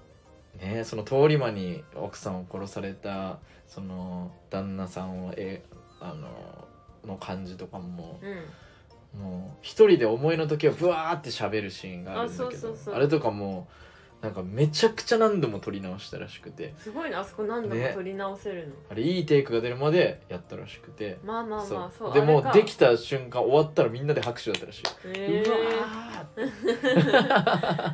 [0.76, 5.62] ねその通り魔に奥さんを殺されたその旦那さんをえ
[6.00, 6.28] あの
[7.06, 8.38] の感じとかもうん。
[9.14, 12.94] もう一人で思いの時はブワーって喋るシーンがあるんだけどあそうそうそう。
[12.94, 13.66] あれとかも
[14.20, 16.74] なんかめちゃくちゃ何度も撮り直したらしくて。
[16.76, 17.92] すごいなあそこ何度もね。
[17.94, 21.18] 撮り直せるの、あれいいテイクが出るまでやったらしくて。
[21.24, 22.12] まあまあまあそう。
[22.12, 24.82] でもうできた瞬間終わったらみんなで拍手だったらしい、
[25.18, 26.48] へうわー。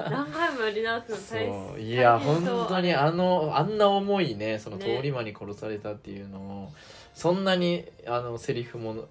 [0.07, 1.81] ー 何回もやり直すの大そう。
[1.81, 2.57] いや大変そう。
[2.57, 6.73] 本当にあのあんな重いねそのね通り魔に殺されたっていうのを、
[7.13, 9.09] そんなにあのセリフも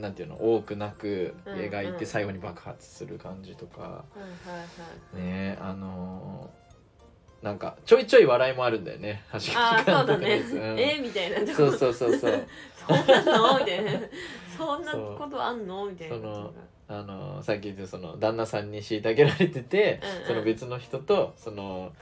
[0.00, 1.98] なんていうの多くなくうん描いうん。
[1.98, 4.04] て最後に爆発する感じとか、
[5.14, 6.60] ねあのー
[7.44, 9.22] なんかちょいちょい笑いもあるんだよね。
[9.32, 10.36] 橋口ああそうだね。
[10.40, 10.78] うん。
[10.78, 12.46] えみたいなそうそうそうそう。
[12.86, 13.58] そんなの？
[13.60, 13.92] みたいな。
[14.58, 15.86] そんなことあんの？
[15.86, 16.16] みたいな。
[16.16, 16.52] その
[16.88, 20.26] あのさっき言ったその旦那さんに虐げられてて、うんうん。
[20.26, 21.92] その別の人とその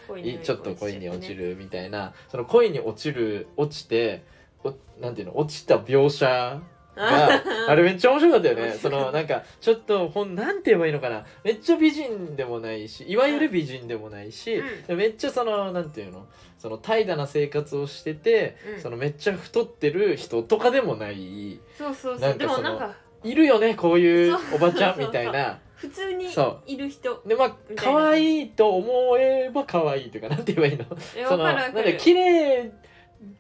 [0.43, 4.25] ちょっと恋に落ちるみたいな、その恋に落ちる落ちて
[4.65, 6.61] おなんていうの落ちた描写
[6.99, 8.73] が あれめっちゃ面白かったよね。
[8.73, 11.25] そのなんかちょっとほんなんて言えばいいのかな。
[11.45, 14.83] めっちゃ美人でもないしいわゆる美人でもないし、うん。
[14.87, 16.27] でめっちゃそのなんていうの？
[16.59, 18.81] その怠惰な生活をしてて、うん。
[18.81, 21.61] そのめっちゃ太ってる人とかでもない。
[21.77, 22.37] そうそうそう。
[22.37, 22.95] でもなんか
[23.25, 25.59] いるよねこういうおばちゃんみたいな。
[25.79, 27.23] 普通にそいる人。
[27.25, 30.85] でまあ可愛いと思えば可愛いというかなんて言えばいいの？
[31.17, 31.75] えそのわかるわかる。
[31.75, 32.73] なんで綺麗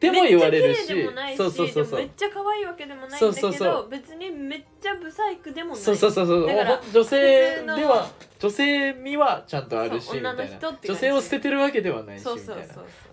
[0.00, 0.86] でも言われるし。
[1.36, 2.00] そうそうそうそう。
[2.00, 3.88] めっちゃ可愛いわけでもないんだけどそうそうそう。
[3.88, 5.80] 別にめっちゃブサイクでもない。
[5.80, 6.46] そうそうそうそう。
[6.46, 10.46] だからもう女性では女性味はちゃんとあるしみたいな。
[10.84, 12.64] 女性を捨ててるわけではないしみたいな。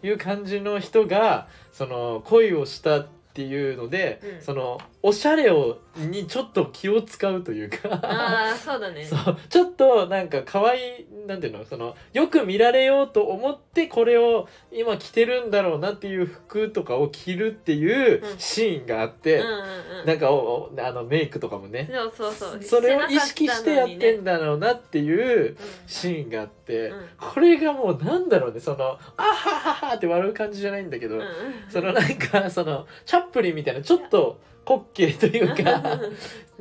[0.04, 4.42] いう感じの人がその恋をしたっていうので、うん。
[4.42, 7.90] そのおしゃれをにちょっと気を使うというか。
[8.02, 9.06] ああそうだね。
[9.06, 9.38] そう。
[9.50, 18.40] ちょっとなんか可愛いなんていうのそのよく見られようと思ってこれを今着てるんだろうなっていう服とかを着るっていううん。
[18.40, 19.52] シーンがあって、うんうん
[20.02, 20.06] うん。
[20.06, 25.58] なんかおおあのメイクとかもねそうそうそれを意識してやってんだだろうなっていううん。
[25.88, 27.08] シーンがあって、うん。
[27.18, 31.28] これがもうなんだろうねその「あははは」って笑う感じじゃないんだけど、うんうん。
[31.70, 35.96] そのなんかそのチャップリンみたいなちょっと滑稽というか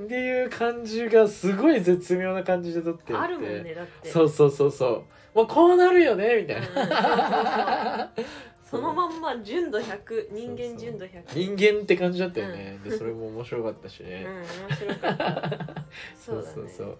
[0.02, 4.10] っていう感じがすごい絶妙な感じで撮ってあるもんねだって。
[4.10, 4.86] そうそうそうそ
[5.34, 5.38] う。
[5.38, 8.24] もうこうなるよねみたいな、うん。
[8.64, 15.84] そのまんま純度100人間純度100人間って感じだったよね、でそれも面白かったしね、うん面白かった。
[16.18, 16.98] そうそうそう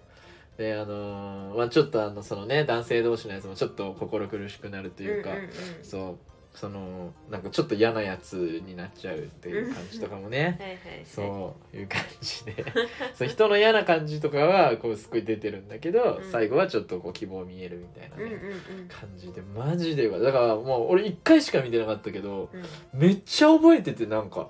[0.57, 5.49] であのーまあちょっとあのそのね男性同士のやつもちょっと心苦しくなるというか、んんん。
[5.83, 12.65] そうそのなんかちょっと嫌なやつになっちゃうっていう感じとかもね、はいそういう感じで。
[13.13, 16.31] そう人の嫌な感じとかはこうすごい出てるんだけど、うん。
[16.31, 18.35] 最後はちょっとこう希望見えるみたいなね、うんう
[18.77, 18.87] んうん。
[18.87, 22.49] 感じでマジでだからもう俺1回しか見てなかったけどう
[22.93, 24.49] めっちゃ覚えててなんか。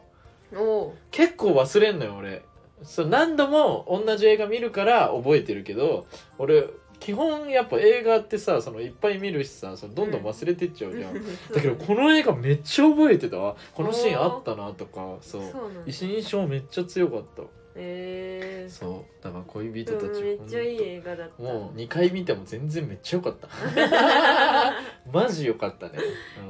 [1.12, 2.44] 結構忘れんのよ俺。
[2.84, 6.08] そう何度も同じ映画見るから覚えてるけど
[6.38, 6.68] 俺
[7.06, 11.14] 基本やっぱ映画ってさそのいっぱい見るしさそのどんどん忘れてっちゃうじゃん、
[11.54, 13.56] だけどこの映画めっちゃ覚えてたわ。
[13.76, 15.52] このシーンあったなとかそう。
[15.52, 15.92] そうなんだ。
[15.92, 17.44] 印象めっちゃ強かった。
[17.76, 18.74] えー。
[18.74, 19.24] そう。
[19.24, 21.44] だから恋人でたちもめっちゃいい映画だった。
[21.44, 23.50] もう2回見ても全然めっちゃ良かった。
[25.14, 26.00] マジ良かったね,、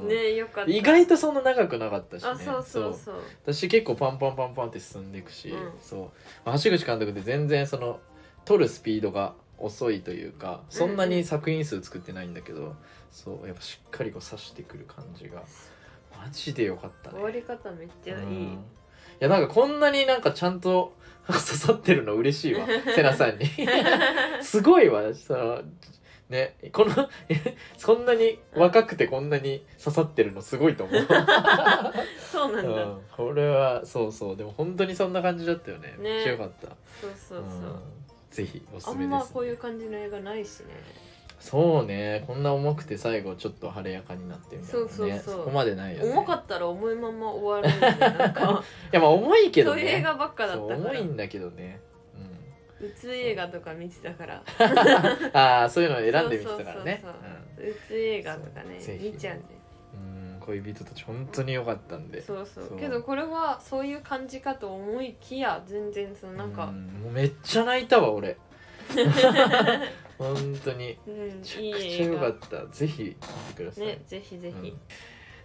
[0.00, 0.08] うん。
[0.08, 0.70] ねよかった。
[0.70, 2.30] 意外とそんな長くなかったしね。
[2.30, 3.16] あそうそうそう。
[3.42, 5.72] 私結構パンパンパンパンって進んでいくし、うん。
[5.82, 6.10] そ
[6.46, 6.46] う。
[6.46, 8.00] 橋口監督って全然その
[8.46, 12.74] 撮るスピードが遅いというかそんなに作品数作ってないんだけど、
[13.10, 15.42] そうやっぱしっかりこう刺してくる感じが
[16.16, 17.16] マジで良かったね。
[17.16, 18.32] 終わり方めっちゃいい、うん。
[18.32, 18.58] い
[19.20, 20.94] やなんかこんなになんかちゃんと
[21.26, 23.46] 刺さってるの嬉しいわセナさんに。
[24.42, 25.62] すごいわその
[26.28, 27.08] ねこの
[27.76, 31.06] そんなに若くてこんなに刺さってるのすごいと思う、
[32.30, 35.88] そうなんだ、うん、これはそうそうでも本当にそんな感じだったよね。
[35.90, 35.96] ね。
[35.98, 36.68] めっちゃよかった。
[37.00, 38.05] そうそうそう、ん
[38.36, 40.66] ぜひおすあすめです、んまこういう感じの映画ないしね。
[41.40, 42.24] そうね。
[42.26, 45.44] こんな重くて最後ちょっと晴れやかになってみたいな、ね、そうそうそう。
[45.46, 46.12] こまでないよね。
[46.12, 48.62] 重かったら重いまま終わるんでなんか。
[48.92, 51.80] いやまあ重いけどそういう映ね画ばっかだった重いんだけどね、
[52.80, 54.42] うつ映画とか見てたから。
[54.58, 57.00] うん、 ああそういうのを選んでみてたからね。
[57.02, 57.74] そうそうそうう。
[57.86, 59.55] つ映画とかね見ちゃうんで
[60.46, 62.22] 恋人たち本当に良かったんで。
[62.22, 62.78] そうそう。
[62.78, 68.36] けどこれはそういう感じかと思いきや全然そのなんかうもうめっちゃ泣いたわ俺。
[70.18, 70.98] 本当に。
[71.06, 72.66] うんめちゃくちゃ良かった。
[72.66, 73.18] ぜひ見て
[73.56, 74.68] ください、ねぜひぜひ。
[74.68, 74.80] うん。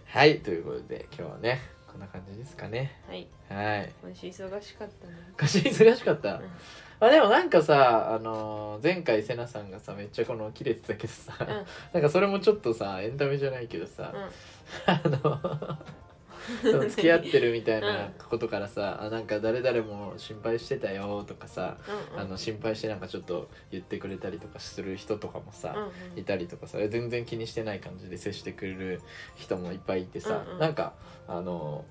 [0.06, 1.60] はいということで今日はね
[1.92, 2.98] こんな感じですかね。
[3.06, 3.28] はい。
[3.50, 3.92] はい。
[4.02, 5.14] 今週忙しかったね。
[5.36, 6.42] 歌詞忙しかった、うん。
[7.00, 11.48] まあでもなんかさあのー前回せなさんがさめっちゃこの切れてたけどさ、うん。
[11.92, 14.14] なんかそれもちょっとさエンタメじゃないけどさ、
[14.86, 15.00] あ
[16.64, 21.76] の付き合ってるみたいなことからさ、あなんか誰々も心配してたよとかさ、
[22.12, 22.20] うんうん。
[22.20, 26.18] あの心配してなんかちょっと言ってくれたりとかする人とかもさ、うんうん。
[26.18, 29.00] いたりとかさ全然気にしてない感じで接してくれる
[29.36, 30.58] 人もいっぱいいてさ、うんうん。
[30.58, 30.94] なんか
[31.28, 31.84] あの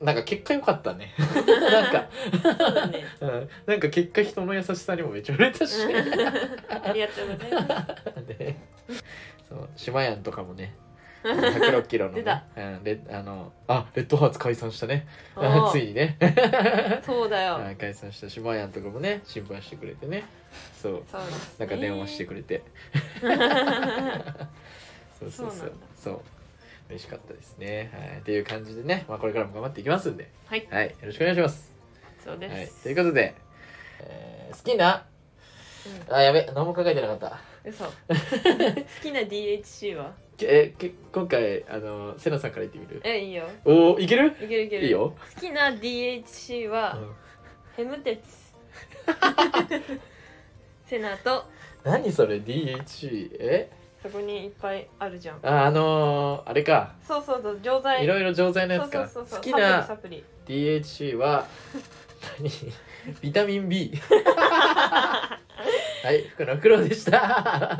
[0.00, 1.14] なんか結果良かったね。
[1.18, 2.08] なんか、
[2.42, 3.04] そうだね。
[3.18, 5.78] うん、なんか結果人の優しさにもめっちゃ売れたし。
[6.68, 8.26] ありがとうございます。
[8.26, 8.56] で
[9.48, 9.68] そう。
[9.74, 10.74] 島やんとかもね
[11.34, 12.18] 106キロのね。
[12.18, 12.44] 出た。
[12.56, 15.06] うん、レあのあレッドハーツ解散したね。
[15.72, 16.16] ついにね。
[17.04, 17.54] そうだよ。
[17.54, 18.28] はい解散した。
[18.28, 20.24] 島やんとかもね心配してくれてね。
[20.80, 21.02] そう。
[21.10, 21.20] そう
[21.58, 22.62] なんか電話してくれて。
[25.18, 25.72] そうそうそう。
[25.96, 26.20] そう
[26.88, 27.90] 嬉しかったですね。
[27.92, 28.18] はい。
[28.18, 30.30] っていう感じでね、まあ、これからも頑張っていきますんで。
[30.46, 30.66] はい。
[30.70, 30.86] はい。
[30.86, 31.74] よろしくお願いします。
[32.24, 32.66] そうではい。
[32.66, 33.34] すということで、
[34.00, 35.04] えー好きな
[36.08, 36.14] うん。
[36.14, 37.40] あやべ何も考えてなかった。
[37.64, 37.84] 嘘。
[37.84, 37.92] 好
[39.02, 40.12] きな DHC は？
[40.42, 43.00] えけ今回あのセナさんから言ってみる？
[43.04, 43.44] えいいよ。
[43.64, 44.28] おおいける？
[44.28, 44.84] いけるいける。
[44.86, 47.14] いいよ、好きな DHC はうん。
[47.76, 48.46] ヘムテツ。
[50.86, 51.44] セナと。
[51.84, 53.70] 何それ？DHC え？
[54.02, 55.38] そこにいっぱいあるじゃん。
[55.42, 56.94] ああのー、あれか。
[57.06, 58.04] そうそうそう錠剤。
[58.04, 59.06] いろいろ錠剤のやつか。
[59.08, 61.46] そうそうそう好きなサプリ DHC は
[62.38, 62.50] 何？
[63.22, 63.92] ビタミン B
[66.04, 67.18] はい福の黒でした。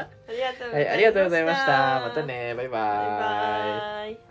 [0.02, 0.88] ありがとうございました。
[0.88, 2.00] いありがとうございました。
[2.00, 4.25] またねバイババイイバイ